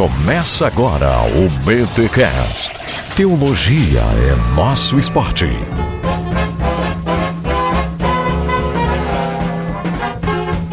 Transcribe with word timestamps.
Começa 0.00 0.66
agora 0.66 1.10
o 1.26 1.50
BTCast. 1.62 2.72
Teologia 3.14 4.00
é 4.00 4.54
nosso 4.56 4.98
esporte. 4.98 5.44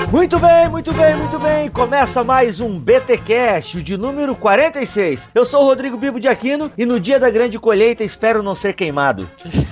Muito 0.09 0.39
bem, 0.39 0.69
muito 0.69 0.93
bem, 0.93 1.15
muito 1.17 1.39
bem. 1.39 1.69
Começa 1.69 2.23
mais 2.23 2.61
um 2.61 2.79
BTcast, 2.79 3.83
de 3.83 3.97
número 3.97 4.33
46. 4.33 5.31
Eu 5.35 5.43
sou 5.43 5.61
o 5.61 5.65
Rodrigo 5.65 5.97
Bibo 5.97 6.21
de 6.21 6.29
Aquino 6.29 6.71
e 6.77 6.85
no 6.85 6.97
dia 6.97 7.19
da 7.19 7.29
grande 7.29 7.59
colheita 7.59 8.05
espero 8.05 8.41
não 8.41 8.55
ser 8.55 8.71
queimado. 8.71 9.29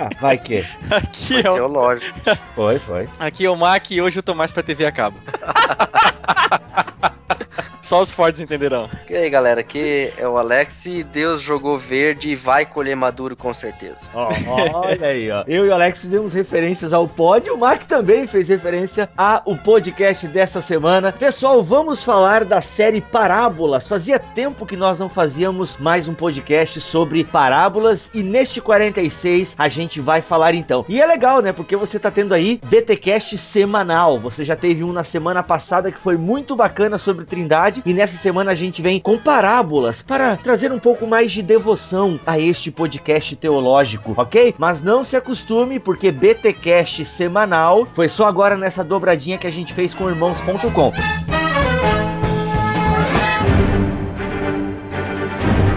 Ah, 0.00 0.10
vai 0.20 0.38
que. 0.38 0.64
Aqui 0.88 1.44
é 1.44 1.50
o... 1.50 1.54
Teológico. 1.54 2.20
Foi, 2.54 2.78
foi. 2.78 3.08
Aqui 3.18 3.46
é 3.46 3.50
o 3.50 3.56
Mac 3.56 3.90
e 3.90 4.00
hoje 4.00 4.20
eu 4.20 4.22
tô 4.22 4.32
mais 4.32 4.52
pra 4.52 4.62
TV 4.62 4.86
a 4.86 4.92
cabo. 4.92 5.18
Só 7.88 8.02
os 8.02 8.12
fortes 8.12 8.38
entenderão. 8.38 8.86
E 9.08 9.16
aí, 9.16 9.30
galera, 9.30 9.62
aqui 9.62 10.12
é 10.18 10.28
o 10.28 10.36
Alex 10.36 10.84
e 10.84 11.02
Deus 11.02 11.40
jogou 11.40 11.78
verde 11.78 12.28
e 12.28 12.36
vai 12.36 12.66
colher 12.66 12.94
maduro 12.94 13.34
com 13.34 13.54
certeza. 13.54 14.10
Ó, 14.12 14.28
olha 14.74 15.06
aí, 15.06 15.30
ó. 15.30 15.42
Eu 15.48 15.64
e 15.64 15.70
o 15.70 15.72
Alex 15.72 16.02
fizemos 16.02 16.34
referências 16.34 16.92
ao 16.92 17.08
pódio, 17.08 17.54
o 17.54 17.56
Mac 17.56 17.84
também 17.84 18.26
fez 18.26 18.50
referência 18.50 19.08
ao 19.16 19.56
podcast 19.56 20.28
dessa 20.28 20.60
semana. 20.60 21.12
Pessoal, 21.12 21.62
vamos 21.62 22.04
falar 22.04 22.44
da 22.44 22.60
série 22.60 23.00
Parábolas. 23.00 23.88
Fazia 23.88 24.18
tempo 24.18 24.66
que 24.66 24.76
nós 24.76 24.98
não 24.98 25.08
fazíamos 25.08 25.78
mais 25.78 26.08
um 26.08 26.14
podcast 26.14 26.82
sobre 26.82 27.24
parábolas 27.24 28.10
e 28.12 28.22
neste 28.22 28.60
46 28.60 29.56
a 29.56 29.70
gente 29.70 29.98
vai 29.98 30.20
falar 30.20 30.52
então. 30.52 30.84
E 30.90 31.00
é 31.00 31.06
legal, 31.06 31.40
né? 31.40 31.54
Porque 31.54 31.74
você 31.74 31.98
tá 31.98 32.10
tendo 32.10 32.34
aí 32.34 32.60
BTcast 32.64 33.38
semanal. 33.38 34.18
Você 34.18 34.44
já 34.44 34.54
teve 34.54 34.84
um 34.84 34.92
na 34.92 35.04
semana 35.04 35.42
passada 35.42 35.90
que 35.90 35.98
foi 35.98 36.18
muito 36.18 36.54
bacana 36.54 36.98
sobre 36.98 37.24
Trindade 37.24 37.77
e 37.84 37.92
nessa 37.92 38.16
semana 38.16 38.52
a 38.52 38.54
gente 38.54 38.82
vem 38.82 39.00
com 39.00 39.18
parábolas 39.18 40.02
para 40.02 40.36
trazer 40.36 40.72
um 40.72 40.78
pouco 40.78 41.06
mais 41.06 41.32
de 41.32 41.42
devoção 41.42 42.18
a 42.26 42.38
este 42.38 42.70
podcast 42.70 43.36
teológico, 43.36 44.14
ok? 44.16 44.54
Mas 44.58 44.82
não 44.82 45.04
se 45.04 45.16
acostume, 45.16 45.78
porque 45.78 46.10
BTcast 46.10 47.04
semanal 47.04 47.86
foi 47.92 48.08
só 48.08 48.26
agora 48.26 48.56
nessa 48.56 48.84
dobradinha 48.84 49.38
que 49.38 49.46
a 49.46 49.52
gente 49.52 49.72
fez 49.72 49.94
com 49.94 50.08
irmãos.com. 50.08 50.92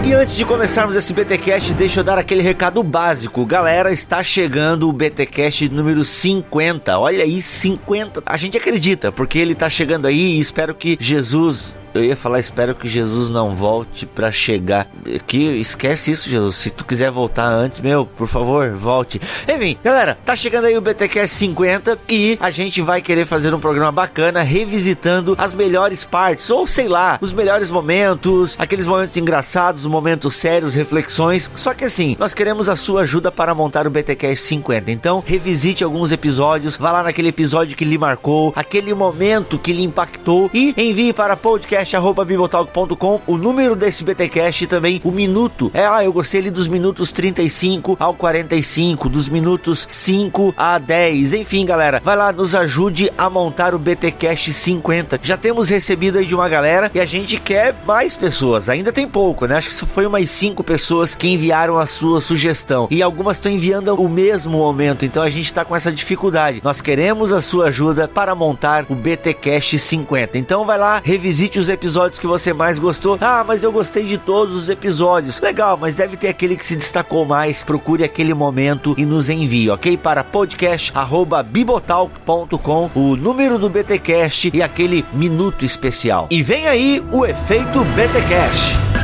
E 0.04 0.14
antes 0.14 0.36
de 0.36 0.44
começarmos 0.44 0.94
esse 0.94 1.10
BTcast, 1.14 1.72
deixa 1.72 2.00
eu 2.00 2.04
dar 2.04 2.18
aquele 2.18 2.42
recado 2.42 2.82
básico. 2.82 3.46
Galera, 3.46 3.90
está 3.92 4.22
chegando 4.22 4.86
o 4.88 4.92
BTcast 4.92 5.68
número 5.70 6.04
50. 6.04 6.98
Olha 6.98 7.24
aí, 7.24 7.40
50. 7.40 8.22
A 8.26 8.36
gente 8.36 8.58
acredita, 8.58 9.10
porque 9.10 9.38
ele 9.38 9.52
está 9.54 9.70
chegando 9.70 10.06
aí 10.06 10.36
e 10.36 10.40
espero 10.40 10.74
que 10.74 10.98
Jesus 11.00 11.74
eu 11.94 12.04
ia 12.04 12.16
falar, 12.16 12.40
espero 12.40 12.74
que 12.74 12.88
Jesus 12.88 13.28
não 13.28 13.54
volte 13.54 14.06
para 14.06 14.32
chegar. 14.32 14.86
Que 15.26 15.38
esquece 15.60 16.12
isso, 16.12 16.28
Jesus. 16.28 16.56
Se 16.56 16.70
tu 16.70 16.84
quiser 16.84 17.10
voltar 17.10 17.46
antes, 17.46 17.80
meu, 17.80 18.06
por 18.06 18.26
favor, 18.26 18.70
volte. 18.70 19.20
Enfim, 19.48 19.76
galera, 19.82 20.18
tá 20.24 20.34
chegando 20.34 20.66
aí 20.66 20.76
o 20.76 20.80
BTcast 20.80 21.36
50 21.36 21.98
e 22.08 22.38
a 22.40 22.50
gente 22.50 22.80
vai 22.80 23.00
querer 23.02 23.26
fazer 23.26 23.54
um 23.54 23.60
programa 23.60 23.92
bacana 23.92 24.42
revisitando 24.42 25.34
as 25.38 25.52
melhores 25.52 26.04
partes 26.04 26.48
ou 26.50 26.66
sei 26.66 26.88
lá, 26.88 27.18
os 27.20 27.32
melhores 27.32 27.70
momentos, 27.70 28.54
aqueles 28.58 28.86
momentos 28.86 29.16
engraçados, 29.16 29.86
momentos 29.86 30.34
sérios, 30.34 30.74
reflexões. 30.74 31.50
Só 31.56 31.74
que 31.74 31.84
assim, 31.84 32.16
nós 32.18 32.34
queremos 32.34 32.68
a 32.68 32.76
sua 32.76 33.02
ajuda 33.02 33.30
para 33.30 33.54
montar 33.54 33.86
o 33.86 33.90
BTcast 33.90 34.46
50. 34.46 34.90
Então, 34.90 35.22
revisite 35.24 35.84
alguns 35.84 36.12
episódios, 36.12 36.76
vá 36.76 36.92
lá 36.92 37.02
naquele 37.02 37.28
episódio 37.28 37.76
que 37.76 37.84
lhe 37.84 37.98
marcou, 37.98 38.52
aquele 38.56 38.94
momento 38.94 39.58
que 39.58 39.72
lhe 39.72 39.82
impactou 39.82 40.50
e 40.54 40.74
envie 40.76 41.12
para 41.12 41.36
podcast 41.36 41.81
podcast@bibotalk.com, 41.82 43.20
o 43.26 43.36
número 43.36 43.74
desse 43.74 44.04
BTcast 44.04 44.64
e 44.64 44.66
também 44.66 45.00
o 45.04 45.10
minuto. 45.10 45.70
É, 45.74 45.84
ah, 45.84 46.04
eu 46.04 46.12
gostei 46.12 46.40
ali 46.40 46.50
dos 46.50 46.68
minutos 46.68 47.10
35 47.10 47.96
ao 47.98 48.14
45, 48.14 49.08
dos 49.08 49.28
minutos 49.28 49.84
5 49.88 50.54
a 50.56 50.78
10. 50.78 51.32
Enfim, 51.32 51.66
galera, 51.66 52.00
vai 52.02 52.16
lá, 52.16 52.32
nos 52.32 52.54
ajude 52.54 53.12
a 53.18 53.28
montar 53.28 53.74
o 53.74 53.78
BTcast 53.78 54.52
50. 54.52 55.18
Já 55.22 55.36
temos 55.36 55.68
recebido 55.68 56.18
aí 56.18 56.26
de 56.26 56.34
uma 56.34 56.48
galera 56.48 56.90
e 56.94 57.00
a 57.00 57.04
gente 57.04 57.40
quer 57.40 57.74
mais 57.84 58.14
pessoas. 58.14 58.68
Ainda 58.68 58.92
tem 58.92 59.08
pouco, 59.08 59.46
né? 59.46 59.56
Acho 59.56 59.70
que 59.70 59.86
foi 59.86 60.06
umas 60.06 60.30
5 60.30 60.62
pessoas 60.62 61.14
que 61.14 61.28
enviaram 61.28 61.78
a 61.78 61.86
sua 61.86 62.20
sugestão 62.20 62.86
e 62.90 63.02
algumas 63.02 63.38
estão 63.38 63.50
enviando 63.50 63.92
o 63.94 64.08
mesmo 64.08 64.58
momento. 64.58 65.04
Então 65.04 65.22
a 65.22 65.30
gente 65.30 65.52
tá 65.52 65.64
com 65.64 65.74
essa 65.74 65.90
dificuldade. 65.90 66.60
Nós 66.62 66.80
queremos 66.80 67.32
a 67.32 67.42
sua 67.42 67.66
ajuda 67.66 68.06
para 68.06 68.34
montar 68.34 68.84
o 68.88 68.94
BTcast 68.94 69.78
50. 69.78 70.38
Então 70.38 70.64
vai 70.64 70.78
lá, 70.78 71.00
revisite 71.04 71.58
os 71.58 71.71
episódios 71.72 72.18
que 72.18 72.26
você 72.26 72.52
mais 72.52 72.78
gostou. 72.78 73.16
Ah, 73.20 73.44
mas 73.46 73.62
eu 73.62 73.70
gostei 73.72 74.04
de 74.04 74.18
todos 74.18 74.54
os 74.54 74.68
episódios. 74.68 75.40
Legal, 75.40 75.76
mas 75.76 75.94
deve 75.94 76.16
ter 76.16 76.28
aquele 76.28 76.56
que 76.56 76.66
se 76.66 76.76
destacou 76.76 77.24
mais. 77.24 77.62
Procure 77.62 78.02
aquele 78.04 78.34
momento 78.34 78.94
e 78.96 79.04
nos 79.04 79.28
envie, 79.30 79.70
ok? 79.70 79.96
Para 79.96 80.22
podcast@bibotalk.com, 80.22 82.90
o 82.94 83.16
número 83.16 83.58
do 83.58 83.68
BTcast 83.68 84.50
e 84.52 84.62
aquele 84.62 85.04
minuto 85.12 85.64
especial. 85.64 86.28
E 86.30 86.40
vem 86.42 86.68
aí 86.68 87.02
o 87.10 87.26
efeito 87.26 87.84
BTcast. 87.84 89.01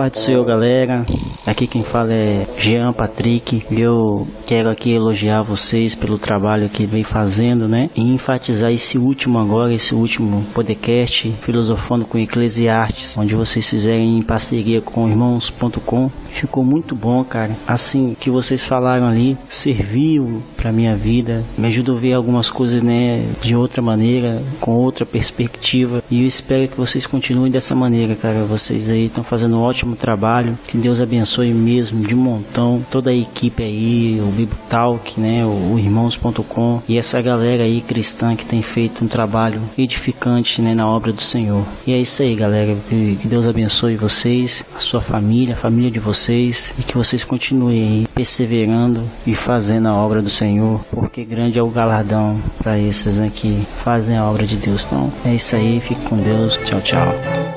Paz 0.00 0.12
do 0.12 0.18
Senhor, 0.18 0.46
galera. 0.46 1.04
Aqui 1.46 1.66
quem 1.66 1.82
fala 1.82 2.10
é 2.10 2.46
Jean 2.56 2.90
Patrick. 2.90 3.62
Eu 3.70 4.26
quero 4.46 4.70
aqui 4.70 4.92
elogiar 4.92 5.42
vocês 5.42 5.94
pelo 5.94 6.18
trabalho 6.18 6.70
que 6.70 6.86
vem 6.86 7.02
fazendo, 7.02 7.68
né? 7.68 7.90
E 7.94 8.00
enfatizar 8.00 8.70
esse 8.70 8.96
último 8.96 9.38
agora, 9.38 9.74
esse 9.74 9.94
último 9.94 10.42
podcast, 10.54 11.30
filosofando 11.42 12.06
com 12.06 12.16
Eclesiastes, 12.16 13.18
onde 13.18 13.34
vocês 13.34 13.68
fizeram 13.68 14.00
em 14.00 14.22
parceria 14.22 14.80
com 14.80 15.06
irmãos.com. 15.06 16.10
Ficou 16.30 16.64
muito 16.64 16.94
bom, 16.94 17.22
cara. 17.22 17.50
Assim 17.66 18.16
que 18.18 18.30
vocês 18.30 18.64
falaram 18.64 19.06
ali, 19.06 19.36
serviu 19.50 20.42
pra 20.56 20.72
minha 20.72 20.96
vida, 20.96 21.44
me 21.58 21.66
ajudou 21.66 21.96
a 21.96 21.98
ver 21.98 22.14
algumas 22.14 22.48
coisas, 22.48 22.82
né, 22.82 23.22
de 23.42 23.54
outra 23.54 23.82
maneira, 23.82 24.40
com 24.60 24.72
outra 24.72 25.04
perspectiva. 25.04 26.02
E 26.10 26.22
eu 26.22 26.26
espero 26.26 26.68
que 26.68 26.76
vocês 26.76 27.06
continuem 27.06 27.50
dessa 27.50 27.74
maneira, 27.74 28.14
cara. 28.14 28.44
Vocês 28.44 28.88
aí 28.88 29.06
estão 29.06 29.24
fazendo 29.24 29.56
um 29.56 29.62
ótimo 29.62 29.89
trabalho. 29.96 30.58
Que 30.66 30.76
Deus 30.76 31.00
abençoe 31.00 31.52
mesmo 31.52 32.04
de 32.04 32.14
montão 32.14 32.84
toda 32.90 33.10
a 33.10 33.14
equipe 33.14 33.62
aí, 33.62 34.20
o 34.20 34.30
Bibo 34.32 34.56
Talk, 34.68 35.20
né, 35.20 35.44
o, 35.44 35.78
irmãos.com 35.78 36.82
e 36.88 36.98
essa 36.98 37.20
galera 37.20 37.64
aí 37.64 37.80
cristã 37.80 38.34
que 38.36 38.44
tem 38.44 38.62
feito 38.62 39.04
um 39.04 39.08
trabalho 39.08 39.60
edificante, 39.76 40.62
né, 40.62 40.74
na 40.74 40.88
obra 40.88 41.12
do 41.12 41.22
Senhor. 41.22 41.64
E 41.86 41.92
é 41.92 41.98
isso 41.98 42.22
aí, 42.22 42.34
galera. 42.34 42.76
Que, 42.88 43.18
que 43.20 43.28
Deus 43.28 43.46
abençoe 43.46 43.96
vocês, 43.96 44.64
a 44.76 44.80
sua 44.80 45.00
família, 45.00 45.54
a 45.54 45.56
família 45.56 45.90
de 45.90 45.98
vocês 45.98 46.72
e 46.78 46.82
que 46.82 46.96
vocês 46.96 47.24
continuem 47.24 47.82
aí 47.82 48.06
perseverando 48.14 49.02
e 49.26 49.34
fazendo 49.34 49.88
a 49.88 49.94
obra 49.94 50.22
do 50.22 50.30
Senhor, 50.30 50.80
porque 50.90 51.24
grande 51.24 51.58
é 51.58 51.62
o 51.62 51.68
galardão 51.68 52.38
para 52.58 52.78
esses 52.78 53.16
né, 53.16 53.30
que 53.34 53.62
fazem 53.82 54.16
a 54.16 54.24
obra 54.24 54.46
de 54.46 54.56
Deus. 54.56 54.84
Então 54.84 55.12
é 55.24 55.34
isso 55.34 55.56
aí, 55.56 55.80
fique 55.80 56.02
com 56.08 56.16
Deus. 56.16 56.58
Tchau, 56.64 56.80
tchau. 56.80 57.49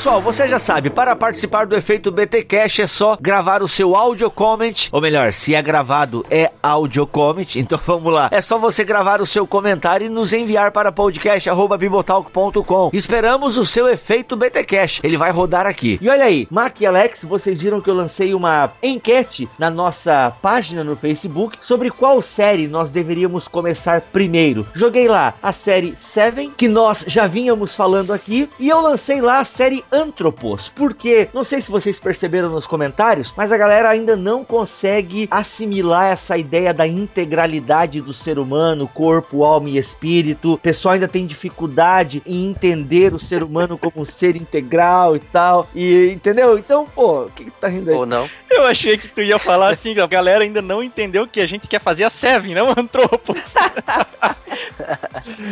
Pessoal, 0.00 0.22
você 0.22 0.48
já 0.48 0.58
sabe, 0.58 0.88
para 0.88 1.14
participar 1.14 1.66
do 1.66 1.76
efeito 1.76 2.10
BT 2.10 2.44
Cash 2.44 2.78
é 2.78 2.86
só 2.86 3.18
gravar 3.20 3.62
o 3.62 3.68
seu 3.68 3.94
audio 3.94 4.30
comment, 4.30 4.88
ou 4.90 4.98
melhor, 4.98 5.30
se 5.30 5.54
é 5.54 5.60
gravado 5.60 6.24
é 6.30 6.50
audio 6.62 7.06
comment. 7.06 7.44
Então 7.54 7.78
vamos 7.86 8.10
lá. 8.10 8.30
É 8.32 8.40
só 8.40 8.58
você 8.58 8.82
gravar 8.82 9.20
o 9.20 9.26
seu 9.26 9.46
comentário 9.46 10.06
e 10.06 10.08
nos 10.08 10.32
enviar 10.32 10.72
para 10.72 10.90
podcast@bibotalk.com. 10.90 12.90
Esperamos 12.94 13.58
o 13.58 13.66
seu 13.66 13.86
efeito 13.86 14.36
BT 14.36 14.64
Cash. 14.64 15.00
Ele 15.02 15.18
vai 15.18 15.30
rodar 15.30 15.66
aqui. 15.66 15.98
E 16.00 16.08
olha 16.08 16.24
aí, 16.24 16.48
Mac 16.50 16.80
e 16.80 16.86
Alex, 16.86 17.22
vocês 17.24 17.60
viram 17.60 17.82
que 17.82 17.90
eu 17.90 17.94
lancei 17.94 18.32
uma 18.32 18.72
enquete 18.82 19.50
na 19.58 19.68
nossa 19.68 20.32
página 20.40 20.82
no 20.82 20.96
Facebook 20.96 21.58
sobre 21.60 21.90
qual 21.90 22.22
série 22.22 22.66
nós 22.66 22.88
deveríamos 22.88 23.46
começar 23.46 24.00
primeiro. 24.00 24.66
Joguei 24.74 25.06
lá 25.06 25.34
a 25.42 25.52
série 25.52 25.94
Seven, 25.94 26.54
que 26.56 26.68
nós 26.68 27.04
já 27.06 27.26
vínhamos 27.26 27.74
falando 27.74 28.14
aqui, 28.14 28.48
e 28.58 28.70
eu 28.70 28.80
lancei 28.80 29.20
lá 29.20 29.40
a 29.40 29.44
série 29.44 29.84
Antropos, 29.92 30.70
porque 30.74 31.28
não 31.32 31.42
sei 31.42 31.60
se 31.60 31.70
vocês 31.70 31.98
perceberam 31.98 32.50
nos 32.50 32.66
comentários, 32.66 33.32
mas 33.36 33.50
a 33.50 33.56
galera 33.56 33.88
ainda 33.88 34.16
não 34.16 34.44
consegue 34.44 35.28
assimilar 35.30 36.12
essa 36.12 36.36
ideia 36.36 36.72
da 36.72 36.86
integralidade 36.86 38.00
do 38.00 38.12
ser 38.12 38.38
humano, 38.38 38.88
corpo, 38.88 39.44
alma 39.44 39.68
e 39.68 39.78
espírito. 39.78 40.54
O 40.54 40.58
pessoal 40.58 40.94
ainda 40.94 41.08
tem 41.08 41.26
dificuldade 41.26 42.22
em 42.26 42.48
entender 42.48 43.12
o 43.12 43.18
ser 43.18 43.42
humano 43.42 43.76
como 43.76 44.02
um 44.02 44.04
ser 44.04 44.36
integral 44.36 45.16
e 45.16 45.20
tal. 45.20 45.68
E 45.74 46.10
entendeu? 46.12 46.58
Então, 46.58 46.86
pô, 46.86 47.24
o 47.24 47.30
que, 47.30 47.44
que 47.44 47.50
tá 47.50 47.68
rindo 47.68 47.90
aí? 47.90 47.96
Ou 47.96 48.06
não. 48.06 48.28
Eu 48.48 48.64
achei 48.64 48.96
que 48.96 49.08
tu 49.08 49.22
ia 49.22 49.38
falar 49.38 49.70
assim, 49.70 49.98
a 49.98 50.06
galera 50.06 50.44
ainda 50.44 50.62
não 50.62 50.82
entendeu 50.82 51.26
que 51.26 51.40
a 51.40 51.46
gente 51.46 51.66
quer 51.66 51.80
fazer 51.80 52.04
a 52.04 52.10
Seven, 52.10 52.54
não 52.54 52.70
Antropos. 52.76 53.54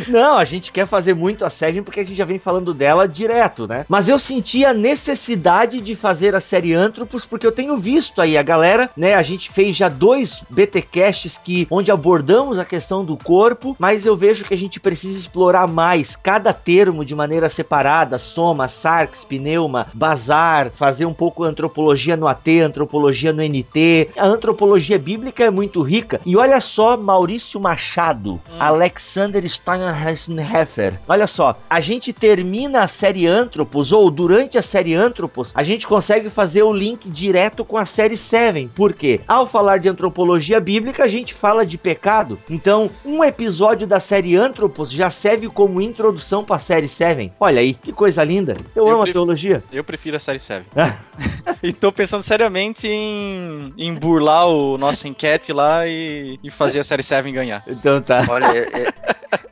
Não, 0.07 0.37
a 0.37 0.45
gente 0.45 0.71
quer 0.71 0.85
fazer 0.85 1.13
muito 1.13 1.45
a 1.45 1.49
Seven 1.49 1.83
porque 1.83 2.01
a 2.01 2.05
gente 2.05 2.15
já 2.15 2.25
vem 2.25 2.39
falando 2.39 2.73
dela 2.73 3.07
direto, 3.07 3.67
né? 3.67 3.85
Mas 3.87 4.09
eu 4.09 4.18
eu 4.19 4.21
senti 4.21 4.65
a 4.65 4.73
necessidade 4.73 5.79
de 5.79 5.95
fazer 5.95 6.35
a 6.35 6.41
série 6.41 6.73
Antropos, 6.73 7.25
porque 7.25 7.47
eu 7.47 7.53
tenho 7.53 7.77
visto 7.77 8.21
aí 8.21 8.37
a 8.37 8.43
galera, 8.43 8.89
né? 8.97 9.13
A 9.13 9.21
gente 9.21 9.49
fez 9.49 9.77
já 9.77 9.87
dois 9.87 10.43
BTcasts 10.49 11.37
que, 11.41 11.65
onde 11.71 11.89
abordamos 11.89 12.59
a 12.59 12.65
questão 12.65 13.05
do 13.05 13.15
corpo, 13.15 13.77
mas 13.79 14.05
eu 14.05 14.17
vejo 14.17 14.43
que 14.43 14.53
a 14.53 14.57
gente 14.57 14.77
precisa 14.77 15.17
explorar 15.17 15.67
mais 15.67 16.17
cada 16.17 16.51
termo 16.51 17.05
de 17.05 17.15
maneira 17.15 17.49
separada, 17.49 18.19
soma, 18.19 18.67
sarx, 18.67 19.23
pneuma, 19.23 19.87
bazar, 19.93 20.69
fazer 20.75 21.05
um 21.05 21.13
pouco 21.13 21.45
antropologia 21.45 22.17
no 22.17 22.27
AT, 22.27 22.59
antropologia 22.59 23.31
no 23.31 23.41
NT. 23.41 24.09
A 24.17 24.25
antropologia 24.25 24.99
bíblica 24.99 25.45
é 25.45 25.49
muito 25.49 25.81
rica. 25.81 26.19
E 26.25 26.35
olha 26.35 26.59
só, 26.59 26.97
Maurício 26.97 27.57
Machado, 27.57 28.33
hum. 28.33 28.39
Alexander 28.59 29.47
Steinheffer. 29.47 30.99
Olha 31.07 31.25
só, 31.25 31.57
a 31.69 31.79
gente 31.79 32.11
termina 32.11 32.81
a 32.81 32.87
série 32.89 33.25
Antropos, 33.25 33.93
ou 33.93 34.08
durante 34.09 34.57
a 34.57 34.61
série 34.61 34.93
Antropos, 34.93 35.51
a 35.55 35.63
gente 35.63 35.87
consegue 35.87 36.29
fazer 36.29 36.63
o 36.63 36.73
link 36.73 37.09
direto 37.09 37.63
com 37.65 37.77
a 37.77 37.85
série 37.85 38.17
Seven. 38.17 38.67
Por 38.69 38.93
quê? 38.93 39.21
Ao 39.27 39.47
falar 39.47 39.79
de 39.79 39.89
antropologia 39.89 40.59
bíblica, 40.59 41.03
a 41.03 41.07
gente 41.07 41.33
fala 41.33 41.65
de 41.65 41.77
pecado. 41.77 42.39
Então, 42.49 42.89
um 43.05 43.23
episódio 43.23 43.87
da 43.87 43.99
série 43.99 44.35
Antropos 44.35 44.91
já 44.91 45.09
serve 45.09 45.47
como 45.47 45.81
introdução 45.81 46.43
para 46.43 46.57
a 46.57 46.59
série 46.59 46.87
Seven. 46.87 47.33
Olha 47.39 47.61
aí, 47.61 47.73
que 47.73 47.91
coisa 47.91 48.23
linda. 48.23 48.55
Eu, 48.75 48.87
eu 48.87 48.93
amo 48.93 49.03
a 49.03 49.11
teologia. 49.11 49.63
Eu 49.71 49.83
prefiro 49.83 50.17
a 50.17 50.19
série 50.19 50.39
Seven. 50.39 50.65
e 51.61 51.73
tô 51.73 51.91
pensando 51.91 52.23
seriamente 52.23 52.87
em, 52.87 53.73
em 53.77 53.93
burlar 53.93 54.47
o 54.47 54.77
nosso 54.77 55.07
enquete 55.07 55.51
lá 55.51 55.87
e, 55.87 56.39
e 56.43 56.51
fazer 56.51 56.79
a 56.79 56.83
série 56.83 57.03
Seven 57.03 57.33
ganhar. 57.33 57.63
Então 57.67 58.01
tá. 58.01 58.25
Olha, 58.29 58.45
é, 58.45 58.93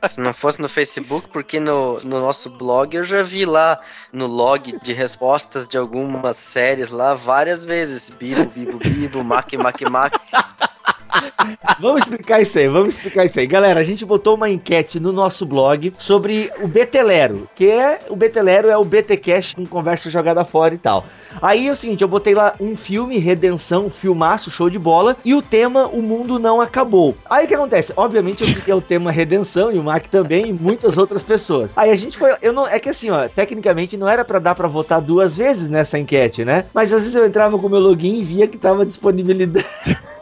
é, 0.00 0.08
se 0.08 0.20
não 0.20 0.32
fosse 0.32 0.60
no 0.60 0.68
Facebook, 0.68 1.28
porque 1.32 1.60
no, 1.60 2.00
no 2.00 2.20
nosso 2.20 2.50
blog 2.50 2.96
eu 2.96 3.04
já 3.04 3.22
vi 3.22 3.44
lá 3.44 3.80
no 4.12 4.26
log 4.26 4.47
de 4.56 4.92
respostas 4.92 5.68
de 5.68 5.76
algumas 5.76 6.36
séries 6.36 6.90
lá 6.90 7.14
várias 7.14 7.64
vezes. 7.64 8.08
Bibo, 8.08 8.46
Bibo, 8.46 8.78
Bibo, 8.78 9.24
Mac, 9.24 9.52
Mac, 9.54 9.80
Mac. 9.82 10.14
vamos 11.80 12.02
explicar 12.02 12.40
isso 12.40 12.58
aí, 12.58 12.68
vamos 12.68 12.94
explicar 12.94 13.24
isso 13.24 13.38
aí. 13.38 13.46
Galera, 13.46 13.80
a 13.80 13.84
gente 13.84 14.04
botou 14.04 14.34
uma 14.34 14.48
enquete 14.48 15.00
no 15.00 15.12
nosso 15.12 15.46
blog 15.46 15.92
sobre 15.98 16.50
o 16.60 16.68
Betelero, 16.68 17.48
que 17.54 17.68
é 17.68 18.00
o 18.08 18.16
Betelero 18.16 18.68
é 18.68 18.76
o 18.76 18.84
BTcast 18.84 19.56
com 19.56 19.66
conversa 19.66 20.10
jogada 20.10 20.44
fora 20.44 20.74
e 20.74 20.78
tal. 20.78 21.04
Aí 21.40 21.68
é 21.68 21.72
o 21.72 21.76
seguinte, 21.76 22.02
eu 22.02 22.08
botei 22.08 22.34
lá 22.34 22.54
um 22.60 22.76
filme, 22.76 23.18
Redenção, 23.18 23.90
filmaço, 23.90 24.50
show 24.50 24.70
de 24.70 24.78
bola, 24.78 25.16
e 25.24 25.34
o 25.34 25.42
tema 25.42 25.86
O 25.86 26.02
Mundo 26.02 26.38
Não 26.38 26.60
Acabou. 26.60 27.16
Aí 27.28 27.44
o 27.44 27.48
que 27.48 27.54
acontece? 27.54 27.92
Obviamente 27.96 28.42
eu 28.42 28.48
fiquei 28.48 28.74
o 28.74 28.80
tema 28.80 29.10
Redenção 29.10 29.72
e 29.72 29.78
o 29.78 29.82
Mac 29.82 30.06
também 30.06 30.48
e 30.48 30.52
muitas 30.52 30.98
outras 30.98 31.22
pessoas. 31.22 31.72
Aí 31.76 31.90
a 31.90 31.96
gente 31.96 32.18
foi, 32.18 32.34
eu 32.42 32.52
não, 32.52 32.66
é 32.66 32.78
que 32.78 32.88
assim, 32.88 33.10
ó, 33.10 33.28
tecnicamente 33.28 33.96
não 33.96 34.08
era 34.08 34.24
para 34.24 34.38
dar 34.38 34.54
para 34.54 34.68
votar 34.68 35.00
duas 35.00 35.36
vezes 35.36 35.68
nessa 35.68 35.98
enquete, 35.98 36.44
né? 36.44 36.66
Mas 36.72 36.92
às 36.92 37.02
vezes 37.02 37.14
eu 37.14 37.26
entrava 37.26 37.58
com 37.58 37.66
o 37.66 37.70
meu 37.70 37.80
login 37.80 38.20
e 38.20 38.24
via 38.24 38.46
que 38.46 38.58
tava 38.58 38.84
disponibilidade 38.84 39.66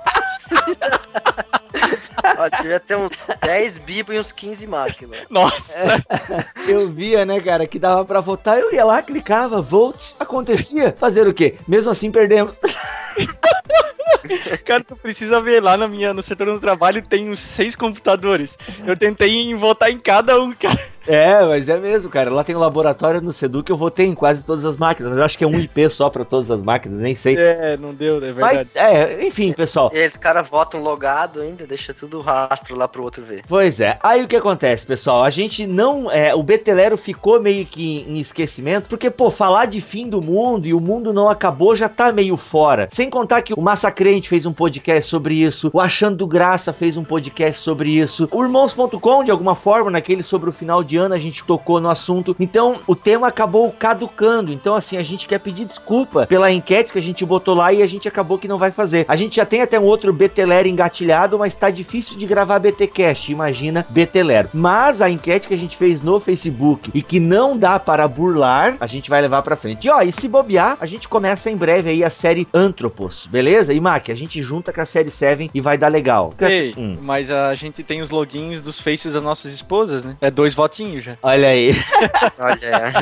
Ó, 2.38 2.48
devia 2.48 2.81
ter 2.81 2.96
uns 2.96 3.26
10 3.40 3.78
bibo 3.78 4.12
e 4.12 4.19
uns 4.19 4.32
15 4.32 4.66
máquinas. 4.66 5.20
Nossa! 5.31 5.72
É, 5.78 6.44
eu 6.69 6.88
via, 6.88 7.25
né, 7.25 7.40
cara, 7.40 7.66
que 7.66 7.78
dava 7.78 8.04
pra 8.04 8.20
votar, 8.20 8.58
eu 8.58 8.72
ia 8.72 8.84
lá, 8.84 9.00
clicava, 9.02 9.60
vote, 9.60 10.14
acontecia. 10.19 10.94
Fazer 10.98 11.26
o 11.26 11.34
quê? 11.34 11.56
Mesmo 11.66 11.90
assim, 11.90 12.10
perdemos. 12.10 12.58
Cara, 14.64 14.82
tu 14.82 14.96
precisa 14.96 15.40
ver 15.40 15.62
lá 15.62 15.76
na 15.76 15.87
minha, 15.87 16.12
no 16.12 16.22
setor 16.22 16.46
do 16.46 16.60
trabalho 16.60 17.02
tem 17.02 17.31
uns 17.31 17.38
seis 17.38 17.76
computadores. 17.76 18.58
Eu 18.84 18.96
tentei 18.96 19.54
votar 19.54 19.90
em 19.90 19.99
cada 19.99 20.40
um, 20.40 20.52
cara. 20.52 20.81
É, 21.06 21.44
mas 21.44 21.69
é 21.69 21.79
mesmo, 21.79 22.11
cara. 22.11 22.31
Lá 22.31 22.43
tem 22.43 22.56
um 22.56 22.61
laboratório 22.61 23.20
no 23.20 23.32
Sedu 23.32 23.62
que 23.62 23.70
eu 23.70 23.76
votei 23.76 24.06
em 24.06 24.14
quase 24.14 24.44
todas 24.44 24.64
as 24.64 24.76
máquinas. 24.76 25.11
Mas 25.11 25.19
eu 25.19 25.25
acho 25.25 25.38
que 25.38 25.44
é 25.44 25.47
um 25.47 25.58
IP 25.58 25.88
só 25.91 26.11
pra 26.11 26.25
todas 26.25 26.50
as 26.50 26.62
máquinas, 26.62 27.00
nem 27.00 27.14
sei. 27.14 27.37
É, 27.37 27.76
não 27.76 27.94
deu, 27.94 28.17
é 28.17 28.32
verdade. 28.32 28.69
Mas, 28.75 28.82
é, 28.82 29.26
enfim, 29.26 29.53
pessoal. 29.53 29.91
E 29.94 29.99
esse 29.99 30.19
cara 30.19 30.43
votam 30.43 30.82
logado 30.82 31.41
ainda, 31.41 31.67
deixa 31.67 31.94
tudo 31.94 32.20
rastro 32.20 32.76
lá 32.76 32.88
pro 32.88 33.03
outro 33.03 33.23
ver. 33.23 33.43
Pois 33.49 33.81
é. 33.81 33.99
Aí 34.03 34.23
o 34.23 34.29
que 34.29 34.37
acontece, 34.37 34.87
pessoal? 34.87 35.25
A 35.25 35.31
gente 35.31 35.67
não. 35.67 36.11
É, 36.11 36.35
o 36.35 36.43
Betelero 36.43 36.97
ficou 36.97 37.41
meio 37.41 37.64
que 37.64 38.05
em 38.09 38.19
esquecimento, 38.19 38.88
porque, 38.88 39.11
pô, 39.11 39.31
falar 39.31 39.67
de 39.67 39.81
fim 39.81 40.09
do 40.09 40.20
mundo 40.20 40.67
e 40.67 40.75
o 40.75 40.81
mundo 40.81 41.12
não 41.12 41.29
acabou 41.29 41.76
já 41.76 41.88
tá 41.88 42.12
meio 42.12 42.37
fora. 42.37 42.88
Sem 42.91 43.09
contar 43.09 43.43
que 43.43 43.55
o 43.55 43.61
Massacrente 43.61 44.29
fez 44.29 44.47
um 44.47 44.52
podcast 44.52 45.09
sobre 45.09 45.35
isso, 45.35 45.70
o 45.73 45.81
Achando 45.81 46.26
Graça 46.26 46.73
fez 46.73 46.97
um 46.97 47.05
podcast 47.05 47.61
sobre 47.61 47.91
isso, 47.91 48.29
o 48.32 48.43
Irmãos.com, 48.43 49.25
de 49.25 49.31
alguma 49.31 49.55
forma, 49.55 49.91
naquele 49.91 50.23
sobre 50.23 50.50
o 50.50 50.52
final 50.52 50.82
de 50.82 50.95
ano, 50.96 51.14
a 51.14 51.19
gente 51.19 51.44
tocou 51.44 51.81
no 51.81 51.90
assunto. 51.90 52.37
Então, 52.38 52.76
o 52.87 52.94
tema 52.94 53.28
acabou 53.28 53.70
caducando. 53.70 54.52
Então, 54.52 54.75
assim, 54.75 54.96
a 54.96 55.02
gente 55.02 55.26
quer 55.26 55.38
pedir 55.38 55.64
desculpa 55.64 56.26
pela 56.26 56.50
enquete 56.50 56.93
que 56.93 56.98
a 56.98 57.02
gente 57.02 57.25
botou 57.25 57.54
lá 57.54 57.72
e 57.72 57.82
a 57.82 57.87
gente 57.87 58.08
acabou 58.08 58.38
que 58.38 58.48
não 58.48 58.58
vai 58.58 58.70
fazer. 58.70 59.04
A 59.08 59.16
gente 59.16 59.37
já 59.37 59.46
tem 59.46 59.62
até 59.62 59.78
um 59.78 59.84
outro 59.84 60.12
Betelero 60.12 60.69
engatilhado, 60.69 61.38
mas 61.38 61.54
tá 61.54 61.70
difícil 61.70 62.19
de 62.19 62.26
gravar 62.26 62.58
BTcast, 62.58 63.31
imagina 63.31 63.87
Betelero. 63.88 64.50
Mas 64.52 65.02
a 65.02 65.10
enquete 65.10 65.48
que 65.48 65.54
a 65.54 65.58
gente 65.58 65.76
fez 65.76 66.02
no 66.02 66.20
Facebook 66.20 66.90
e 66.94 67.02
que 67.02 67.20
não 67.20 67.56
dá 67.56 67.78
para 67.78 68.06
burlar, 68.08 68.76
a 68.81 68.87
gente 68.87 69.10
vai 69.10 69.20
levar 69.20 69.42
para 69.42 69.56
frente. 69.56 69.87
E 69.87 69.90
ó, 69.90 70.00
e 70.02 70.12
se 70.12 70.28
bobear, 70.28 70.76
a 70.81 70.87
gente 70.87 71.08
começa 71.08 71.50
em 71.50 71.56
breve 71.56 71.90
aí 71.90 72.04
a 72.04 72.10
série 72.10 72.46
Antropos, 72.52 73.26
beleza? 73.26 73.72
E 73.72 73.81
Mac, 73.81 74.08
a 74.08 74.14
gente 74.14 74.42
junta 74.42 74.72
com 74.72 74.81
a 74.81 74.87
série 74.87 75.10
7 75.10 75.50
e 75.52 75.60
vai 75.60 75.76
dar 75.76 75.88
legal. 75.88 76.32
Ei, 76.40 76.75
hum. 76.76 76.96
mas 77.00 77.31
a 77.31 77.54
gente 77.54 77.82
tem 77.82 78.00
os 78.00 78.10
logins 78.10 78.60
dos 78.60 78.78
faces 78.78 79.14
das 79.14 79.22
nossas 79.22 79.52
esposas, 79.52 80.04
né? 80.04 80.16
É 80.20 80.31
dois 80.31 80.54
votinhos 80.54 80.86
já. 81.00 81.17
Olha 81.23 81.49
aí. 81.49 81.73
Olha. 82.38 82.93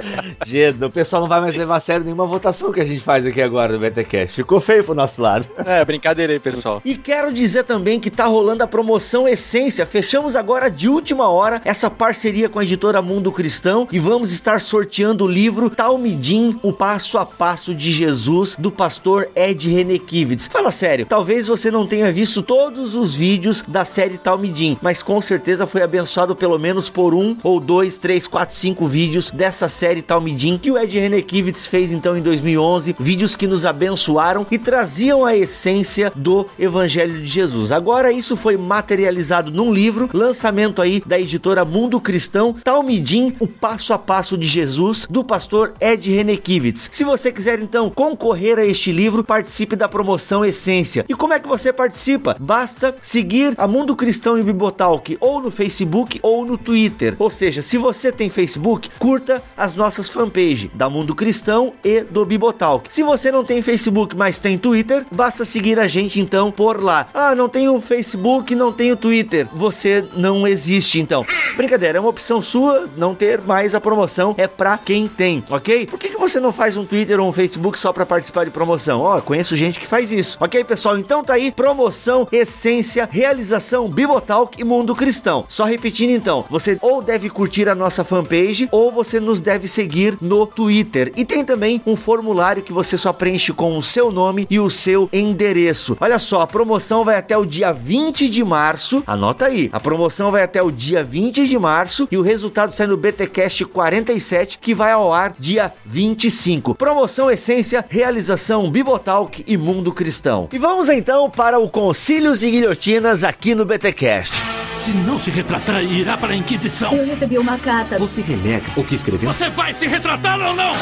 Gedo, 0.46 0.86
o 0.86 0.90
pessoal 0.90 1.22
não 1.22 1.28
vai 1.28 1.40
mais 1.40 1.54
levar 1.54 1.76
a 1.76 1.80
sério 1.80 2.04
nenhuma 2.04 2.26
votação 2.26 2.72
que 2.72 2.80
a 2.80 2.84
gente 2.84 3.00
faz 3.00 3.24
aqui 3.26 3.40
agora 3.42 3.72
no 3.72 3.78
BTCast. 3.78 4.34
Ficou 4.34 4.60
feio 4.60 4.84
pro 4.84 4.94
nosso 4.94 5.20
lado. 5.20 5.46
É, 5.64 5.84
brincadeira 5.84 6.32
aí, 6.32 6.38
pessoal. 6.38 6.80
E 6.84 6.96
quero 6.96 7.32
dizer 7.32 7.64
também 7.64 8.00
que 8.00 8.10
tá 8.10 8.26
rolando 8.26 8.62
a 8.62 8.66
promoção 8.66 9.28
Essência. 9.28 9.86
Fechamos 9.86 10.36
agora 10.36 10.70
de 10.70 10.88
última 10.88 11.28
hora 11.28 11.60
essa 11.64 11.90
parceria 11.90 12.48
com 12.48 12.58
a 12.58 12.64
editora 12.64 13.02
Mundo 13.02 13.32
Cristão 13.32 13.86
e 13.90 13.98
vamos 13.98 14.32
estar 14.32 14.60
sorteando 14.60 15.24
o 15.24 15.28
livro 15.28 15.70
Talmidim, 15.70 16.58
o 16.62 16.72
passo 16.72 17.18
a 17.18 17.26
passo 17.26 17.74
de 17.74 17.92
Jesus, 17.92 18.56
do 18.58 18.70
pastor 18.70 19.28
Ed 19.34 19.68
Renekiewicz. 19.68 20.48
Fala 20.48 20.70
sério, 20.70 21.06
talvez 21.06 21.46
você 21.46 21.70
não 21.70 21.86
tenha 21.86 22.12
visto 22.12 22.42
todos 22.42 22.94
os 22.94 23.14
vídeos 23.14 23.62
da 23.66 23.84
série 23.84 24.18
Talmidim, 24.18 24.78
mas 24.82 25.02
com 25.02 25.20
certeza 25.20 25.66
foi 25.66 25.82
abençoado 25.82 26.34
pelo 26.34 26.49
menos 26.58 26.88
por 26.88 27.14
um 27.14 27.36
ou 27.42 27.60
dois, 27.60 27.98
três, 27.98 28.26
quatro, 28.26 28.54
cinco 28.54 28.86
vídeos 28.86 29.30
dessa 29.30 29.68
série 29.68 30.02
Talmidim 30.02 30.58
que 30.58 30.70
o 30.70 30.78
Ed 30.78 30.98
Renekiewicz 30.98 31.66
fez 31.66 31.92
então 31.92 32.16
em 32.16 32.22
2011, 32.22 32.96
vídeos 32.98 33.36
que 33.36 33.46
nos 33.46 33.64
abençoaram 33.64 34.46
e 34.50 34.58
traziam 34.58 35.24
a 35.24 35.36
essência 35.36 36.12
do 36.14 36.46
Evangelho 36.58 37.20
de 37.20 37.26
Jesus. 37.26 37.72
Agora 37.72 38.12
isso 38.12 38.36
foi 38.36 38.56
materializado 38.56 39.50
num 39.50 39.72
livro, 39.72 40.08
lançamento 40.12 40.82
aí 40.82 41.02
da 41.04 41.18
editora 41.18 41.64
Mundo 41.64 42.00
Cristão, 42.00 42.52
Talmidim, 42.52 43.34
o 43.38 43.46
passo 43.46 43.92
a 43.92 43.98
passo 43.98 44.36
de 44.36 44.46
Jesus, 44.46 45.06
do 45.08 45.24
pastor 45.24 45.74
Ed 45.80 46.10
Renekiewicz. 46.10 46.88
Se 46.92 47.04
você 47.04 47.32
quiser 47.32 47.60
então 47.60 47.90
concorrer 47.90 48.58
a 48.58 48.64
este 48.64 48.92
livro, 48.92 49.24
participe 49.24 49.76
da 49.76 49.88
promoção 49.88 50.44
Essência. 50.44 51.04
E 51.08 51.14
como 51.14 51.32
é 51.32 51.40
que 51.40 51.48
você 51.48 51.72
participa? 51.72 52.36
Basta 52.38 52.94
seguir 53.02 53.54
a 53.56 53.66
Mundo 53.66 53.96
Cristão 53.96 54.38
em 54.38 54.42
Bibotalk 54.42 55.16
ou 55.20 55.40
no 55.40 55.50
Facebook 55.50 56.18
ou 56.22 56.29
no 56.44 56.56
Twitter. 56.56 57.14
Ou 57.18 57.30
seja, 57.30 57.62
se 57.62 57.76
você 57.76 58.10
tem 58.12 58.30
Facebook, 58.30 58.88
curta 58.98 59.42
as 59.56 59.74
nossas 59.74 60.08
fanpages 60.08 60.70
da 60.74 60.88
Mundo 60.88 61.14
Cristão 61.14 61.72
e 61.84 62.02
do 62.02 62.24
Bibotalk. 62.24 62.92
Se 62.92 63.02
você 63.02 63.30
não 63.30 63.44
tem 63.44 63.62
Facebook, 63.62 64.16
mas 64.16 64.40
tem 64.40 64.56
Twitter, 64.56 65.04
basta 65.10 65.44
seguir 65.44 65.78
a 65.78 65.88
gente 65.88 66.20
então 66.20 66.50
por 66.50 66.82
lá. 66.82 67.08
Ah, 67.12 67.34
não 67.34 67.48
tenho 67.48 67.80
Facebook, 67.80 68.54
não 68.54 68.72
tenho 68.72 68.96
Twitter. 68.96 69.46
Você 69.52 70.04
não 70.16 70.46
existe 70.46 71.00
então. 71.00 71.24
Brincadeira, 71.56 71.98
é 71.98 72.00
uma 72.00 72.10
opção 72.10 72.40
sua 72.40 72.88
não 72.96 73.14
ter 73.14 73.40
mais 73.40 73.74
a 73.74 73.80
promoção, 73.80 74.34
é 74.38 74.46
pra 74.46 74.78
quem 74.78 75.06
tem, 75.08 75.44
ok? 75.50 75.86
Por 75.86 75.98
que, 75.98 76.10
que 76.10 76.16
você 76.16 76.38
não 76.40 76.52
faz 76.52 76.76
um 76.76 76.84
Twitter 76.84 77.20
ou 77.20 77.28
um 77.28 77.32
Facebook 77.32 77.78
só 77.78 77.92
para 77.92 78.06
participar 78.06 78.44
de 78.44 78.50
promoção? 78.50 79.00
Ó, 79.00 79.18
oh, 79.18 79.22
conheço 79.22 79.56
gente 79.56 79.80
que 79.80 79.86
faz 79.86 80.12
isso. 80.12 80.36
Ok, 80.40 80.62
pessoal? 80.64 80.98
Então 80.98 81.22
tá 81.22 81.34
aí, 81.34 81.50
promoção, 81.50 82.26
essência, 82.30 83.08
realização, 83.10 83.88
Bibotalk 83.88 84.60
e 84.60 84.64
Mundo 84.64 84.94
Cristão. 84.94 85.44
Só 85.48 85.64
repetindo 85.64 86.10
então, 86.20 86.44
você 86.50 86.76
ou 86.82 87.00
deve 87.00 87.30
curtir 87.30 87.66
a 87.66 87.74
nossa 87.74 88.04
fanpage 88.04 88.68
ou 88.70 88.92
você 88.92 89.18
nos 89.18 89.40
deve 89.40 89.66
seguir 89.66 90.18
no 90.20 90.46
Twitter. 90.46 91.10
E 91.16 91.24
tem 91.24 91.42
também 91.42 91.80
um 91.86 91.96
formulário 91.96 92.62
que 92.62 92.74
você 92.74 92.98
só 92.98 93.10
preenche 93.10 93.54
com 93.54 93.78
o 93.78 93.82
seu 93.82 94.12
nome 94.12 94.46
e 94.50 94.60
o 94.60 94.68
seu 94.68 95.08
endereço. 95.14 95.96
Olha 95.98 96.18
só, 96.18 96.42
a 96.42 96.46
promoção 96.46 97.04
vai 97.04 97.16
até 97.16 97.38
o 97.38 97.46
dia 97.46 97.72
20 97.72 98.28
de 98.28 98.44
março. 98.44 99.02
Anota 99.06 99.46
aí. 99.46 99.70
A 99.72 99.80
promoção 99.80 100.30
vai 100.30 100.42
até 100.42 100.62
o 100.62 100.70
dia 100.70 101.02
20 101.02 101.46
de 101.46 101.58
março 101.58 102.06
e 102.12 102.18
o 102.18 102.22
resultado 102.22 102.74
sai 102.74 102.86
no 102.86 102.98
BTcast 102.98 103.64
47 103.64 104.58
que 104.58 104.74
vai 104.74 104.92
ao 104.92 105.10
ar 105.14 105.34
dia 105.38 105.72
25. 105.86 106.74
Promoção 106.74 107.30
Essência, 107.30 107.82
realização 107.88 108.70
Bibotalk 108.70 109.42
e 109.46 109.56
Mundo 109.56 109.90
Cristão. 109.90 110.50
E 110.52 110.58
vamos 110.58 110.90
então 110.90 111.30
para 111.30 111.58
o 111.58 111.70
Concílios 111.70 112.42
e 112.42 112.50
Guilhotinas 112.50 113.24
aqui 113.24 113.54
no 113.54 113.64
BTcast. 113.64 114.34
Se 114.80 114.92
não 114.92 115.18
se 115.18 115.30
retratar, 115.30 115.84
irá 115.84 116.16
para 116.16 116.32
a 116.32 116.34
Inquisição. 116.34 116.90
Eu 116.94 117.04
recebi 117.04 117.36
uma 117.36 117.58
carta. 117.58 117.98
Você 117.98 118.22
renega 118.22 118.64
o 118.78 118.82
que 118.82 118.94
escreveu? 118.94 119.30
Você 119.30 119.50
vai 119.50 119.74
se 119.74 119.86
retratar 119.86 120.40
ou 120.40 120.54
não? 120.54 120.72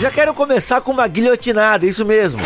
Já 0.00 0.10
quero 0.10 0.34
começar 0.34 0.80
com 0.80 0.90
uma 0.90 1.06
guilhotinada, 1.06 1.86
isso 1.86 2.04
mesmo. 2.04 2.40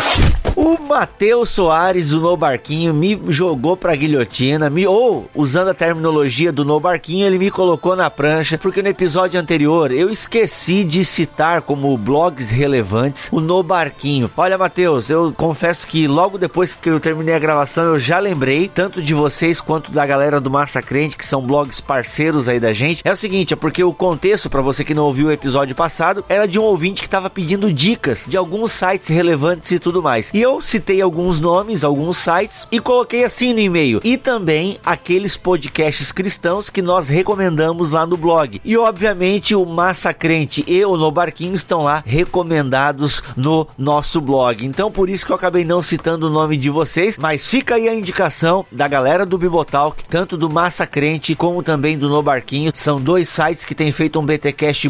O 0.55 0.77
Matheus 0.81 1.49
Soares 1.49 2.09
do 2.09 2.19
No 2.19 2.35
Barquinho 2.35 2.93
me 2.93 3.19
jogou 3.29 3.77
pra 3.77 3.95
guilhotina, 3.95 4.69
me, 4.69 4.85
ou, 4.87 5.29
usando 5.33 5.69
a 5.69 5.73
terminologia 5.73 6.51
do 6.51 6.65
No 6.65 6.79
Barquinho, 6.79 7.25
ele 7.25 7.37
me 7.37 7.51
colocou 7.51 7.95
na 7.95 8.09
prancha, 8.09 8.57
porque 8.57 8.81
no 8.81 8.89
episódio 8.89 9.39
anterior 9.39 9.91
eu 9.91 10.09
esqueci 10.09 10.83
de 10.83 11.05
citar 11.05 11.61
como 11.61 11.97
blogs 11.97 12.49
relevantes 12.49 13.29
o 13.31 13.39
No 13.39 13.61
Barquinho. 13.63 14.29
Olha, 14.35 14.57
Matheus, 14.57 15.09
eu 15.09 15.33
confesso 15.35 15.87
que 15.87 16.07
logo 16.07 16.37
depois 16.37 16.75
que 16.75 16.89
eu 16.89 16.99
terminei 16.99 17.35
a 17.35 17.39
gravação 17.39 17.85
eu 17.85 17.99
já 17.99 18.19
lembrei, 18.19 18.67
tanto 18.67 19.01
de 19.01 19.13
vocês 19.13 19.61
quanto 19.61 19.91
da 19.91 20.05
galera 20.05 20.41
do 20.41 20.49
Massa 20.49 20.81
Crente, 20.81 21.17
que 21.17 21.25
são 21.25 21.41
blogs 21.41 21.79
parceiros 21.79 22.49
aí 22.49 22.59
da 22.59 22.73
gente. 22.73 23.01
É 23.05 23.11
o 23.11 23.17
seguinte, 23.17 23.53
é 23.53 23.57
porque 23.57 23.83
o 23.83 23.93
contexto, 23.93 24.49
para 24.49 24.61
você 24.61 24.83
que 24.83 24.93
não 24.93 25.05
ouviu 25.05 25.27
o 25.27 25.31
episódio 25.31 25.75
passado, 25.75 26.25
era 26.27 26.47
de 26.47 26.59
um 26.59 26.63
ouvinte 26.63 27.01
que 27.01 27.09
tava 27.09 27.29
pedindo 27.29 27.71
dicas 27.71 28.25
de 28.27 28.35
alguns 28.35 28.71
sites 28.71 29.07
relevantes 29.07 29.71
e 29.71 29.79
tudo 29.79 30.01
mais. 30.01 30.31
E 30.33 30.41
eu 30.41 30.48
citei 30.61 31.01
alguns 31.01 31.39
nomes, 31.39 31.83
alguns 31.83 32.17
sites 32.17 32.67
e 32.71 32.79
coloquei 32.79 33.23
assim 33.23 33.53
no 33.53 33.59
e-mail. 33.59 34.01
E 34.03 34.17
também 34.17 34.77
aqueles 34.83 35.37
podcasts 35.37 36.11
cristãos 36.11 36.69
que 36.69 36.81
nós 36.81 37.07
recomendamos 37.07 37.91
lá 37.91 38.05
no 38.05 38.17
blog. 38.17 38.59
E 38.65 38.75
obviamente 38.77 39.53
o 39.53 39.65
Massacrente 39.65 40.63
e 40.67 40.83
o 40.83 40.97
No 40.97 41.11
Barquinho 41.11 41.53
estão 41.53 41.83
lá 41.83 42.03
recomendados 42.05 43.21
no 43.37 43.67
nosso 43.77 44.19
blog. 44.19 44.65
Então 44.65 44.89
por 44.91 45.09
isso 45.09 45.25
que 45.25 45.31
eu 45.31 45.35
acabei 45.35 45.63
não 45.63 45.81
citando 45.81 46.27
o 46.27 46.31
nome 46.31 46.57
de 46.57 46.69
vocês, 46.69 47.17
mas 47.17 47.47
fica 47.47 47.75
aí 47.75 47.87
a 47.87 47.93
indicação 47.93 48.65
da 48.71 48.87
galera 48.87 49.25
do 49.25 49.37
Bibotalk, 49.37 50.03
tanto 50.09 50.35
do 50.35 50.49
Massacrente 50.49 51.35
como 51.35 51.61
também 51.61 51.97
do 51.97 52.09
No 52.09 52.23
Barquinho. 52.23 52.71
São 52.73 52.99
dois 52.99 53.29
sites 53.29 53.65
que 53.65 53.75
têm 53.75 53.91
feito 53.91 54.19
um 54.19 54.25
BTcast 54.25 54.89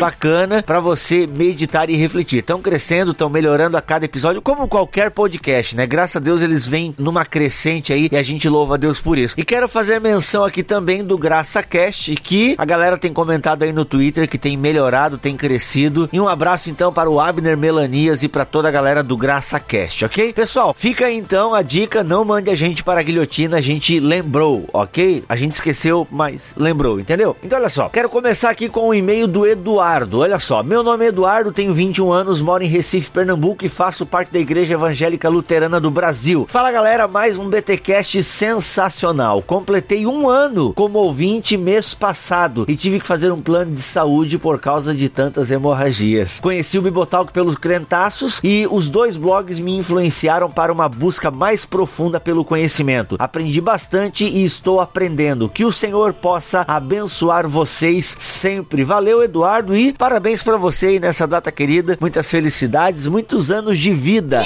bacana 0.00 0.62
para 0.62 0.80
você 0.80 1.26
meditar 1.26 1.88
e 1.88 1.96
refletir. 1.96 2.40
Estão 2.40 2.60
crescendo, 2.60 3.12
estão 3.12 3.28
melhorando 3.28 3.76
a 3.76 3.82
cada 3.82 4.04
episódio, 4.04 4.42
como 4.42 4.68
qualquer 4.68 4.87
podcast, 5.14 5.76
né? 5.76 5.86
Graças 5.86 6.16
a 6.16 6.20
Deus 6.20 6.42
eles 6.42 6.66
vêm 6.66 6.94
numa 6.98 7.24
crescente 7.24 7.92
aí 7.92 8.08
e 8.10 8.16
a 8.16 8.22
gente 8.22 8.48
louva 8.48 8.74
a 8.74 8.76
Deus 8.76 9.00
por 9.00 9.18
isso. 9.18 9.34
E 9.38 9.44
quero 9.44 9.68
fazer 9.68 10.00
menção 10.00 10.44
aqui 10.44 10.62
também 10.62 11.04
do 11.04 11.16
Graça 11.16 11.62
Cast, 11.62 12.14
que 12.16 12.54
a 12.58 12.64
galera 12.64 12.96
tem 12.96 13.12
comentado 13.12 13.62
aí 13.62 13.72
no 13.72 13.84
Twitter 13.84 14.28
que 14.28 14.38
tem 14.38 14.56
melhorado, 14.56 15.18
tem 15.18 15.36
crescido. 15.36 16.08
E 16.12 16.18
um 16.18 16.28
abraço 16.28 16.70
então 16.70 16.92
para 16.92 17.10
o 17.10 17.20
Abner 17.20 17.56
Melanias 17.56 18.22
e 18.22 18.28
para 18.28 18.44
toda 18.44 18.68
a 18.68 18.70
galera 18.70 19.02
do 19.02 19.16
Graça 19.16 19.60
Cast, 19.60 20.04
ok? 20.04 20.32
Pessoal, 20.32 20.74
fica 20.76 21.10
então 21.10 21.54
a 21.54 21.62
dica, 21.62 22.02
não 22.02 22.24
mande 22.24 22.50
a 22.50 22.54
gente 22.54 22.82
para 22.82 23.00
a 23.00 23.02
guilhotina, 23.02 23.58
a 23.58 23.60
gente 23.60 24.00
lembrou, 24.00 24.68
ok? 24.72 25.24
A 25.28 25.36
gente 25.36 25.52
esqueceu, 25.52 26.06
mas 26.10 26.54
lembrou, 26.56 26.98
entendeu? 26.98 27.36
Então 27.42 27.58
olha 27.58 27.68
só, 27.68 27.88
quero 27.88 28.08
começar 28.08 28.50
aqui 28.50 28.68
com 28.68 28.88
o 28.88 28.94
e-mail 28.94 29.26
do 29.26 29.46
Eduardo. 29.46 30.20
Olha 30.20 30.40
só, 30.40 30.62
meu 30.62 30.82
nome 30.82 31.04
é 31.04 31.08
Eduardo, 31.08 31.52
tenho 31.52 31.74
21 31.74 32.10
anos, 32.10 32.40
moro 32.40 32.64
em 32.64 32.68
Recife, 32.68 33.10
Pernambuco 33.10 33.64
e 33.64 33.68
faço 33.68 34.06
parte 34.06 34.32
da 34.32 34.38
Igreja 34.38 34.77
Evangélica 34.78 35.28
Luterana 35.28 35.80
do 35.80 35.90
Brasil. 35.90 36.46
Fala 36.48 36.70
galera, 36.70 37.08
mais 37.08 37.36
um 37.36 37.48
BTcast 37.48 38.22
sensacional. 38.22 39.42
Completei 39.42 40.06
um 40.06 40.28
ano 40.28 40.72
como 40.72 41.00
ouvinte 41.00 41.56
mês 41.56 41.94
passado 41.94 42.64
e 42.68 42.76
tive 42.76 43.00
que 43.00 43.06
fazer 43.06 43.32
um 43.32 43.40
plano 43.40 43.74
de 43.74 43.82
saúde 43.82 44.38
por 44.38 44.60
causa 44.60 44.94
de 44.94 45.08
tantas 45.08 45.50
hemorragias. 45.50 46.38
Conheci 46.40 46.78
o 46.78 46.82
Bibotalk 46.82 47.32
pelos 47.32 47.56
crentaços 47.56 48.38
e 48.42 48.68
os 48.70 48.88
dois 48.88 49.16
blogs 49.16 49.58
me 49.58 49.76
influenciaram 49.76 50.48
para 50.48 50.72
uma 50.72 50.88
busca 50.88 51.28
mais 51.28 51.64
profunda 51.64 52.20
pelo 52.20 52.44
conhecimento. 52.44 53.16
Aprendi 53.18 53.60
bastante 53.60 54.24
e 54.24 54.44
estou 54.44 54.80
aprendendo. 54.80 55.48
Que 55.48 55.64
o 55.64 55.72
Senhor 55.72 56.12
possa 56.12 56.64
abençoar 56.68 57.48
vocês 57.48 58.14
sempre. 58.18 58.84
Valeu, 58.84 59.24
Eduardo, 59.24 59.74
e 59.76 59.92
parabéns 59.92 60.40
para 60.40 60.56
você 60.56 60.86
aí 60.86 61.00
nessa 61.00 61.26
data 61.26 61.50
querida. 61.50 61.98
Muitas 62.00 62.30
felicidades, 62.30 63.08
muitos 63.08 63.50
anos 63.50 63.76
de 63.76 63.92
vida. 63.92 64.44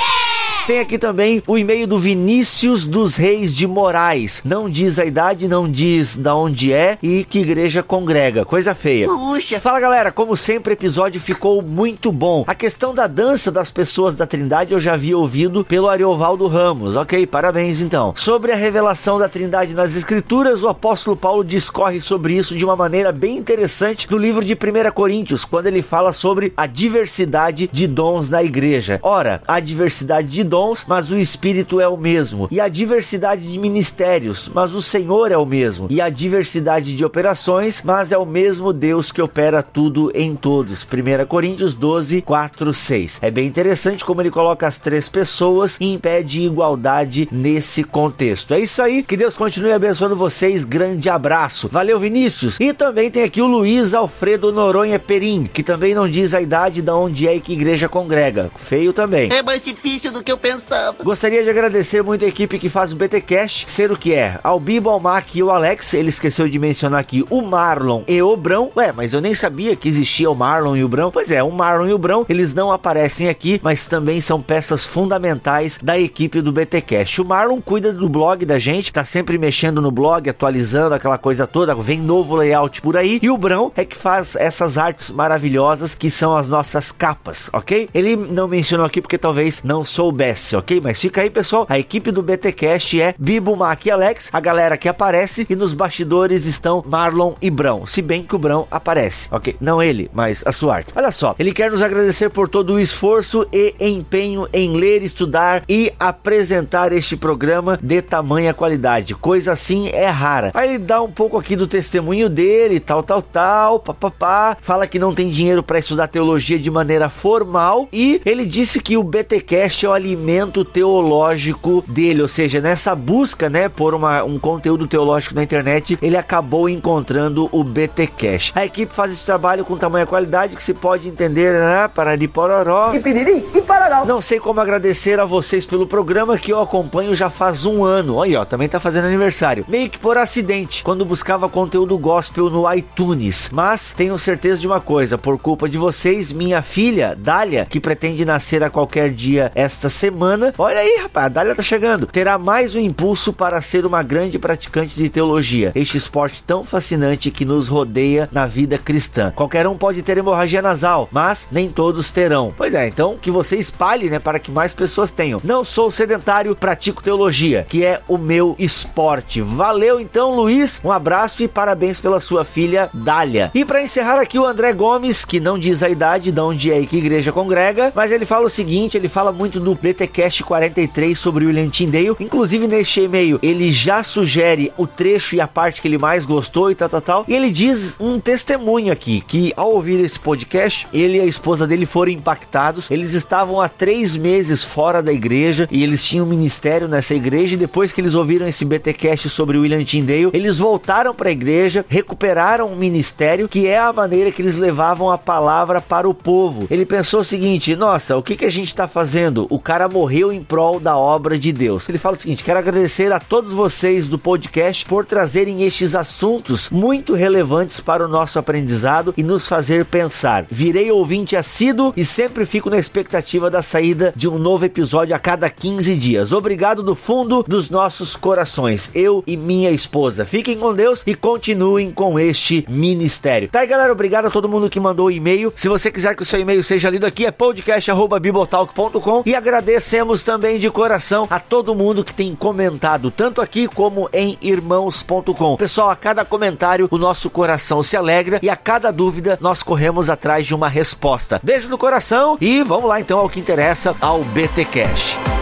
Tem 0.65 0.79
aqui 0.79 0.97
também 0.97 1.43
o 1.45 1.59
e-mail 1.59 1.89
do 1.89 1.99
Vinícius 1.99 2.87
dos 2.87 3.17
Reis 3.17 3.53
de 3.53 3.67
Moraes. 3.67 4.43
Não 4.45 4.71
diz 4.71 4.97
a 4.97 5.05
idade, 5.05 5.49
não 5.49 5.69
diz 5.69 6.17
da 6.17 6.37
onde 6.37 6.73
é 6.73 6.97
e 7.03 7.25
que 7.25 7.41
igreja 7.41 7.83
congrega. 7.83 8.45
Coisa 8.45 8.73
feia. 8.73 9.09
Puxa. 9.09 9.59
Fala 9.59 9.81
galera, 9.81 10.13
como 10.13 10.37
sempre, 10.37 10.73
o 10.73 10.75
episódio 10.75 11.21
ficou 11.21 11.61
muito 11.63 12.13
bom. 12.13 12.45
A 12.47 12.55
questão 12.55 12.95
da 12.95 13.09
dança 13.09 13.51
das 13.51 13.73
pessoas 13.73 14.15
da 14.15 14.25
Trindade 14.25 14.73
eu 14.73 14.79
já 14.79 14.95
havia 14.95 15.19
ouvido 15.19 15.65
pelo 15.65 15.89
Ariovaldo 15.89 16.47
Ramos. 16.47 16.95
Ok, 16.95 17.27
parabéns 17.27 17.81
então. 17.81 18.15
Sobre 18.17 18.53
a 18.53 18.57
revelação 18.57 19.19
da 19.19 19.29
Trindade 19.29 19.75
nas 19.75 19.97
Escrituras, 19.97 20.63
o 20.63 20.69
apóstolo 20.69 21.17
Paulo 21.17 21.43
discorre 21.43 22.01
sobre 22.01 22.37
isso 22.37 22.57
de 22.57 22.65
uma 22.65 22.77
maneira 22.77 23.11
bem 23.11 23.37
interessante 23.37 24.09
no 24.09 24.17
livro 24.17 24.45
de 24.45 24.55
1 24.55 24.93
Coríntios, 24.93 25.45
quando 25.45 25.67
ele 25.67 25.83
fala 25.83 26.13
sobre 26.13 26.53
a 26.57 26.69
diversidade 26.69 27.69
de 27.73 27.89
dons 27.89 28.31
na 28.31 28.45
igreja. 28.45 29.01
Ora, 29.03 29.43
a 29.49 29.59
diversidade 29.59 30.29
de 30.29 30.52
dons, 30.53 30.85
mas 30.87 31.11
o 31.11 31.19
Espírito 31.19 31.81
é 31.81 31.89
o 31.89 31.97
mesmo. 31.97 32.47
E 32.51 32.61
a 32.61 32.69
diversidade 32.69 33.51
de 33.51 33.59
ministérios, 33.59 34.51
mas 34.53 34.75
o 34.75 34.83
Senhor 34.83 35.33
é 35.33 35.37
o 35.39 35.47
mesmo. 35.47 35.87
E 35.89 35.99
a 35.99 36.11
diversidade 36.11 36.95
de 36.95 37.03
operações, 37.03 37.81
mas 37.83 38.13
é 38.13 38.19
o 38.19 38.27
mesmo 38.27 38.71
Deus 38.71 39.11
que 39.11 39.23
opera 39.23 39.63
tudo 39.63 40.13
em 40.15 40.37
todos. 40.37 40.83
1 40.83 41.25
Coríntios 41.27 41.75
12, 41.75 42.21
4, 42.21 42.75
6. 42.75 43.19
É 43.23 43.31
bem 43.31 43.47
interessante 43.47 44.05
como 44.05 44.21
ele 44.21 44.31
coloca 44.31 44.67
as 44.67 44.79
três 44.79 45.09
pessoas 45.09 45.79
e 45.81 45.91
impede 45.91 46.43
igualdade 46.43 47.27
nesse 47.33 47.83
contexto. 47.83 48.53
É 48.53 48.61
isso 48.61 48.83
aí, 48.83 49.03
que 49.03 49.17
Deus 49.17 49.35
continue 49.35 49.73
abençoando 49.73 50.15
vocês. 50.15 50.67
Grande 50.67 51.09
abraço. 51.09 51.67
Valeu, 51.73 51.99
Vinícius. 51.99 52.61
E 52.61 52.75
também 52.75 53.11
tem 53.11 53.23
aqui 53.23 53.41
o 53.41 53.47
Luiz 53.47 53.95
Alfredo 53.95 54.53
Noronha 54.53 54.99
Perim, 54.99 55.45
que 55.45 55.63
também 55.63 55.95
não 55.95 56.07
diz 56.07 56.35
a 56.35 56.43
idade 56.43 56.83
da 56.83 56.95
onde 56.95 57.27
é 57.27 57.35
e 57.35 57.41
que 57.41 57.55
igreja 57.55 57.89
congrega. 57.89 58.51
Feio 58.57 58.93
também. 58.93 59.33
É 59.33 59.43
mais 59.43 59.63
difícil 59.63 60.13
do 60.13 60.23
que 60.23 60.31
eu 60.31 60.42
pensava. 60.43 61.05
Gostaria 61.05 61.43
de 61.45 61.49
agradecer 61.49 62.03
muito 62.03 62.25
a 62.25 62.29
equipe 62.29 62.59
que 62.59 62.69
faz 62.69 62.93
o 62.93 62.97
BTcast, 62.97 63.71
ser 63.71 63.93
o 63.93 63.97
que 63.97 64.13
é, 64.13 64.41
ao 64.43 64.59
Bibo, 64.59 64.91
ao 64.91 64.99
Mac 64.99 65.35
e 65.37 65.43
o 65.43 65.51
Alex, 65.51 65.95
ele 65.95 66.09
esqueceu 66.09 66.49
de 66.49 66.59
mencionar 66.59 67.01
aqui 67.01 67.25
o 67.31 67.41
Marlon 67.41 68.03
e 68.09 68.21
o 68.21 68.37
Brão, 68.37 68.71
ué, 68.77 68.93
mas 68.93 69.15
eu 69.15 69.21
nem 69.21 69.35
sabia 69.35 69.77
que 69.77 69.89
existia 69.89 70.29
o 70.29 70.35
Marlon 70.35 70.77
e 70.77 70.83
o 70.83 70.89
Brão, 70.89 71.11
pois 71.13 71.31
é, 71.31 71.43
o 71.43 71.51
Marlon 71.53 71.87
e 71.87 71.95
o 71.95 71.99
Brão, 71.99 72.27
eles 72.29 72.53
não 72.53 72.73
aparecem 72.73 73.29
aqui, 73.29 73.61
mas 73.63 73.87
também 73.87 74.21
são 74.21 74.43
peças 74.43 74.85
fundamentais 74.85 75.79
da 75.81 75.99
equipe 75.99 76.41
do 76.41 76.53
BTcast. 76.53 77.21
O 77.21 77.25
Marlon 77.25 77.61
cuida 77.61 77.93
do 77.93 78.09
blog 78.09 78.45
da 78.45 78.59
gente, 78.59 78.93
tá 78.93 79.05
sempre 79.05 79.39
mexendo 79.39 79.81
no 79.81 79.93
blog, 79.93 80.29
atualizando 80.29 80.95
aquela 80.95 81.19
coisa 81.19 81.47
toda, 81.47 81.75
vem 81.75 82.01
novo 82.01 82.35
layout 82.35 82.83
por 82.83 82.97
aí, 82.97 83.21
e 83.23 83.31
o 83.31 83.39
Brão 83.39 83.71
é 83.77 83.85
que 83.85 83.97
faz 83.97 84.35
essas 84.35 84.77
artes 84.77 85.11
maravilhosas 85.11 85.95
que 85.95 86.11
são 86.11 86.37
as 86.37 86.49
nossas 86.49 86.91
capas, 86.91 87.49
ok? 87.53 87.89
Ele 87.95 88.17
não 88.17 88.49
mencionou 88.49 88.85
aqui 88.85 89.01
porque 89.01 89.19
talvez 89.19 89.63
não 89.63 89.85
soubesse, 89.85 90.32
ok? 90.55 90.81
Mas 90.83 91.01
fica 91.01 91.21
aí, 91.21 91.31
pessoal. 91.31 91.67
A 91.69 91.79
equipe 91.79 92.11
do 92.11 92.23
BTcast 92.23 93.01
é 93.01 93.15
Bibo, 93.19 93.57
Mac 93.57 93.85
e 93.87 93.91
Alex, 93.91 94.29
a 94.33 94.41
galera 94.41 94.77
que 94.77 94.89
aparece, 94.89 95.47
e 95.49 95.55
nos 95.55 95.73
bastidores 95.73 96.47
estão 96.47 96.83
Marlon 96.87 97.35
e 97.41 97.51
Brão. 97.51 97.87
Se 97.87 98.01
bem 98.01 98.23
que 98.23 98.35
o 98.35 98.39
Brão 98.39 98.67
aparece, 98.71 99.29
ok? 99.31 99.57
Não 99.61 99.83
ele, 99.83 100.11
mas 100.13 100.43
a 100.47 100.53
sua 100.53 100.77
arte. 100.77 100.93
Olha 100.95 101.13
só, 101.13 101.35
ele 101.39 101.53
quer 101.53 101.71
nos 101.71 101.83
agradecer 101.83 102.31
por 102.31 102.49
todo 102.49 102.75
o 102.75 102.81
esforço 102.81 103.47
e 103.53 103.75
empenho 103.79 104.49
em 104.53 104.77
ler, 104.77 105.03
estudar 105.03 105.63
e 105.69 105.93
apresentar 105.99 106.93
este 106.93 107.17
programa 107.17 107.79
de 107.83 108.01
tamanha 108.01 108.55
qualidade. 108.55 109.15
Coisa 109.15 109.53
assim 109.53 109.89
é 109.89 110.09
rara. 110.09 110.51
Aí 110.55 110.71
ele 110.71 110.79
dá 110.79 111.03
um 111.03 111.11
pouco 111.11 111.37
aqui 111.37 111.57
do 111.57 111.67
testemunho 111.67 112.29
dele, 112.29 112.81
tal, 112.81 113.03
tal, 113.03 113.23
tal, 113.23 113.81
papapá. 113.81 114.57
Fala 114.61 114.87
que 114.87 114.99
não 114.99 115.15
tem 115.15 115.29
dinheiro 115.29 115.63
para 115.63 115.79
estudar 115.79 116.09
teologia 116.09 116.59
de 116.59 116.71
maneira 116.71 117.09
formal 117.09 117.89
e 117.93 118.21
ele 118.25 118.47
disse 118.47 118.81
que 118.81 118.97
o 118.97 119.03
BTcast 119.03 119.85
é 119.85 119.89
o 119.89 119.93
alimento 119.93 120.22
teológico 120.65 121.85
dele, 121.87 122.23
ou 122.23 122.29
seja, 122.29 122.61
nessa 122.61 122.95
busca, 122.95 123.49
né, 123.49 123.69
por 123.69 123.95
uma, 123.95 124.23
um 124.25 124.39
conteúdo 124.39 124.87
teológico 124.87 125.35
na 125.35 125.43
internet, 125.43 125.99
ele 126.01 126.17
acabou 126.17 126.69
encontrando 126.69 127.49
o 127.53 127.65
BTcast. 127.65 128.53
A 128.55 128.65
equipe 128.65 128.95
faz 128.95 129.13
esse 129.13 129.25
trabalho 129.25 129.65
com 129.65 129.77
tamanha 129.77 130.07
qualidade 130.07 130.57
que 130.57 130.63
se 130.63 130.75
pode 130.75 131.09
entender, 131.09 131.53
né, 131.53 131.89
para 131.89 132.17
de 132.17 132.29
pororó. 132.29 132.95
E 132.95 133.01
piriri 133.01 133.45
e 133.55 133.61
pararó. 133.61 134.05
Não 134.05 134.21
sei 134.21 134.39
como 134.39 134.61
agradecer 134.61 135.19
a 135.21 135.25
vocês 135.25 135.67
pelo 135.67 135.87
programa 135.87 136.39
que 136.39 136.53
eu 136.53 136.61
acompanho 136.61 137.15
já 137.15 137.31
faz 137.31 137.67
um 137.67 137.85
ano. 137.85 138.17
Olha, 138.17 138.41
ó, 138.41 138.45
também 138.45 138.69
tá 138.69 138.81
fazendo 138.81 139.07
aniversário. 139.07 139.65
Meio 139.69 139.89
que 139.89 139.99
por 139.99 140.17
acidente, 140.17 140.83
quando 140.83 141.05
buscava 141.05 141.49
conteúdo 141.49 141.99
gospel 141.99 142.51
no 142.51 142.73
iTunes. 142.73 143.49
Mas 143.53 143.93
tenho 143.93 144.19
certeza 144.19 144.61
de 144.61 144.67
uma 144.67 144.81
coisa, 144.81 145.19
por 145.19 145.39
culpa 145.39 145.69
de 145.69 145.79
vocês, 145.79 146.33
minha 146.33 146.63
filha, 146.63 147.17
Dália, 147.19 147.67
que 147.69 147.81
pretende 147.81 148.25
nascer 148.25 148.63
a 148.63 148.71
qualquer 148.71 149.11
dia 149.11 149.51
esta 149.55 149.89
semana, 149.89 150.12
semana. 150.13 150.53
Olha 150.59 150.79
aí, 150.79 150.99
rapaz, 151.03 151.27
a 151.27 151.29
Dália 151.29 151.55
tá 151.55 151.63
chegando. 151.63 152.07
Terá 152.07 152.39
mais 152.39 152.75
um 152.75 152.81
impulso 152.81 153.33
para 153.33 153.61
ser 153.63 153.87
uma 153.87 154.03
grande 154.03 154.39
praticante 154.39 154.95
de 154.95 155.09
teologia. 155.09 155.73
Este 155.75 155.97
esporte 155.97 156.43
tão 156.47 156.63
fascinante 156.63 157.31
que 157.31 157.45
nos 157.45 157.69
rodeia 157.69 158.29
na 158.31 158.47
vida 158.47 158.77
cristã. 158.77 159.33
Qualquer 159.35 159.67
um 159.67 159.77
pode 159.77 160.03
ter 160.03 160.19
hemorragia 160.19 160.61
nasal, 160.61 161.09
mas 161.11 161.49
nem 161.51 161.71
todos 161.71 162.11
terão. 162.11 162.53
Pois 162.57 162.75
é, 162.75 162.87
então 162.87 163.17
que 163.21 163.31
você 163.31 163.57
espalhe, 163.57 164.11
né, 164.11 164.19
para 164.19 164.39
que 164.39 164.51
mais 164.51 164.75
pessoas 164.75 165.11
tenham. 165.11 165.41
Não 165.43 165.65
sou 165.65 165.91
sedentário, 165.91 166.55
pratico 166.55 167.03
teologia, 167.03 167.67
que 167.69 167.85
é 167.85 168.03
o 168.07 168.19
meu 168.19 168.55
esporte. 168.59 169.41
Valeu 169.41 169.99
então, 169.99 170.35
Luiz. 170.35 170.81
Um 170.85 170.93
abraço 170.93 171.43
e 171.43 171.49
parabéns 171.49 171.99
pela 172.01 172.21
sua 172.21 172.45
filha 172.45 172.91
Dália. 172.93 173.51
E 173.55 173.65
para 173.65 173.83
encerrar 173.83 174.21
aqui 174.21 174.39
o 174.39 174.47
André 174.47 174.73
Gomes, 174.73 175.25
que 175.25 175.41
não 175.41 175.59
diz 175.59 175.83
a 175.83 175.89
idade 175.89 176.31
de 176.31 176.41
onde 176.41 176.71
é 176.71 176.85
que 176.85 176.99
igreja 176.99 177.33
congrega, 177.33 177.93
mas 177.95 178.13
ele 178.13 178.27
fala 178.27 178.47
o 178.47 178.51
seguinte, 178.51 178.97
ele 178.97 179.09
fala 179.09 179.33
muito 179.33 179.59
do 179.59 179.75
BTcast 180.03 180.43
43 180.43 181.19
sobre 181.19 181.47
William 181.47 181.69
Tyndale. 181.69 182.17
Inclusive 182.19 182.67
neste 182.67 183.03
e-mail, 183.03 183.39
ele 183.43 183.73
já 183.73 184.03
sugere 184.03 184.73
o 184.77 184.87
trecho 184.87 185.37
e 185.37 185.41
a 185.41 185.47
parte 185.47 185.81
que 185.81 185.89
ele 185.89 185.99
mais 185.99 186.25
gostou 186.25 186.71
e 186.71 186.75
tal, 186.75 186.89
tal, 186.89 187.01
tal. 187.01 187.25
E 187.29 187.35
ele 187.35 187.51
diz 187.51 187.97
um 188.01 188.19
testemunho 188.19 188.93
aqui, 188.93 189.21
que 189.21 189.53
ao 189.57 189.73
ouvir 189.73 190.01
esse 190.01 190.19
podcast, 190.19 190.89
ele 190.93 191.19
e 191.19 191.21
a 191.21 191.25
esposa 191.25 191.67
dele 191.67 191.87
foram 191.87 192.11
impactados. 192.11 192.91
Eles 192.91 193.15
estavam 193.15 193.61
há 193.61 193.69
três 193.69 194.17
meses 194.17 194.65
fora 194.65 195.03
da 195.03 195.13
igreja 195.13 195.69
e 195.71 195.83
eles 195.83 196.05
tinham 196.05 196.27
um 196.27 196.29
ministério 196.29 196.89
nessa 196.89 197.15
igreja. 197.15 197.55
E 197.55 197.59
depois 197.59 197.93
que 197.93 198.01
eles 198.01 198.15
ouviram 198.15 198.49
esse 198.49 198.65
BTcast 198.65 199.29
sobre 199.29 199.59
William 199.59 199.85
Tyndale, 199.85 200.31
eles 200.33 200.59
voltaram 200.59 201.15
para 201.15 201.29
a 201.29 201.33
igreja, 201.33 201.85
recuperaram 201.89 202.67
o 202.67 202.77
ministério, 202.77 203.49
que 203.49 203.67
é 203.67 203.79
a 203.79 203.93
maneira 203.93 204.33
que 204.33 204.43
eles 204.43 204.57
levavam 204.57 205.11
a 205.11 205.19
palavra 205.19 205.81
para 205.81 206.09
o 206.09 206.15
povo. 206.15 206.67
Ele 206.71 206.85
pensou 206.85 207.21
o 207.21 207.25
seguinte: 207.25 207.77
nossa, 207.77 208.17
o 208.17 208.23
que, 208.23 208.37
que 208.37 208.45
a 208.45 208.51
gente 208.51 208.69
está 208.69 208.89
fazendo? 208.89 209.47
O 209.49 209.59
cara 209.59 209.82
morreu 209.89 210.33
em 210.33 210.43
prol 210.43 210.81
da 210.81 210.97
obra 210.97 211.39
de 211.39 211.53
Deus. 211.53 211.89
Ele 211.89 211.99
fala 211.99 212.17
o 212.17 212.21
seguinte: 212.21 212.45
quero 212.45 212.59
agradecer 212.59 213.13
a 213.13 213.21
todos 213.21 213.53
vocês 213.53 214.07
do 214.07 214.19
podcast 214.19 214.85
por 214.85 215.05
trazerem 215.05 215.63
estes 215.63 215.95
assuntos 215.95 216.71
muito 216.71 217.15
relevantes 217.15 217.81
para 217.81 218.05
o 218.05 218.09
nosso 218.09 218.39
aprendizado 218.39 219.15
e 219.17 219.23
nos 219.23 219.47
fazer 219.49 219.85
pensar. 219.85 220.47
Virei 220.51 220.91
ouvinte 220.91 221.37
assíduo 221.37 221.93
e 221.97 222.05
sempre 222.05 222.45
fico 222.45 222.71
na 222.71 222.79
expectativa 222.79 223.51
da 223.51 223.63
saída 223.63 224.13
de 224.15 224.29
um 224.29 224.39
novo 224.39 224.65
episódio 224.65 225.15
a 225.15 225.19
cada 225.19 225.49
15 225.49 225.95
dias. 225.97 226.33
Obrigado 226.33 226.83
do 226.83 226.95
fundo 226.95 227.45
dos 227.47 227.71
nossos 227.71 228.17
corações, 228.17 228.91
eu 228.95 229.23
e 229.27 229.37
minha 229.37 229.71
esposa. 229.71 230.25
Fiquem 230.25 230.59
com 230.59 230.73
Deus 230.73 231.03
e 231.07 231.15
continuem 231.15 231.91
com 231.91 232.19
este 232.19 232.65
ministério. 232.69 233.49
Tá 233.49 233.61
aí, 233.61 233.67
galera? 233.67 233.93
Obrigado 233.93 234.27
a 234.27 234.31
todo 234.31 234.49
mundo 234.49 234.71
que 234.71 234.81
mandou 234.81 235.07
o 235.07 235.11
e-mail. 235.11 235.53
Se 235.57 235.69
você 235.69 235.91
quiser 235.91 236.15
que 236.15 236.23
o 236.23 236.27
seu 236.27 236.41
e-mail 236.41 236.63
seja 236.63 236.91
lido 236.91 237.07
aqui, 237.07 237.27
é 237.27 237.31
podcast.bibotalk.com 237.31 239.23
e 239.27 239.35
agradecemos 239.73 240.23
também 240.23 240.59
de 240.59 240.71
coração 240.71 241.27
a 241.31 241.41
todo 241.41 241.75
mundo 241.75 242.05
que 242.05 242.13
tem 242.13 242.35
comentado, 242.35 243.11
tanto 243.11 243.41
aqui 243.41 243.67
como 243.67 244.09
em 244.13 244.37
irmãos.com. 244.43 245.57
Pessoal, 245.57 245.89
a 245.89 245.97
cada 245.97 246.27
comentário 246.27 246.89
o 246.91 246.99
nosso 246.99 247.31
coração 247.31 247.83
se 247.83 247.97
alegra 247.97 248.39
e 248.43 248.51
a 248.51 248.57
cada 248.57 248.91
dúvida 248.91 249.39
nós 249.41 249.63
corremos 249.63 250.11
atrás 250.11 250.45
de 250.45 250.55
uma 250.55 250.69
resposta. 250.69 251.41
Beijo 251.43 251.71
no 251.71 251.79
coração 251.79 252.37
e 252.39 252.63
vamos 252.63 252.89
lá 252.89 253.01
então 253.01 253.19
ao 253.19 253.31
que 253.31 253.41
interessa, 253.41 253.97
ao 254.01 254.23
BT 254.23 254.67
Cash. 254.67 255.42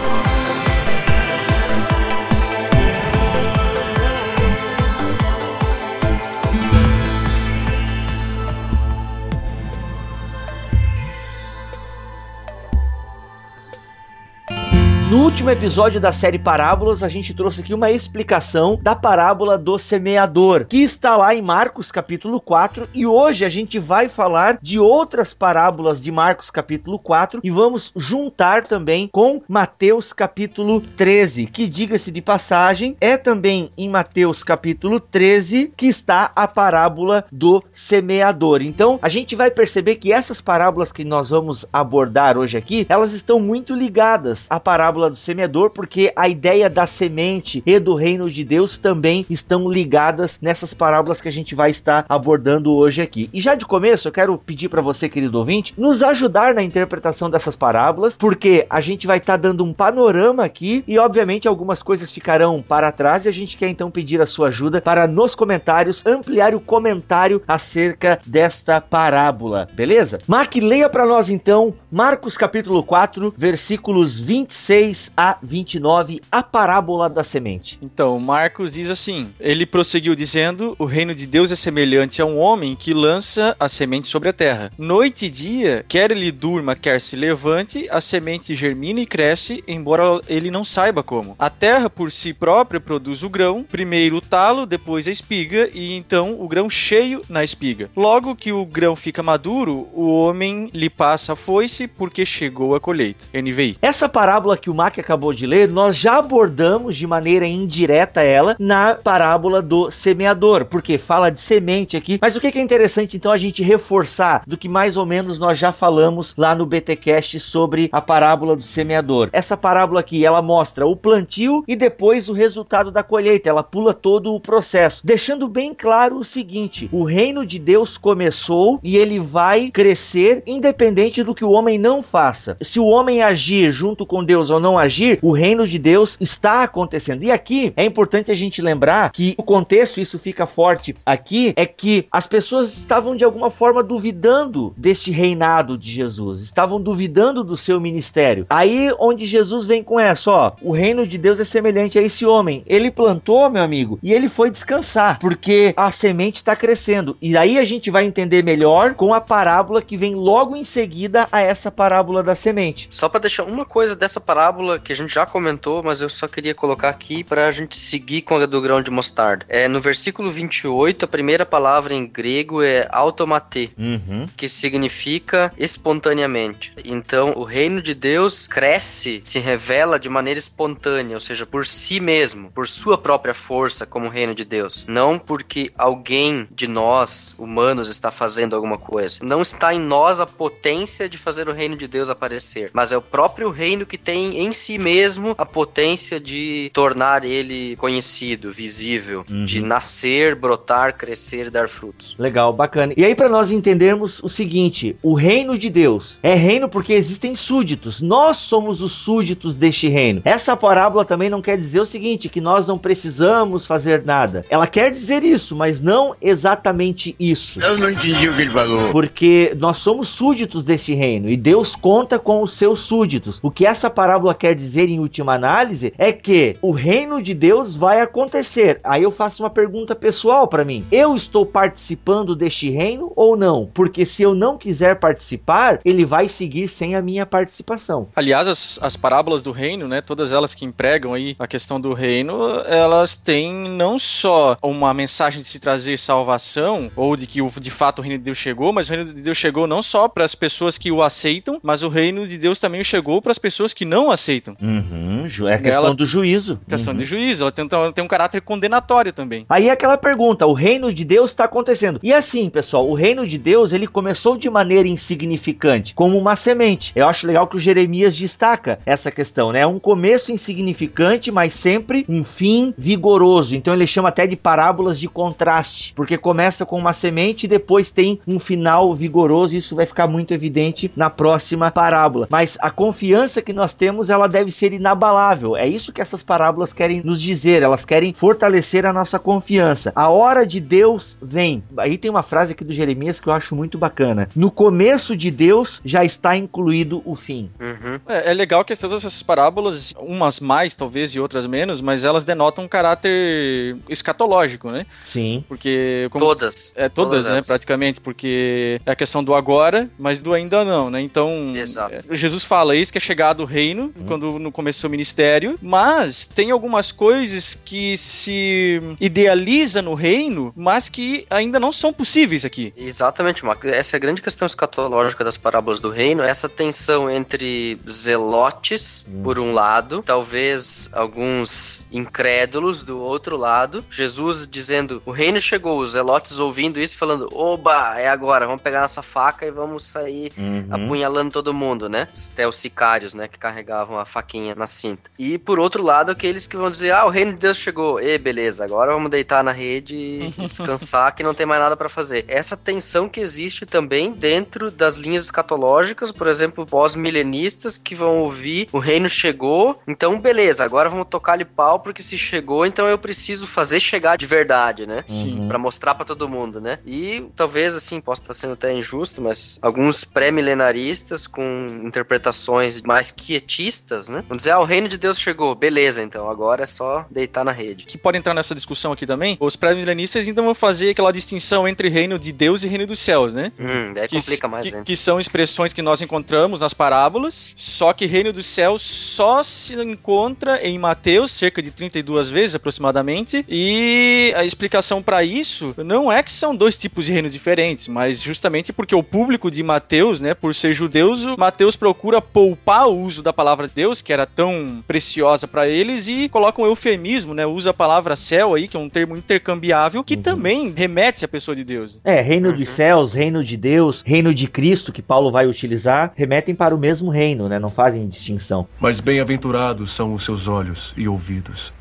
No 15.11 15.25
último 15.25 15.51
episódio 15.51 16.01
da 16.01 16.13
série 16.13 16.39
Parábolas, 16.39 17.03
a 17.03 17.09
gente 17.09 17.35
trouxe 17.35 17.63
aqui 17.63 17.75
uma 17.75 17.91
explicação 17.91 18.79
da 18.81 18.95
parábola 18.95 19.59
do 19.59 19.77
semeador, 19.77 20.67
que 20.67 20.85
está 20.85 21.17
lá 21.17 21.35
em 21.35 21.43
Marcos 21.43 21.91
capítulo 21.91 22.41
4, 22.41 22.89
e 22.95 23.05
hoje 23.05 23.45
a 23.45 23.49
gente 23.49 23.77
vai 23.77 24.09
falar 24.09 24.57
de 24.63 24.79
outras 24.79 25.35
parábolas 25.35 26.01
de 26.01 26.13
Marcos 26.13 26.49
capítulo 26.49 26.97
4 26.97 27.41
e 27.43 27.51
vamos 27.51 27.91
juntar 27.97 28.63
também 28.63 29.09
com 29.09 29.43
Mateus 29.49 30.13
capítulo 30.13 30.81
13, 30.81 31.47
que 31.47 31.67
diga-se 31.67 32.13
de 32.13 32.23
passagem, 32.23 32.97
é 33.01 33.17
também 33.17 33.69
em 33.77 33.89
Mateus 33.89 34.45
capítulo 34.45 35.01
13 35.01 35.73
que 35.77 35.87
está 35.87 36.31
a 36.37 36.47
parábola 36.47 37.25
do 37.33 37.61
semeador. 37.73 38.63
Então, 38.63 38.97
a 39.03 39.09
gente 39.09 39.35
vai 39.35 39.51
perceber 39.51 39.97
que 39.97 40.13
essas 40.13 40.41
parábolas 40.41 40.93
que 40.93 41.03
nós 41.03 41.31
vamos 41.31 41.67
abordar 41.73 42.39
hoje 42.39 42.57
aqui, 42.57 42.87
elas 42.89 43.13
estão 43.13 43.41
muito 43.41 43.75
ligadas 43.75 44.47
à 44.49 44.61
parábola 44.61 45.00
do 45.09 45.17
semeador, 45.17 45.73
porque 45.73 46.13
a 46.15 46.29
ideia 46.29 46.69
da 46.69 46.87
semente 46.87 47.63
e 47.65 47.79
do 47.79 47.95
reino 47.95 48.31
de 48.31 48.45
Deus 48.45 48.77
também 48.77 49.25
estão 49.31 49.71
ligadas 49.71 50.39
nessas 50.43 50.75
parábolas 50.75 51.21
que 51.21 51.29
a 51.29 51.33
gente 51.33 51.55
vai 51.55 51.71
estar 51.71 52.05
abordando 52.09 52.75
hoje 52.75 53.01
aqui. 53.01 53.31
E 53.33 53.41
já 53.41 53.55
de 53.55 53.65
começo, 53.65 54.09
eu 54.09 54.13
quero 54.13 54.37
pedir 54.37 54.69
para 54.69 54.83
você, 54.83 55.09
querido 55.09 55.39
ouvinte, 55.39 55.75
nos 55.77 56.03
ajudar 56.03 56.55
na 56.55 56.63
interpretação 56.63 57.31
dessas 57.31 57.57
parábolas, 57.57 58.17
porque 58.17 58.67
a 58.69 58.81
gente 58.81 59.07
vai 59.07 59.19
estar 59.19 59.37
dando 59.37 59.65
um 59.65 59.73
panorama 59.73 60.45
aqui 60.45 60.85
e, 60.87 60.99
obviamente, 60.99 61.49
algumas 61.49 61.83
coisas 61.83 62.13
ficarão 62.13 62.63
para 62.67 62.93
trás 62.93 63.25
e 63.25 63.29
a 63.29 63.33
gente 63.33 63.57
quer 63.57 63.69
então 63.69 63.91
pedir 63.91 64.21
a 64.21 64.27
sua 64.27 64.49
ajuda 64.49 64.81
para 64.81 65.07
nos 65.07 65.35
comentários 65.35 66.05
ampliar 66.05 66.55
o 66.55 66.61
comentário 66.61 67.43
acerca 67.47 68.19
desta 68.27 68.81
parábola, 68.81 69.67
beleza? 69.73 70.19
Mark, 70.27 70.55
leia 70.57 70.89
para 70.89 71.07
nós 71.07 71.29
então 71.29 71.75
Marcos 71.91 72.37
capítulo 72.37 72.83
4, 72.83 73.35
versículos 73.37 74.19
26 74.19 74.90
a 75.17 75.37
29, 75.43 76.21
a 76.31 76.43
parábola 76.43 77.09
da 77.09 77.25
semente. 77.25 77.79
Então, 77.83 78.19
Marcos 78.21 78.73
diz 78.73 78.91
assim: 78.91 79.33
Ele 79.39 79.67
prosseguiu 79.67 80.15
dizendo: 80.15 80.75
O 80.79 80.85
reino 80.85 81.15
de 81.15 81.27
Deus 81.27 81.51
é 81.51 81.57
semelhante 81.57 82.21
a 82.21 82.27
um 82.27 82.39
homem 82.39 82.77
que 82.77 82.93
lança 82.93 83.57
a 83.59 83.69
semente 83.69 84.09
sobre 84.09 84.29
a 84.29 84.33
terra. 84.33 84.71
Noite 84.79 85.27
e 85.27 85.31
dia, 85.31 85.85
quer 85.89 86.11
ele 86.11 86.33
durma, 86.33 86.77
quer 86.77 87.01
se 87.01 87.17
levante, 87.17 87.89
a 87.91 88.01
semente 88.01 88.55
germina 88.55 89.01
e 89.01 89.07
cresce, 89.07 89.63
embora 89.67 90.21
ele 90.29 90.51
não 90.51 90.65
saiba 90.65 91.03
como. 91.03 91.37
A 91.39 91.51
terra 91.51 91.89
por 91.89 92.11
si 92.11 92.33
própria 92.33 92.81
produz 92.81 93.23
o 93.23 93.29
grão, 93.29 93.63
primeiro 93.63 94.17
o 94.17 94.21
talo, 94.21 94.67
depois 94.67 95.07
a 95.07 95.11
espiga 95.11 95.69
e 95.73 95.93
então 95.93 96.41
o 96.41 96.49
grão 96.49 96.69
cheio 96.69 97.23
na 97.29 97.45
espiga. 97.45 97.91
Logo 97.97 98.37
que 98.37 98.53
o 98.53 98.65
grão 98.65 98.97
fica 98.97 99.23
maduro, 99.23 99.89
o 99.93 100.11
homem 100.11 100.71
lhe 100.73 100.91
passa 100.91 101.33
a 101.33 101.37
foice 101.37 101.87
porque 101.87 102.25
chegou 102.25 102.75
a 102.75 102.81
colheita. 102.81 103.27
NVI. 103.35 103.79
Essa 103.81 104.09
parábola 104.09 104.57
que 104.57 104.71
o 104.71 104.75
Mac 104.81 104.99
acabou 104.99 105.35
de 105.35 105.47
ler, 105.47 105.69
nós 105.69 105.95
já 105.95 106.17
abordamos 106.17 106.97
de 106.97 107.07
maneira 107.07 107.47
indireta 107.47 108.23
ela 108.23 108.57
na 108.59 108.95
parábola 108.95 109.61
do 109.61 109.91
semeador, 109.91 110.65
porque 110.65 110.97
fala 110.97 111.29
de 111.29 111.39
semente 111.39 111.99
aqui. 111.99 112.19
Mas 112.19 112.35
o 112.35 112.41
que 112.41 112.47
é 112.47 112.63
interessante 112.63 113.15
então 113.15 113.31
a 113.31 113.37
gente 113.37 113.63
reforçar 113.63 114.43
do 114.47 114.57
que 114.57 114.71
mais 114.71 114.97
ou 114.97 115.05
menos 115.05 115.39
nós 115.39 115.59
já 115.59 115.71
falamos 115.71 116.33
lá 116.35 116.55
no 116.55 116.65
BTcast 116.65 117.39
sobre 117.41 117.91
a 117.93 118.01
parábola 118.01 118.57
do 118.57 118.63
semeador. 118.63 119.29
Essa 119.35 119.55
parábola 119.55 120.01
aqui, 120.01 120.25
ela 120.25 120.41
mostra 120.41 120.87
o 120.87 120.97
plantio 120.97 121.63
e 121.69 121.77
depois 121.77 122.31
o 122.31 122.33
resultado 122.33 122.91
da 122.91 123.03
colheita. 123.03 123.51
Ela 123.51 123.63
pula 123.63 123.93
todo 123.93 124.35
o 124.35 124.41
processo, 124.41 125.03
deixando 125.05 125.47
bem 125.47 125.75
claro 125.75 126.17
o 126.17 126.25
seguinte: 126.25 126.89
o 126.91 127.05
reino 127.05 127.45
de 127.45 127.59
Deus 127.59 127.99
começou 127.99 128.81
e 128.83 128.97
ele 128.97 129.19
vai 129.19 129.69
crescer 129.69 130.43
independente 130.47 131.23
do 131.23 131.35
que 131.35 131.45
o 131.45 131.51
homem 131.51 131.77
não 131.77 132.03
faça. 132.03 132.57
Se 132.63 132.81
o 132.81 132.87
homem 132.87 133.23
agir 133.23 133.71
junto 133.71 134.07
com 134.07 134.25
Deus 134.25 134.49
ou 134.49 134.59
não 134.59 134.70
agir, 134.79 135.19
o 135.23 135.33
reino 135.33 135.67
de 135.67 135.79
Deus 135.79 136.17
está 136.21 136.63
acontecendo. 136.63 137.23
E 137.23 137.31
aqui 137.31 137.73
é 137.77 137.85
importante 137.85 138.31
a 138.31 138.35
gente 138.35 138.63
lembrar 138.63 139.11
que 139.13 139.35
o 139.37 139.43
contexto, 139.43 140.01
isso 140.01 140.19
fica 140.19 140.47
forte 140.47 140.95
aqui, 141.05 141.53
é 141.57 141.67
que 141.67 142.07
as 142.11 142.27
pessoas 142.27 142.77
estavam 142.77 143.17
de 143.17 143.25
alguma 143.25 143.51
forma 143.51 143.83
duvidando 143.83 144.75
deste 144.77 145.11
reinado 145.11 145.77
de 145.77 145.91
Jesus, 145.91 146.41
estavam 146.41 146.81
duvidando 146.81 147.43
do 147.43 147.57
seu 147.57 147.81
ministério. 147.81 148.47
Aí 148.49 148.93
onde 148.99 149.27
Jesus 149.27 149.67
vem 149.67 149.83
com 149.83 149.99
essa, 149.99 150.31
ó, 150.31 150.53
o 150.63 150.73
reino 150.73 151.07
de 151.07 151.19
Deus 151.19 151.41
é 151.41 151.45
semelhante 151.45 151.99
a 151.99 152.03
esse 152.03 152.25
homem. 152.25 152.63
Ele 152.67 152.91
plantou, 152.91 153.49
meu 153.51 153.63
amigo, 153.63 153.99
e 154.03 154.13
ele 154.13 154.29
foi 154.29 154.51
descansar, 154.51 155.19
porque 155.19 155.73
a 155.77 155.91
semente 155.93 156.37
está 156.37 156.55
crescendo. 156.57 157.17
E 157.21 157.37
aí 157.37 157.59
a 157.59 157.65
gente 157.65 157.91
vai 157.91 158.05
entender 158.05 158.43
melhor 158.43 158.95
com 158.95 159.13
a 159.15 159.21
parábola 159.21 159.83
que 159.83 159.97
vem 159.97 160.15
logo 160.15 160.57
em 160.57 160.65
seguida 160.65 161.27
a 161.31 161.41
essa 161.41 161.71
parábola 161.71 162.23
da 162.23 162.35
semente. 162.35 162.89
Só 162.91 163.09
para 163.09 163.21
deixar 163.21 163.45
uma 163.45 163.65
coisa 163.65 163.95
dessa 163.97 164.21
parábola 164.21 164.60
que 164.79 164.93
a 164.93 164.97
gente 164.97 165.13
já 165.15 165.25
comentou, 165.27 165.83
mas 165.83 166.01
eu 166.01 166.09
só 166.09 166.27
queria 166.29 166.55
colocar 166.55 166.89
aqui 166.89 167.25
para 167.25 167.47
a 167.49 167.53
gente 167.53 167.77
seguir 167.77 168.23
com 168.23 168.37
a 168.37 168.47
do 168.47 168.61
grão 168.61 168.83
de 168.83 168.91
mostarda. 168.91 169.45
É, 169.49 169.69
no 169.69 169.81
versículo 169.81 170.31
28, 170.31 171.05
a 171.05 171.09
primeira 171.09 171.45
palavra 171.47 171.95
em 171.95 172.07
grego 172.07 172.63
é 172.63 172.89
automate, 172.91 173.73
Uhum. 173.79 174.27
que 174.37 174.49
significa 174.49 175.53
espontaneamente. 175.59 176.73
Então, 176.85 177.33
o 177.37 177.45
reino 177.45 177.81
de 177.83 177.95
Deus 177.95 178.47
cresce, 178.47 179.21
se 179.25 179.39
revela 179.39 179.99
de 179.99 180.09
maneira 180.09 180.39
espontânea, 180.39 181.17
ou 181.17 181.21
seja, 181.21 181.45
por 181.47 181.67
si 181.67 182.01
mesmo, 182.01 182.51
por 182.53 182.67
sua 182.67 182.97
própria 182.97 183.35
força 183.35 183.85
como 183.87 184.09
reino 184.09 184.35
de 184.35 184.45
Deus. 184.45 184.85
Não 184.89 185.19
porque 185.19 185.73
alguém 185.77 186.47
de 186.51 186.67
nós, 186.67 187.35
humanos, 187.39 187.89
está 187.89 188.11
fazendo 188.11 188.55
alguma 188.57 188.79
coisa. 188.79 189.19
Não 189.23 189.43
está 189.43 189.75
em 189.75 189.81
nós 189.81 190.21
a 190.21 190.27
potência 190.27 191.09
de 191.09 191.19
fazer 191.19 191.49
o 191.49 191.53
reino 191.53 191.77
de 191.77 191.87
Deus 191.89 192.09
aparecer, 192.09 192.71
mas 192.73 192.93
é 192.93 192.97
o 192.97 193.03
próprio 193.03 193.51
reino 193.51 193.85
que 193.87 193.99
tem 193.99 194.40
em 194.41 194.53
si 194.53 194.79
mesmo 194.79 195.35
a 195.37 195.45
potência 195.47 196.19
de 196.21 196.71
tornar 196.73 197.25
ele 197.25 197.77
conhecido, 197.77 198.53
visível, 198.53 199.25
Uhum. 199.31 199.45
de 199.45 199.61
nascer, 199.61 200.35
brotar, 200.35 200.97
crescer, 200.97 201.51
dar 201.51 201.69
frutos. 201.69 202.15
Legal, 202.19 202.53
bacana. 202.53 202.93
E 202.97 203.05
aí, 203.05 203.15
para 203.15 203.29
nós 203.29 203.51
entendermos 203.51 204.21
o 204.23 204.29
seguinte: 204.29 204.97
o 205.03 205.15
reino 205.15 205.59
de 205.59 205.69
Deus 205.71 206.19
é 206.23 206.35
reino 206.35 206.69
porque 206.69 206.93
existem 206.93 207.35
súditos. 207.35 208.01
Nós 208.01 208.39
somos 208.39 208.81
os 208.81 208.93
súditos 208.93 209.57
deste 209.57 209.89
reino. 209.89 210.23
Essa 210.25 210.57
parábola 210.57 211.05
também 211.05 211.29
não 211.31 211.43
quer 211.43 211.57
dizer 211.57 211.81
o 211.81 211.87
seguinte: 211.87 212.29
que 212.29 212.41
nós 212.41 212.67
não 212.67 212.79
precisamos 212.79 213.67
fazer 213.67 214.05
nada. 214.05 214.45
Ela 214.49 214.67
quer 214.67 214.91
dizer 214.91 215.23
isso, 215.23 215.55
mas 215.57 215.81
não 215.81 216.15
exatamente 216.21 217.15
isso. 217.19 217.61
Eu 217.61 217.79
não 217.79 217.91
entendi 217.91 218.29
o 218.29 218.35
que 218.35 218.43
ele 218.43 218.51
falou. 218.51 218.91
Porque 218.91 219.53
nós 219.59 219.77
somos 219.79 220.09
súditos 220.09 220.65
deste 220.65 220.95
reino 220.95 221.29
e 221.29 221.37
Deus 221.37 221.75
conta 221.77 222.19
com 222.19 222.43
os 222.43 222.53
seus 222.55 222.81
súditos. 222.81 223.39
O 223.43 223.51
que 223.51 223.67
essa 223.67 223.89
parábola 223.91 224.30
quer 224.35 224.55
dizer 224.55 224.89
em 224.89 224.99
última 225.01 225.35
análise 225.35 225.93
é 225.99 226.13
que 226.13 226.57
o 226.63 226.71
reino 226.71 227.23
de 227.23 227.35
Deus 227.35 227.77
vai 227.77 228.01
acontecer. 228.01 228.81
Aí 228.85 229.03
eu 229.03 229.11
faço 229.11 229.43
uma 229.43 229.51
pergunta 229.51 229.95
pessoal 229.95 230.47
para 230.49 230.65
mim. 230.65 230.85
Eu 230.91 231.15
estou 231.15 231.45
participando 231.47 232.35
deste 232.35 232.71
reino 232.71 233.13
ou 233.17 233.37
não? 233.37 233.71
Porque 233.73 234.05
se 234.07 234.23
eu 234.23 234.35
não 234.35 234.57
quiser 234.59 234.97
participar, 234.99 235.81
ele 235.85 236.05
vai 236.05 236.29
seguir 236.29 236.69
sem 236.69 236.95
a 236.95 237.03
minha 237.03 237.25
participação. 237.27 238.09
Aliás, 238.15 238.47
as, 238.49 238.79
as 238.83 238.97
parábolas 238.97 239.43
do 239.43 239.53
reino, 239.53 239.87
né, 239.89 240.01
todas 240.01 240.33
elas 240.33 240.55
que 240.55 240.65
empregam 240.65 241.13
aí 241.15 241.37
a 241.39 241.47
questão 241.47 241.81
do 241.81 241.93
reino, 241.93 242.61
elas 242.67 243.17
têm 243.17 243.53
não 243.71 243.99
só 243.99 244.57
uma 244.63 244.93
mensagem 244.95 245.43
de 245.43 245.49
se 245.49 245.59
trazer 245.59 245.99
salvação, 245.99 246.91
ou 246.97 247.17
de 247.17 247.27
que 247.27 247.43
o- 247.43 247.51
de 247.61 247.71
fato 247.71 247.99
o 247.99 248.03
reino 248.03 248.19
de 248.19 248.25
Deus 248.25 248.39
chegou, 248.39 248.73
mas 248.73 248.89
o 248.89 248.93
reino 248.93 249.13
de 249.13 249.21
Deus 249.23 249.37
chegou 249.37 249.67
não 249.67 249.83
só 249.83 250.09
para 250.09 250.25
as 250.25 250.35
pessoas 250.35 250.79
que 250.79 250.91
o 250.93 251.03
aceitam, 251.03 251.59
mas 251.63 251.83
o 251.83 251.89
reino 251.89 252.27
de 252.27 252.39
Deus 252.39 252.59
também 252.61 252.83
chegou 252.85 253.21
para 253.21 253.33
as 253.33 253.39
pessoas 253.39 253.73
que 253.73 253.85
não 253.85 254.11
aceitam. 254.11 254.20
Uhum, 254.63 255.29
ju- 255.29 255.49
é 255.49 255.59
questão 255.59 255.87
Ela- 255.87 255.95
do 255.95 256.07
juízo. 256.07 256.61
Questão 256.69 256.93
Uhum. 256.93 256.99
de 256.99 257.05
juízo, 257.05 257.43
ela 257.43 257.53
tem, 257.53 257.69
ela 257.71 257.93
tem 257.93 258.05
um 258.05 258.09
caráter 258.09 258.41
condenatório 258.43 259.13
também. 259.13 259.45
Aí 259.49 259.69
é 259.69 259.73
aquela 259.73 259.97
pergunta, 259.97 260.47
o 260.47 260.53
reino 260.53 260.93
de 260.93 261.05
Deus 261.05 261.31
está 261.31 261.45
acontecendo. 261.45 261.99
E 262.03 262.13
assim, 262.13 262.49
pessoal, 262.51 262.89
o 262.89 262.95
reino 262.95 263.27
de 263.27 263.39
Deus, 263.39 263.73
ele 263.73 263.87
começou 263.87 264.37
de 264.37 264.49
maneira 264.51 264.89
insignificante, 264.89 265.95
como 265.95 266.19
uma 266.19 266.37
semente. 266.37 266.93
Eu 266.95 267.07
acho 267.09 267.27
legal 267.27 267.47
que 267.47 267.57
o 267.57 267.61
Jeremias 267.61 268.17
destaca 268.17 268.79
essa 268.87 269.11
questão, 269.11 269.53
né? 269.53 269.67
Um 269.67 269.79
começo 269.79 270.33
insignificante, 270.33 271.31
mas 271.31 271.53
sempre 271.53 272.05
um 272.09 272.25
fim 272.25 272.75
vigoroso. 272.77 273.55
Então 273.55 273.75
ele 273.75 273.87
chama 273.87 274.09
até 274.09 274.27
de 274.27 274.37
parábolas 274.37 274.99
de 274.99 275.09
contraste, 275.09 275.93
porque 275.95 276.17
começa 276.19 276.65
com 276.67 276.79
uma 276.79 276.93
semente 276.93 277.45
e 277.45 277.49
depois 277.49 277.91
tem 277.91 278.21
um 278.27 278.39
final 278.39 278.93
vigoroso, 278.95 279.57
isso 279.57 279.75
vai 279.77 279.87
ficar 279.87 280.07
muito 280.07 280.33
evidente 280.35 280.91
na 280.97 281.09
próxima 281.11 281.71
parábola. 281.71 282.27
Mas 282.31 282.57
a 282.61 282.71
confiança 282.71 283.43
que 283.43 283.53
nós 283.53 283.73
temos, 283.75 284.10
ela 284.11 284.27
deve 284.27 284.51
ser 284.51 284.73
inabalável. 284.73 285.57
É 285.57 285.67
isso 285.67 285.93
que 285.93 286.01
essas 286.01 286.23
parábolas 286.23 286.73
querem 286.73 287.03
nos 287.03 287.21
dizer, 287.21 287.63
elas 287.63 287.85
querem 287.85 288.13
fortalecer 288.13 288.85
a 288.85 288.93
nossa 288.93 289.19
confiança. 289.19 289.93
A 289.95 290.09
hora 290.09 290.47
de 290.47 290.61
Deus 290.61 291.19
vem. 291.23 291.63
Aí 291.77 291.97
tem 291.97 292.11
uma 292.11 292.23
frase 292.23 292.53
aqui 292.53 292.65
do 292.65 292.73
Jeremias 292.73 293.21
que 293.21 293.29
eu 293.29 293.33
acho 293.33 293.55
muito 293.55 293.79
bacana. 293.79 294.29
No 294.35 294.51
começo 294.51 295.17
de 295.17 295.31
Deus 295.31 295.81
já 295.85 296.05
está 296.05 296.37
incluído 296.37 297.03
o 297.05 297.15
fim. 297.15 297.51
Uhum. 297.61 298.01
É, 298.09 298.31
é 298.31 298.35
legal 298.35 298.65
que 298.65 298.75
todas 298.77 299.05
essas 299.05 299.23
parábolas, 299.23 299.95
umas 299.99 300.41
mais 300.41 300.75
talvez 300.75 301.15
e 301.15 301.21
outras 301.21 301.47
menos, 301.47 301.81
mas 301.81 302.05
elas 302.05 302.25
denotam 302.25 302.65
um 302.65 302.69
caráter 302.69 303.77
escatológico, 303.89 304.71
né? 304.71 304.87
Sim. 305.01 305.45
Porque 305.49 306.09
como 306.11 306.25
Todas. 306.25 306.73
É, 306.77 306.89
todas, 306.89 307.25
né, 307.25 307.37
elas. 307.37 307.47
praticamente, 307.47 308.01
porque 308.01 308.81
é 308.85 308.91
a 308.91 308.97
questão 308.97 309.23
do 309.23 309.35
agora, 309.35 309.89
mas 309.99 310.21
do 310.21 310.33
ainda 310.33 310.65
não, 310.65 310.91
né? 310.91 311.01
Então, 311.01 311.55
Exato. 311.57 311.95
é, 311.95 312.17
Jesus 312.17 312.45
fala 312.45 312.75
isso 312.75 312.93
que 312.93 312.99
é 312.99 313.01
chegado 313.01 313.43
o 313.43 313.47
reino, 313.47 313.93
quando 314.07 314.39
no 314.39 314.51
começo 314.53 314.79
do 314.79 314.81
seu 314.83 314.91
ministério, 314.91 315.59
mas 315.63 316.27
tem 316.27 316.51
algumas 316.51 316.93
coisas 316.93 317.55
que 317.55 317.97
se 317.97 318.81
idealiza 319.01 319.83
no 319.83 319.95
reino, 319.95 320.53
mas 320.57 320.89
que 320.89 321.27
ainda 321.31 321.59
não 321.61 321.73
são 321.73 321.93
possíveis 321.93 322.45
aqui. 322.45 322.73
Exatamente, 322.77 323.45
Marco. 323.45 323.67
Essa 323.67 323.97
é 323.97 323.99
a 323.99 324.01
grande 324.01 324.23
questão 324.23 324.47
escatológica 324.47 325.25
das 325.25 325.37
parábolas 325.37 325.81
do 325.81 325.91
reino, 325.91 326.23
essa 326.23 326.49
tensão 326.49 327.11
entre 327.11 327.79
zelotes, 327.89 329.07
por 329.23 329.39
um 329.39 329.53
lado, 329.53 330.03
talvez 330.05 330.89
alguns 330.93 331.87
incrédulos 331.91 332.83
do 332.83 332.99
outro 332.99 333.37
lado, 333.37 333.85
Jesus 333.91 334.47
dizendo, 334.47 335.03
o 335.07 335.11
reino 335.11 335.41
chegou, 335.41 335.79
os 335.81 335.93
zelotes 335.93 336.39
ouvindo 336.39 336.81
isso 336.81 336.97
falando, 336.97 337.29
oba, 337.33 337.99
é 337.99 338.09
agora, 338.09 338.47
vamos 338.47 338.63
pegar 338.63 338.81
nossa 338.83 339.03
faca 339.03 339.47
e 339.47 339.51
vamos 339.51 339.85
sair 339.85 340.33
Uhum. 340.37 340.67
apunhalando 340.71 341.31
todo 341.33 341.53
mundo, 341.55 341.89
né? 341.89 342.09
Até 342.33 342.47
os 342.47 342.57
sicários, 342.57 343.15
né, 343.15 343.29
que 343.29 343.39
carregavam 343.39 343.90
a 343.99 344.05
faquinha 344.05 344.55
na 344.55 344.67
cinta. 344.67 345.11
E 345.19 345.39
por 345.39 345.59
outro 345.59 345.83
lado, 345.83 346.11
aqueles 346.11 346.47
que 346.47 346.57
vão 346.57 346.71
dizer, 346.71 346.93
ah, 346.93 347.05
o 347.05 347.11
reino 347.11 347.33
de 347.33 347.39
Deus 347.39 347.57
chegou, 347.57 348.01
e 348.01 348.17
beleza, 348.19 348.65
agora 348.65 348.93
vamos 348.93 349.11
deitar 349.11 349.43
na 349.43 349.53
rede 349.53 349.95
e 349.95 350.31
descansar 350.47 351.15
que 351.15 351.23
não 351.23 351.35
tem 351.35 351.47
mais 351.47 351.61
nada 351.61 351.77
pra 351.77 351.89
fazer. 351.89 352.25
Essa 352.29 352.57
tensão 352.57 353.09
que 353.09 353.21
existe 353.21 353.67
também 353.67 354.13
dentro 354.13 354.71
das 354.71 354.97
linhas 354.97 355.25
escatológicas, 355.25 356.13
por 356.13 356.27
exemplo, 356.27 356.67
pós-milenistas 356.67 357.79
que 357.79 357.95
vão 357.95 358.19
ouvir, 358.19 358.69
o 358.73 358.79
reino 358.79 359.09
chegou, 359.09 359.81
então 359.87 360.19
beleza, 360.19 360.65
agora 360.65 360.89
vamos 360.89 361.09
tocar-lhe 361.09 361.45
pau 361.45 361.81
porque 361.81 362.03
se 362.03 362.19
chegou, 362.19 362.67
então 362.67 362.89
eu 362.89 362.99
preciso 362.99 363.47
fazer 363.47 363.81
chegar 363.81 364.17
de 364.17 364.27
verdade, 364.27 364.87
né? 364.87 365.05
Sim. 365.09 365.47
Pra 365.49 365.59
mostrar 365.59 365.95
pra 365.95 366.05
todo 366.05 366.29
mundo, 366.29 366.61
né? 366.61 366.79
E 366.87 367.27
talvez 367.37 367.75
assim, 367.75 368.01
possa 368.01 368.23
estar 368.23 368.33
sendo 368.35 368.55
até 368.55 368.73
injusto, 368.73 369.21
mas 369.21 369.59
alguns 369.63 370.05
pré-milenaristas 370.05 371.27
com 371.27 371.67
interpretações 371.85 372.83
mais 372.83 373.11
quietistas, 373.11 373.80
né? 374.09 374.25
Vão 374.29 374.37
dizer, 374.37 374.51
ah, 374.51 374.61
o 374.61 374.65
reino 374.65 374.89
de 374.89 374.97
Deus 374.97 375.19
chegou, 375.19 375.55
beleza, 375.55 376.03
então 376.03 376.31
agora 376.31 376.63
é 376.63 376.67
só 376.67 377.05
deitar 377.11 377.45
na 377.45 377.53
rede. 377.53 377.85
Que 377.85 377.99
pode 377.99 378.19
entrar 378.19 378.35
nessa 378.35 378.55
discussão 378.55 378.93
aqui 378.93 379.07
também. 379.07 379.37
Os 379.41 379.57
pré-milenistas 379.57 380.27
então 380.27 380.45
vão 380.45 380.55
fazer 380.55 380.91
aquela 380.91 381.13
distinção 381.13 381.67
entre 381.67 381.89
reino 381.89 382.19
de 382.19 382.33
Deus 382.33 382.65
e 382.65 382.69
reino 382.69 382.87
dos 382.87 383.01
céus, 383.01 383.33
né? 383.33 383.53
Hum, 383.59 383.93
daí 383.95 384.09
que, 384.09 384.17
complica 384.17 384.49
mais, 384.49 384.67
que, 384.67 384.73
né? 384.73 384.83
que 384.85 384.97
são 384.97 385.19
expressões 385.19 385.73
que 385.73 385.83
nós 385.83 386.01
encontramos 386.01 386.61
nas 386.61 386.75
parábolas, 386.75 387.55
só 387.57 387.93
que 387.93 388.07
reino 388.07 388.33
dos 388.33 388.47
céus 388.47 388.83
só 388.83 389.43
se 389.43 389.75
encontra 389.81 390.65
em 390.67 390.79
Mateus, 390.79 391.31
cerca 391.33 391.63
de 391.63 391.71
32 391.71 392.29
vezes 392.29 392.55
aproximadamente, 392.55 393.45
e 393.49 394.33
a 394.37 394.45
explicação 394.45 395.03
para 395.03 395.23
isso 395.25 395.75
não 395.79 396.11
é 396.11 396.23
que 396.23 396.33
são 396.33 396.55
dois 396.55 396.77
tipos 396.77 397.07
de 397.07 397.13
reinos 397.13 397.33
diferentes, 397.33 397.89
mas 397.89 398.23
justamente 398.23 398.73
porque 398.73 398.95
o 398.95 399.03
público 399.03 399.51
de 399.51 399.63
Mateus, 399.63 400.21
né, 400.21 400.35
por 400.35 400.55
ser 400.55 400.75
judeus, 400.75 401.25
Mateus 401.37 401.77
procura 401.77 402.21
poupar 402.21 402.89
o 402.89 402.97
uso 402.97 403.23
da 403.23 403.33
palavra 403.33 403.69
Deus, 403.75 404.03
que 404.03 404.13
era 404.13 404.27
tão 404.27 404.83
preciosa 404.87 405.47
para 405.47 405.69
eles, 405.69 406.09
e 406.09 406.29
coloca 406.29 406.61
um 406.61 406.67
eufemismo, 406.67 407.35
né, 407.35 407.47
usa 407.47 407.71
a 407.71 407.75
palavra 407.75 408.17
céu 408.17 408.55
aí, 408.55 408.69
que 408.69 408.77
é 408.77 408.81
um 408.81 408.89
termo 408.89 409.17
intercambiável, 409.17 410.05
que 410.05 410.17
também 410.17 410.73
remete 410.73 411.25
à 411.25 411.29
pessoa 411.29 411.55
de 411.55 411.65
Deus. 411.65 411.99
É, 412.05 412.21
reino 412.21 412.53
dos 412.53 412.69
céus, 412.69 413.15
reino 413.15 413.45
de 413.45 413.57
Deus, 413.57 414.03
reino 414.07 414.35
de 414.35 414.47
Cristo, 414.47 414.93
que 414.93 415.03
Paulo 415.03 415.31
vai 415.31 415.47
utilizar, 415.47 416.13
remetem 416.17 416.55
para 416.55 416.75
o 416.75 416.79
mesmo 416.79 417.11
reino, 417.11 417.49
né? 417.49 417.59
Não 417.59 417.71
fazem 417.71 418.07
distinção. 418.07 418.67
Mas 418.79 419.01
bem-aventurados 419.01 419.93
são 419.93 420.15
os 420.15 420.25
seus 420.25 420.49
olhos 420.49 420.93
e 420.97 421.09
ouvidos, 421.09 421.73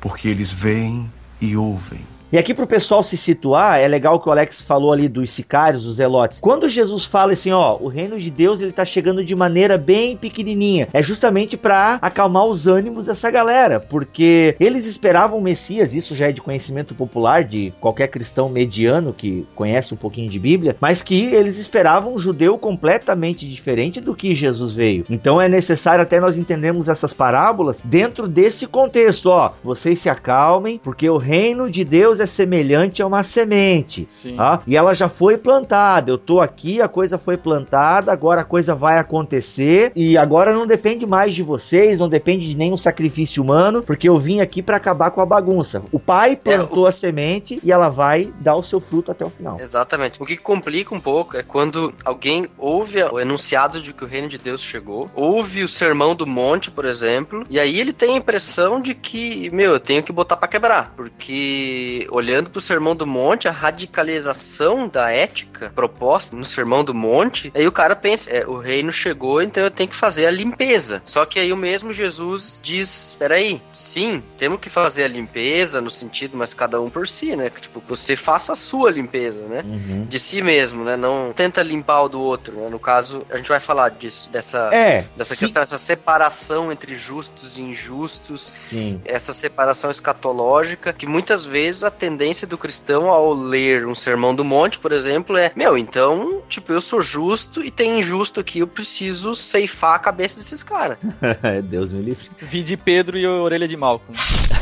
porque 0.00 0.28
eles 0.28 0.52
veem 0.52 1.10
e 1.40 1.56
ouvem. 1.56 2.00
E 2.30 2.36
aqui 2.36 2.52
pro 2.52 2.66
pessoal 2.66 3.02
se 3.02 3.16
situar, 3.16 3.80
é 3.80 3.88
legal 3.88 4.20
que 4.20 4.28
o 4.28 4.32
Alex 4.32 4.60
falou 4.60 4.92
ali 4.92 5.08
dos 5.08 5.30
sicários, 5.30 5.84
dos 5.84 5.96
zelotes. 5.96 6.40
Quando 6.40 6.68
Jesus 6.68 7.06
fala 7.06 7.32
assim, 7.32 7.52
ó, 7.52 7.78
o 7.80 7.88
reino 7.88 8.20
de 8.20 8.30
Deus 8.30 8.60
ele 8.60 8.70
tá 8.70 8.84
chegando 8.84 9.24
de 9.24 9.34
maneira 9.34 9.78
bem 9.78 10.14
pequenininha, 10.14 10.88
é 10.92 11.02
justamente 11.02 11.56
para 11.56 11.98
acalmar 12.02 12.44
os 12.44 12.66
ânimos 12.66 13.06
dessa 13.06 13.30
galera, 13.30 13.80
porque 13.80 14.54
eles 14.60 14.84
esperavam 14.84 15.38
o 15.38 15.42
Messias, 15.42 15.94
isso 15.94 16.14
já 16.14 16.28
é 16.28 16.32
de 16.32 16.42
conhecimento 16.42 16.94
popular 16.94 17.44
de 17.44 17.72
qualquer 17.80 18.08
cristão 18.08 18.50
mediano 18.50 19.14
que 19.14 19.46
conhece 19.54 19.94
um 19.94 19.96
pouquinho 19.96 20.28
de 20.28 20.38
Bíblia, 20.38 20.76
mas 20.78 21.02
que 21.02 21.34
eles 21.34 21.56
esperavam 21.56 22.14
um 22.14 22.18
judeu 22.18 22.58
completamente 22.58 23.48
diferente 23.48 24.02
do 24.02 24.14
que 24.14 24.34
Jesus 24.34 24.74
veio. 24.74 25.02
Então 25.08 25.40
é 25.40 25.48
necessário 25.48 26.02
até 26.02 26.20
nós 26.20 26.36
entendermos 26.36 26.90
essas 26.90 27.14
parábolas 27.14 27.80
dentro 27.82 28.28
desse 28.28 28.66
contexto, 28.66 29.30
ó, 29.30 29.52
vocês 29.64 29.98
se 29.98 30.10
acalmem, 30.10 30.78
porque 30.84 31.08
o 31.08 31.16
reino 31.16 31.70
de 31.70 31.84
Deus 31.84 32.17
é 32.20 32.26
semelhante 32.26 33.02
a 33.02 33.06
uma 33.06 33.22
semente. 33.22 34.06
Sim. 34.10 34.36
Tá? 34.36 34.60
E 34.66 34.76
ela 34.76 34.94
já 34.94 35.08
foi 35.08 35.36
plantada. 35.36 36.10
Eu 36.10 36.18
tô 36.18 36.40
aqui, 36.40 36.80
a 36.80 36.88
coisa 36.88 37.18
foi 37.18 37.36
plantada, 37.36 38.12
agora 38.12 38.42
a 38.42 38.44
coisa 38.44 38.74
vai 38.74 38.98
acontecer. 38.98 39.92
E 39.94 40.16
agora 40.16 40.52
não 40.52 40.66
depende 40.66 41.06
mais 41.06 41.34
de 41.34 41.42
vocês, 41.42 42.00
não 42.00 42.08
depende 42.08 42.48
de 42.48 42.56
nenhum 42.56 42.76
sacrifício 42.76 43.42
humano, 43.42 43.82
porque 43.82 44.08
eu 44.08 44.16
vim 44.16 44.40
aqui 44.40 44.62
para 44.62 44.76
acabar 44.76 45.10
com 45.10 45.20
a 45.20 45.26
bagunça. 45.26 45.82
O 45.92 45.98
pai 45.98 46.36
plantou 46.36 46.86
a 46.86 46.92
semente 46.92 47.60
e 47.62 47.72
ela 47.72 47.88
vai 47.88 48.32
dar 48.40 48.56
o 48.56 48.62
seu 48.62 48.80
fruto 48.80 49.10
até 49.10 49.24
o 49.24 49.30
final. 49.30 49.60
Exatamente. 49.60 50.20
O 50.20 50.26
que 50.26 50.36
complica 50.36 50.94
um 50.94 51.00
pouco 51.00 51.36
é 51.36 51.42
quando 51.42 51.92
alguém 52.04 52.48
ouve 52.56 53.02
o 53.04 53.20
enunciado 53.20 53.82
de 53.82 53.92
que 53.92 54.04
o 54.04 54.06
reino 54.06 54.28
de 54.28 54.38
Deus 54.38 54.62
chegou, 54.62 55.08
ouve 55.14 55.62
o 55.62 55.68
sermão 55.68 56.14
do 56.14 56.26
monte, 56.26 56.70
por 56.70 56.84
exemplo, 56.84 57.42
e 57.50 57.58
aí 57.58 57.78
ele 57.78 57.92
tem 57.92 58.14
a 58.14 58.18
impressão 58.18 58.80
de 58.80 58.94
que, 58.94 59.50
meu, 59.52 59.72
eu 59.72 59.80
tenho 59.80 60.02
que 60.02 60.12
botar 60.12 60.36
pra 60.36 60.48
quebrar, 60.48 60.92
porque 60.96 62.06
olhando 62.10 62.50
pro 62.50 62.60
Sermão 62.60 62.94
do 62.94 63.06
Monte, 63.06 63.48
a 63.48 63.52
radicalização 63.52 64.88
da 64.88 65.10
ética 65.10 65.72
proposta 65.74 66.36
no 66.36 66.44
Sermão 66.44 66.84
do 66.84 66.94
Monte, 66.94 67.52
aí 67.54 67.66
o 67.66 67.72
cara 67.72 67.94
pensa, 67.96 68.30
é, 68.30 68.46
o 68.46 68.58
reino 68.58 68.92
chegou, 68.92 69.42
então 69.42 69.62
eu 69.62 69.70
tenho 69.70 69.88
que 69.88 69.96
fazer 69.96 70.26
a 70.26 70.30
limpeza. 70.30 71.02
Só 71.04 71.24
que 71.24 71.38
aí 71.38 71.52
o 71.52 71.56
mesmo 71.56 71.92
Jesus 71.92 72.60
diz, 72.62 73.16
peraí, 73.18 73.60
sim, 73.72 74.22
temos 74.36 74.60
que 74.60 74.70
fazer 74.70 75.04
a 75.04 75.08
limpeza 75.08 75.80
no 75.80 75.90
sentido, 75.90 76.36
mas 76.36 76.54
cada 76.54 76.80
um 76.80 76.90
por 76.90 77.06
si, 77.06 77.34
né? 77.36 77.50
Tipo, 77.50 77.82
você 77.86 78.16
faça 78.16 78.52
a 78.52 78.56
sua 78.56 78.90
limpeza, 78.90 79.40
né? 79.42 79.62
Uhum. 79.64 80.04
De 80.04 80.18
si 80.18 80.42
mesmo, 80.42 80.84
né? 80.84 80.96
Não 80.96 81.32
tenta 81.32 81.62
limpar 81.62 82.02
o 82.02 82.08
do 82.08 82.20
outro, 82.20 82.54
né? 82.54 82.68
No 82.68 82.78
caso, 82.78 83.24
a 83.30 83.36
gente 83.36 83.48
vai 83.48 83.60
falar 83.60 83.90
disso, 83.90 84.28
dessa, 84.30 84.70
É, 84.72 85.04
dessa 85.16 85.34
sim. 85.34 85.44
questão, 85.46 85.62
essa 85.62 85.78
separação 85.78 86.70
entre 86.72 86.94
justos 86.94 87.56
e 87.56 87.62
injustos, 87.62 88.42
Sim. 88.42 89.00
essa 89.04 89.32
separação 89.32 89.90
escatológica, 89.90 90.92
que 90.92 91.06
muitas 91.06 91.44
vezes 91.44 91.84
a 91.84 91.90
tendência 91.98 92.46
do 92.46 92.56
cristão 92.56 93.08
ao 93.08 93.32
ler 93.34 93.86
um 93.86 93.94
sermão 93.94 94.34
do 94.34 94.44
monte, 94.44 94.78
por 94.78 94.92
exemplo, 94.92 95.36
é: 95.36 95.52
meu, 95.54 95.76
então, 95.76 96.42
tipo, 96.48 96.72
eu 96.72 96.80
sou 96.80 97.00
justo 97.00 97.62
e 97.62 97.70
tem 97.70 97.98
injusto 97.98 98.40
aqui, 98.40 98.60
eu 98.60 98.66
preciso 98.66 99.34
ceifar 99.34 99.94
a 99.94 99.98
cabeça 99.98 100.36
desses 100.36 100.62
caras. 100.62 100.98
Deus 101.64 101.92
me 101.92 102.02
livre. 102.02 102.28
Vi 102.36 102.62
de 102.62 102.76
Pedro 102.76 103.18
e 103.18 103.26
a 103.26 103.30
orelha 103.30 103.68
de 103.68 103.76
Malcolm. 103.76 104.16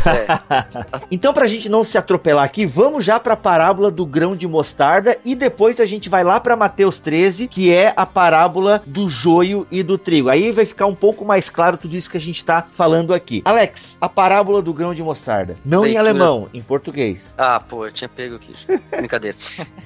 É. 0.06 0.26
Então, 1.10 1.32
pra 1.32 1.46
gente 1.46 1.68
não 1.68 1.84
se 1.84 1.96
atropelar 1.96 2.44
aqui, 2.44 2.66
vamos 2.66 3.04
já 3.04 3.18
pra 3.20 3.36
parábola 3.36 3.90
do 3.90 4.04
grão 4.04 4.34
de 4.34 4.46
mostarda 4.46 5.16
e 5.24 5.34
depois 5.34 5.80
a 5.80 5.84
gente 5.84 6.08
vai 6.08 6.24
lá 6.24 6.40
pra 6.40 6.56
Mateus 6.56 6.98
13, 6.98 7.46
que 7.48 7.72
é 7.72 7.92
a 7.96 8.04
parábola 8.04 8.82
do 8.84 9.08
joio 9.08 9.66
e 9.70 9.82
do 9.82 9.96
trigo. 9.96 10.28
Aí 10.28 10.50
vai 10.52 10.64
ficar 10.64 10.86
um 10.86 10.94
pouco 10.94 11.24
mais 11.24 11.48
claro 11.48 11.76
tudo 11.76 11.96
isso 11.96 12.10
que 12.10 12.16
a 12.16 12.20
gente 12.20 12.44
tá 12.44 12.66
falando 12.70 13.14
aqui. 13.14 13.42
Alex, 13.44 13.98
a 14.00 14.08
parábola 14.08 14.60
do 14.60 14.72
grão 14.72 14.94
de 14.94 15.02
mostarda. 15.02 15.54
Não 15.64 15.86
em 15.86 15.96
alemão, 15.96 16.48
em 16.52 16.62
português. 16.62 17.25
Ah, 17.36 17.60
pô, 17.60 17.86
eu 17.86 17.92
tinha 17.92 18.08
pego 18.08 18.36
aqui. 18.36 18.54
Brincadeira. 18.90 19.36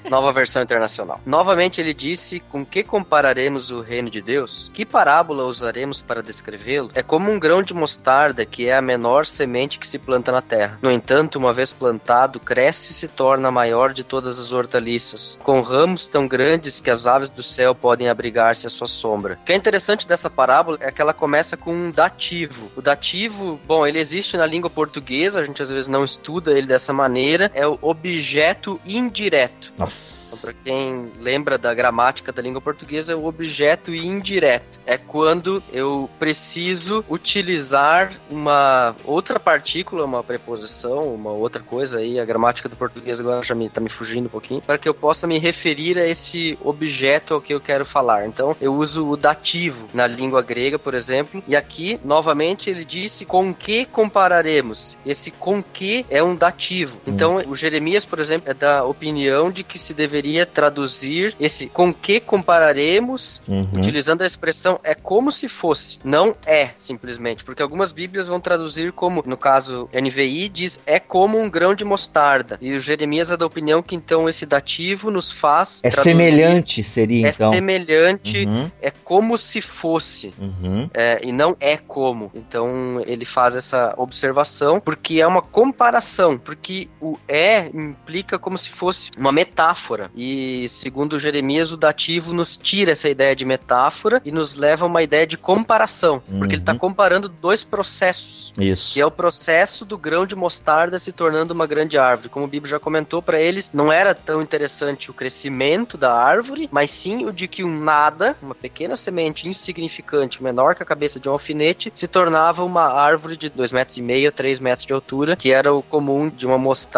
Nova 0.09 0.33
versão 0.33 0.63
internacional. 0.63 1.21
Novamente 1.25 1.81
ele 1.81 1.95
disse: 1.95 2.41
Com 2.41 2.65
que 2.65 2.83
compararemos 2.83 3.71
o 3.71 3.81
reino 3.81 4.11
de 4.11 4.21
Deus? 4.21 4.71
Que 4.75 4.85
parábola 4.85 5.45
usaremos 5.45 6.01
para 6.01 6.23
descrevê-lo? 6.23 6.91
É 6.95 7.03
como 7.03 7.31
um 7.31 7.39
grão 7.39 7.63
de 7.63 7.75
mostarda 7.75 8.45
que 8.45 8.69
é 8.69 8.77
a 8.77 8.83
menor 8.83 9.27
semente 9.27 9.79
que 9.79 9.87
se 9.87 9.99
planta 9.99 10.33
na 10.33 10.43
terra. 10.43 10.79
No 10.83 10.91
entanto, 10.91 11.39
uma 11.39 11.53
vez 11.53 11.73
plantado, 11.73 12.41
cresce 12.41 12.91
e 12.91 12.95
se 12.95 13.09
torna 13.09 13.49
a 13.49 13.53
maior 13.53 13.93
de 13.93 14.05
todas 14.05 14.39
as 14.39 14.53
hortaliças, 14.53 15.39
com 15.43 15.61
ramos 15.61 16.09
tão 16.09 16.27
grandes 16.27 16.81
que 16.81 16.91
as 16.91 17.07
aves 17.07 17.29
do 17.29 17.43
céu 17.43 17.75
podem 17.75 18.09
abrigar-se 18.09 18.67
à 18.67 18.71
sua 18.71 18.87
sombra. 18.87 19.39
O 19.41 19.45
que 19.45 19.53
é 19.53 19.57
interessante 19.57 20.07
dessa 20.07 20.29
parábola 20.29 20.79
é 20.81 20.91
que 20.91 21.01
ela 21.01 21.15
começa 21.15 21.57
com 21.57 21.73
um 21.73 21.91
dativo. 21.91 22.71
O 22.77 22.83
dativo, 22.83 23.61
bom, 23.67 23.87
ele 23.87 23.99
existe 23.99 24.37
na 24.37 24.47
língua 24.47 24.71
portuguesa, 24.71 25.41
a 25.41 25.45
gente 25.45 25.63
às 25.63 25.71
vezes 25.71 25.89
não 25.89 26.05
estuda 26.05 26.53
ele 26.53 26.67
dessa 26.67 26.93
maneira, 26.93 27.21
é 27.55 27.67
o 27.67 27.79
objeto 27.83 28.81
indireto. 28.85 29.73
Nossa. 29.79 30.37
Então, 30.37 30.41
para 30.41 30.53
quem 30.65 31.11
lembra 31.19 31.59
da 31.59 31.75
gramática 31.75 32.33
da 32.33 32.43
língua 32.43 32.61
portuguesa, 32.61 33.13
é 33.13 33.17
o 33.17 33.27
objeto 33.27 33.95
indireto. 33.95 34.79
É 34.87 34.97
quando 34.97 35.63
eu 35.73 36.09
preciso 36.19 37.05
utilizar 37.09 38.13
uma 38.31 38.95
outra 39.05 39.39
partícula, 39.39 40.05
uma 40.05 40.23
preposição, 40.23 41.15
uma 41.15 41.31
outra 41.31 41.63
coisa 41.63 41.99
aí. 41.99 42.19
A 42.19 42.25
gramática 42.25 42.69
do 42.69 42.77
português 42.77 43.21
agora 43.21 43.43
já 43.43 43.55
me, 43.55 43.69
tá 43.69 43.81
me 43.81 43.91
fugindo 43.91 44.27
um 44.27 44.31
pouquinho, 44.31 44.61
para 44.61 44.79
que 44.79 44.89
eu 44.89 44.95
possa 44.95 45.27
me 45.27 45.39
referir 45.39 45.99
a 45.99 46.07
esse 46.07 46.59
objeto 46.63 47.35
ao 47.35 47.41
que 47.41 47.55
eu 47.55 47.61
quero 47.61 47.85
falar. 47.85 48.27
Então, 48.27 48.57
eu 48.61 48.75
uso 48.75 49.07
o 49.09 49.17
dativo 49.17 49.87
na 49.93 50.07
língua 50.07 50.43
grega, 50.43 50.79
por 50.79 50.95
exemplo, 50.95 51.43
e 51.47 51.57
aqui, 51.57 52.01
novamente, 52.05 52.71
ele 52.71 52.85
disse 52.85 53.25
com 53.25 53.55
que 53.55 53.85
compararemos. 53.85 54.97
Esse 55.05 55.31
com 55.31 55.63
que 55.63 56.05
é 56.09 56.23
um 56.23 56.35
dativo. 56.35 56.97
Então, 57.21 57.37
o 57.51 57.57
Jeremias, 57.57 58.05
por 58.05 58.19
exemplo, 58.19 58.51
é 58.51 58.55
da 58.55 58.85
opinião 58.85 59.51
de 59.51 59.63
que 59.63 59.79
se 59.79 59.93
deveria 59.93 60.47
traduzir 60.47 61.35
esse 61.39 61.67
com 61.67 61.93
que 61.93 62.21
compararemos, 62.21 63.43
Uhum. 63.49 63.69
utilizando 63.77 64.23
a 64.23 64.27
expressão 64.27 64.79
é 64.85 64.95
como 64.95 65.31
se 65.33 65.49
fosse, 65.49 65.99
não 66.05 66.35
é 66.47 66.69
simplesmente, 66.77 67.45
porque 67.45 67.63
algumas 67.63 67.93
bíblias 67.93 68.27
vão 68.27 68.41
traduzir 68.41 68.93
como, 68.93 69.23
no 69.27 69.37
caso 69.37 69.89
NVI 69.93 70.49
diz 70.49 70.79
é 70.87 70.99
como 71.01 71.39
um 71.39 71.51
grão 71.51 71.75
de 71.75 71.85
mostarda, 71.85 72.59
e 72.61 72.75
o 72.75 72.81
Jeremias 72.81 73.31
é 73.31 73.37
da 73.37 73.47
opinião 73.47 73.83
que 73.83 73.95
então 73.95 74.29
esse 74.29 74.47
dativo 74.47 75.11
nos 75.11 75.31
faz 75.33 75.81
É 75.83 75.89
traduzir- 75.91 76.11
semelhante, 76.11 76.83
seria 76.83 77.27
é 77.27 77.31
então. 77.31 77.53
semelhante, 77.53 78.45
Uhum, 78.47 78.71
é 78.81 78.91
como 78.91 79.37
se 79.37 79.61
fosse. 79.61 80.33
uhum. 80.39 80.89
É, 80.95 81.21
e 81.27 81.33
não 81.33 81.57
é 81.61 81.77
como. 81.77 82.31
Então 82.35 83.03
ele 83.07 83.25
faz 83.25 83.57
essa 83.57 83.95
observação 83.97 84.81
porque 84.81 85.21
é 85.21 85.27
uma 85.27 85.43
comparação, 85.43 86.39
porque 86.39 86.89
o 87.01 87.10
é 87.29 87.69
implica 87.69 88.39
como 88.39 88.59
se 88.59 88.71
fosse 88.71 89.11
uma 89.19 89.33
metáfora. 89.33 90.11
E 90.17 90.67
segundo 90.69 91.19
Jeremias, 91.19 91.73
o 91.73 91.77
dativo 91.77 92.33
nos 92.33 92.57
tira 92.57 92.93
essa 92.93 93.09
ideia 93.09 93.35
de 93.35 93.45
metáfora 93.45 94.21
e 94.25 94.31
nos 94.33 94.55
leva 94.55 94.85
a 94.85 94.89
uma 94.89 95.03
ideia 95.03 95.27
de 95.27 95.37
comparação, 95.37 96.21
porque 96.39 96.55
ele 96.55 96.63
está 96.63 96.73
Uhum. 96.73 96.79
comparando 96.79 97.29
dois 97.29 97.65
processos. 97.65 98.53
Isso. 98.59 98.95
Que 98.95 99.01
é 99.01 99.07
o 99.07 99.11
processo 99.11 99.85
do 99.85 99.97
grão 99.97 100.27
de 100.27 100.35
mostarda 100.35 100.99
se 100.99 101.13
tornando 101.13 101.55
uma 101.55 101.67
grande 101.67 101.97
árvore. 101.99 102.29
Como 102.29 102.45
o 102.45 102.49
Bíblia 102.49 102.73
já 102.73 102.81
comentou, 102.81 103.23
para 103.23 103.41
eles 103.41 103.71
não 103.73 103.93
era 103.93 104.15
tão 104.15 104.41
interessante 104.43 105.11
o 105.11 105.15
crescimento 105.15 105.97
da 105.97 106.13
árvore, 106.13 106.69
mas 106.73 106.91
sim 106.91 107.25
o 107.27 107.33
de 107.33 107.47
que 107.49 107.63
um 107.65 107.81
nada, 107.81 108.37
uma 108.43 108.55
pequena 108.55 108.97
semente 108.97 109.49
insignificante, 109.49 110.43
menor 110.43 110.75
que 110.75 110.83
a 110.83 110.87
cabeça 110.87 111.19
de 111.21 111.29
um 111.29 111.33
alfinete, 111.33 111.93
se 111.95 112.09
tornava 112.09 112.65
uma 112.65 112.83
árvore 112.93 113.37
de 113.37 113.49
2,5 113.51 113.73
metros 113.73 113.97
e 113.99 114.03
meio, 114.03 114.33
3 114.33 114.59
metros 114.61 114.87
de 114.87 114.93
altura, 114.93 115.37
que 115.37 115.53
era 115.53 115.73
o 115.73 115.83
comum 115.83 116.29
de 116.29 116.47
uma 116.47 116.59
mostarda 116.59 116.90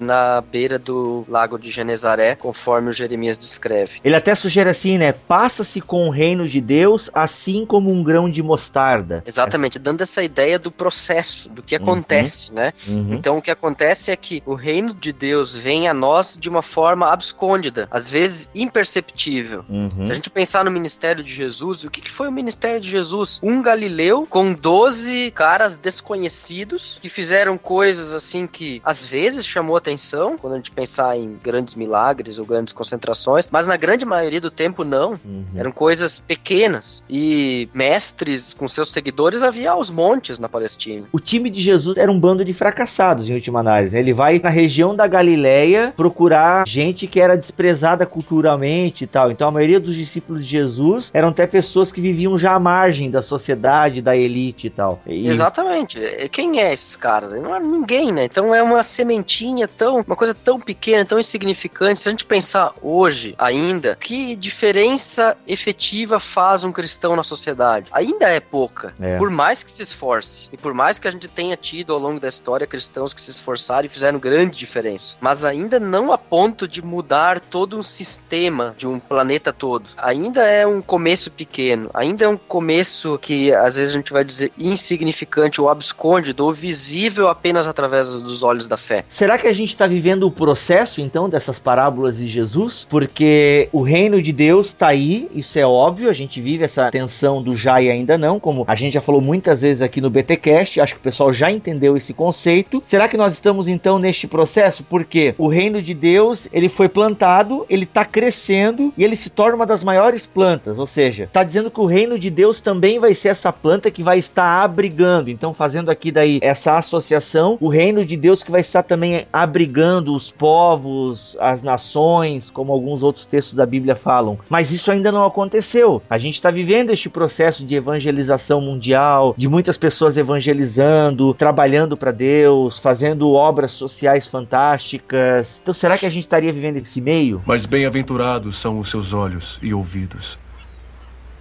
na 0.00 0.40
beira 0.40 0.78
do 0.78 1.24
lago 1.28 1.58
de 1.58 1.70
Genezaré, 1.70 2.34
conforme 2.36 2.90
o 2.90 2.92
Jeremias 2.92 3.38
descreve. 3.38 4.00
Ele 4.04 4.16
até 4.16 4.34
sugere 4.34 4.70
assim, 4.70 4.98
né? 4.98 5.12
Passa-se 5.12 5.80
com 5.80 6.06
o 6.08 6.10
reino 6.10 6.48
de 6.48 6.60
Deus 6.60 7.10
assim 7.14 7.64
como 7.64 7.90
um 7.90 8.02
grão 8.02 8.30
de 8.30 8.42
mostarda. 8.42 9.22
Exatamente, 9.26 9.78
dando 9.78 10.02
essa 10.02 10.22
ideia 10.22 10.58
do 10.58 10.70
processo, 10.70 11.48
do 11.48 11.62
que 11.62 11.74
acontece, 11.74 12.52
né? 12.52 12.72
Uhum. 12.86 13.14
Então 13.14 13.38
o 13.38 13.42
que 13.42 13.50
acontece 13.50 14.10
é 14.10 14.16
que 14.16 14.42
o 14.46 14.54
reino 14.54 14.94
de 14.94 15.12
Deus 15.12 15.54
vem 15.54 15.88
a 15.88 15.94
nós 15.94 16.36
de 16.36 16.48
uma 16.48 16.62
forma 16.62 17.12
abscôndida, 17.12 17.88
às 17.90 18.10
vezes 18.10 18.48
imperceptível. 18.54 19.64
Uhum. 19.68 20.04
Se 20.04 20.12
a 20.12 20.14
gente 20.14 20.30
pensar 20.30 20.64
no 20.64 20.70
ministério 20.70 21.22
de 21.22 21.32
Jesus, 21.32 21.84
o 21.84 21.90
que, 21.90 22.00
que 22.00 22.10
foi 22.10 22.28
o 22.28 22.32
ministério 22.32 22.80
de 22.80 22.90
Jesus? 22.90 23.40
Um 23.42 23.62
galileu 23.62 24.26
com 24.28 24.52
12 24.52 25.30
caras 25.32 25.76
desconhecidos 25.76 26.98
que 27.00 27.08
fizeram 27.08 27.58
coisas 27.58 28.12
assim 28.12 28.46
que 28.46 28.80
às 28.84 29.04
vezes 29.04 29.35
chamou 29.44 29.76
atenção, 29.76 30.36
quando 30.38 30.54
a 30.54 30.56
gente 30.56 30.70
pensar 30.70 31.16
em 31.16 31.36
grandes 31.42 31.74
milagres 31.74 32.38
ou 32.38 32.44
grandes 32.44 32.72
concentrações, 32.72 33.48
mas 33.50 33.66
na 33.66 33.76
grande 33.76 34.04
maioria 34.04 34.40
do 34.40 34.50
tempo 34.50 34.84
não. 34.84 35.12
Uhum. 35.24 35.44
Eram 35.56 35.72
coisas 35.72 36.20
pequenas. 36.20 37.02
E 37.08 37.68
mestres 37.74 38.52
com 38.54 38.68
seus 38.68 38.92
seguidores 38.92 39.42
havia 39.42 39.72
aos 39.72 39.90
montes 39.90 40.38
na 40.38 40.48
Palestina. 40.48 41.06
O 41.12 41.20
time 41.20 41.50
de 41.50 41.60
Jesus 41.60 41.96
era 41.96 42.10
um 42.10 42.18
bando 42.18 42.44
de 42.44 42.52
fracassados, 42.52 43.28
em 43.28 43.34
última 43.34 43.60
análise. 43.60 43.98
Ele 43.98 44.12
vai 44.12 44.38
na 44.42 44.50
região 44.50 44.94
da 44.94 45.06
Galileia 45.06 45.92
procurar 45.96 46.66
gente 46.66 47.06
que 47.06 47.20
era 47.20 47.36
desprezada 47.36 48.06
culturalmente 48.06 49.04
e 49.04 49.06
tal. 49.06 49.30
Então 49.30 49.48
a 49.48 49.50
maioria 49.50 49.80
dos 49.80 49.94
discípulos 49.94 50.44
de 50.44 50.50
Jesus 50.50 51.10
eram 51.14 51.28
até 51.28 51.46
pessoas 51.46 51.90
que 51.92 52.00
viviam 52.00 52.38
já 52.38 52.54
à 52.54 52.58
margem 52.60 53.10
da 53.10 53.22
sociedade, 53.22 54.00
da 54.02 54.16
elite 54.16 54.66
e 54.66 54.70
tal. 54.70 55.00
E- 55.06 55.28
Exatamente. 55.28 55.98
Quem 56.32 56.60
é 56.60 56.72
esses 56.72 56.96
caras? 56.96 57.32
Não 57.32 57.54
é 57.54 57.60
ninguém, 57.60 58.12
né? 58.12 58.24
Então 58.24 58.54
é 58.54 58.62
uma 58.62 58.82
sementinha 59.26 59.66
tão, 59.66 60.00
uma 60.00 60.16
coisa 60.16 60.32
tão 60.32 60.60
pequena, 60.60 61.04
tão 61.04 61.18
insignificante. 61.18 62.00
Se 62.00 62.08
a 62.08 62.12
gente 62.12 62.24
pensar 62.24 62.72
hoje 62.80 63.34
ainda, 63.36 63.96
que 63.96 64.36
diferença 64.36 65.36
efetiva 65.46 66.20
faz 66.20 66.62
um 66.62 66.72
cristão 66.72 67.16
na 67.16 67.24
sociedade? 67.24 67.88
Ainda 67.92 68.28
é 68.28 68.38
pouca. 68.38 68.94
É. 69.00 69.18
Por 69.18 69.28
mais 69.28 69.62
que 69.62 69.70
se 69.70 69.82
esforce 69.82 70.48
e 70.52 70.56
por 70.56 70.72
mais 70.72 70.98
que 70.98 71.08
a 71.08 71.10
gente 71.10 71.28
tenha 71.28 71.56
tido 71.56 71.92
ao 71.92 71.98
longo 71.98 72.20
da 72.20 72.28
história 72.28 72.66
cristãos 72.66 73.12
que 73.12 73.20
se 73.20 73.30
esforçaram 73.30 73.86
e 73.86 73.88
fizeram 73.88 74.18
grande 74.18 74.56
diferença, 74.56 75.16
mas 75.20 75.44
ainda 75.44 75.80
não 75.80 76.12
a 76.12 76.18
ponto 76.18 76.68
de 76.68 76.80
mudar 76.80 77.40
todo 77.40 77.76
um 77.76 77.82
sistema 77.82 78.74
de 78.78 78.86
um 78.86 79.00
planeta 79.00 79.52
todo. 79.52 79.88
Ainda 79.96 80.44
é 80.44 80.66
um 80.66 80.80
começo 80.80 81.30
pequeno, 81.30 81.90
ainda 81.92 82.24
é 82.24 82.28
um 82.28 82.36
começo 82.36 83.18
que 83.18 83.52
às 83.52 83.74
vezes 83.74 83.94
a 83.94 83.98
gente 83.98 84.12
vai 84.12 84.24
dizer 84.24 84.52
insignificante 84.56 85.60
ou 85.60 85.68
abscôndido 85.68 86.44
ou 86.44 86.52
visível 86.52 87.28
apenas 87.28 87.66
através 87.66 88.06
dos 88.18 88.42
olhos 88.42 88.68
da 88.68 88.76
fé. 88.76 89.04
Será 89.16 89.38
que 89.38 89.48
a 89.48 89.52
gente 89.54 89.70
está 89.70 89.86
vivendo 89.86 90.24
o 90.24 90.30
processo, 90.30 91.00
então, 91.00 91.26
dessas 91.26 91.58
parábolas 91.58 92.18
de 92.18 92.28
Jesus? 92.28 92.86
Porque 92.86 93.66
o 93.72 93.80
reino 93.80 94.20
de 94.20 94.30
Deus 94.30 94.66
está 94.66 94.88
aí, 94.88 95.26
isso 95.34 95.58
é 95.58 95.64
óbvio, 95.64 96.10
a 96.10 96.12
gente 96.12 96.38
vive 96.38 96.64
essa 96.64 96.90
tensão 96.90 97.42
do 97.42 97.56
já 97.56 97.80
e 97.80 97.90
ainda 97.90 98.18
não, 98.18 98.38
como 98.38 98.66
a 98.68 98.74
gente 98.74 98.92
já 98.92 99.00
falou 99.00 99.22
muitas 99.22 99.62
vezes 99.62 99.80
aqui 99.80 100.02
no 100.02 100.10
BTcast, 100.10 100.82
acho 100.82 100.92
que 100.92 101.00
o 101.00 101.02
pessoal 101.02 101.32
já 101.32 101.50
entendeu 101.50 101.96
esse 101.96 102.12
conceito. 102.12 102.82
Será 102.84 103.08
que 103.08 103.16
nós 103.16 103.32
estamos 103.32 103.68
então 103.68 103.98
neste 103.98 104.26
processo? 104.26 104.84
Porque 104.84 105.34
o 105.38 105.48
reino 105.48 105.80
de 105.80 105.94
Deus, 105.94 106.46
ele 106.52 106.68
foi 106.68 106.86
plantado, 106.86 107.64
ele 107.70 107.84
está 107.84 108.04
crescendo 108.04 108.92
e 108.98 109.02
ele 109.02 109.16
se 109.16 109.30
torna 109.30 109.56
uma 109.56 109.66
das 109.66 109.82
maiores 109.82 110.26
plantas, 110.26 110.78
ou 110.78 110.86
seja, 110.86 111.24
está 111.24 111.42
dizendo 111.42 111.70
que 111.70 111.80
o 111.80 111.86
reino 111.86 112.18
de 112.18 112.28
Deus 112.28 112.60
também 112.60 112.98
vai 112.98 113.14
ser 113.14 113.28
essa 113.28 113.50
planta 113.50 113.90
que 113.90 114.02
vai 114.02 114.18
estar 114.18 114.62
abrigando. 114.62 115.30
Então, 115.30 115.54
fazendo 115.54 115.90
aqui 115.90 116.12
daí 116.12 116.38
essa 116.42 116.76
associação, 116.76 117.56
o 117.62 117.68
reino 117.70 118.04
de 118.04 118.14
Deus 118.14 118.42
que 118.42 118.50
vai 118.50 118.60
estar 118.60 118.82
também 118.82 119.05
abrigando 119.32 120.14
os 120.14 120.30
povos, 120.30 121.36
as 121.40 121.62
nações, 121.62 122.50
como 122.50 122.72
alguns 122.72 123.02
outros 123.02 123.26
textos 123.26 123.54
da 123.54 123.66
Bíblia 123.66 123.96
falam. 123.96 124.38
Mas 124.48 124.72
isso 124.72 124.90
ainda 124.90 125.10
não 125.10 125.24
aconteceu. 125.24 126.02
A 126.08 126.18
gente 126.18 126.34
está 126.34 126.50
vivendo 126.50 126.90
este 126.90 127.08
processo 127.08 127.64
de 127.64 127.74
evangelização 127.74 128.60
mundial, 128.60 129.34
de 129.36 129.48
muitas 129.48 129.76
pessoas 129.76 130.16
evangelizando, 130.16 131.34
trabalhando 131.34 131.96
para 131.96 132.12
Deus, 132.12 132.78
fazendo 132.78 133.32
obras 133.32 133.72
sociais 133.72 134.26
fantásticas. 134.26 135.60
Então, 135.62 135.74
será 135.74 135.96
que 135.98 136.06
a 136.06 136.10
gente 136.10 136.24
estaria 136.24 136.52
vivendo 136.52 136.76
esse 136.76 137.00
meio? 137.00 137.42
Mas 137.46 137.66
bem-aventurados 137.66 138.56
são 138.56 138.78
os 138.78 138.90
seus 138.90 139.12
olhos 139.12 139.58
e 139.62 139.72
ouvidos, 139.72 140.38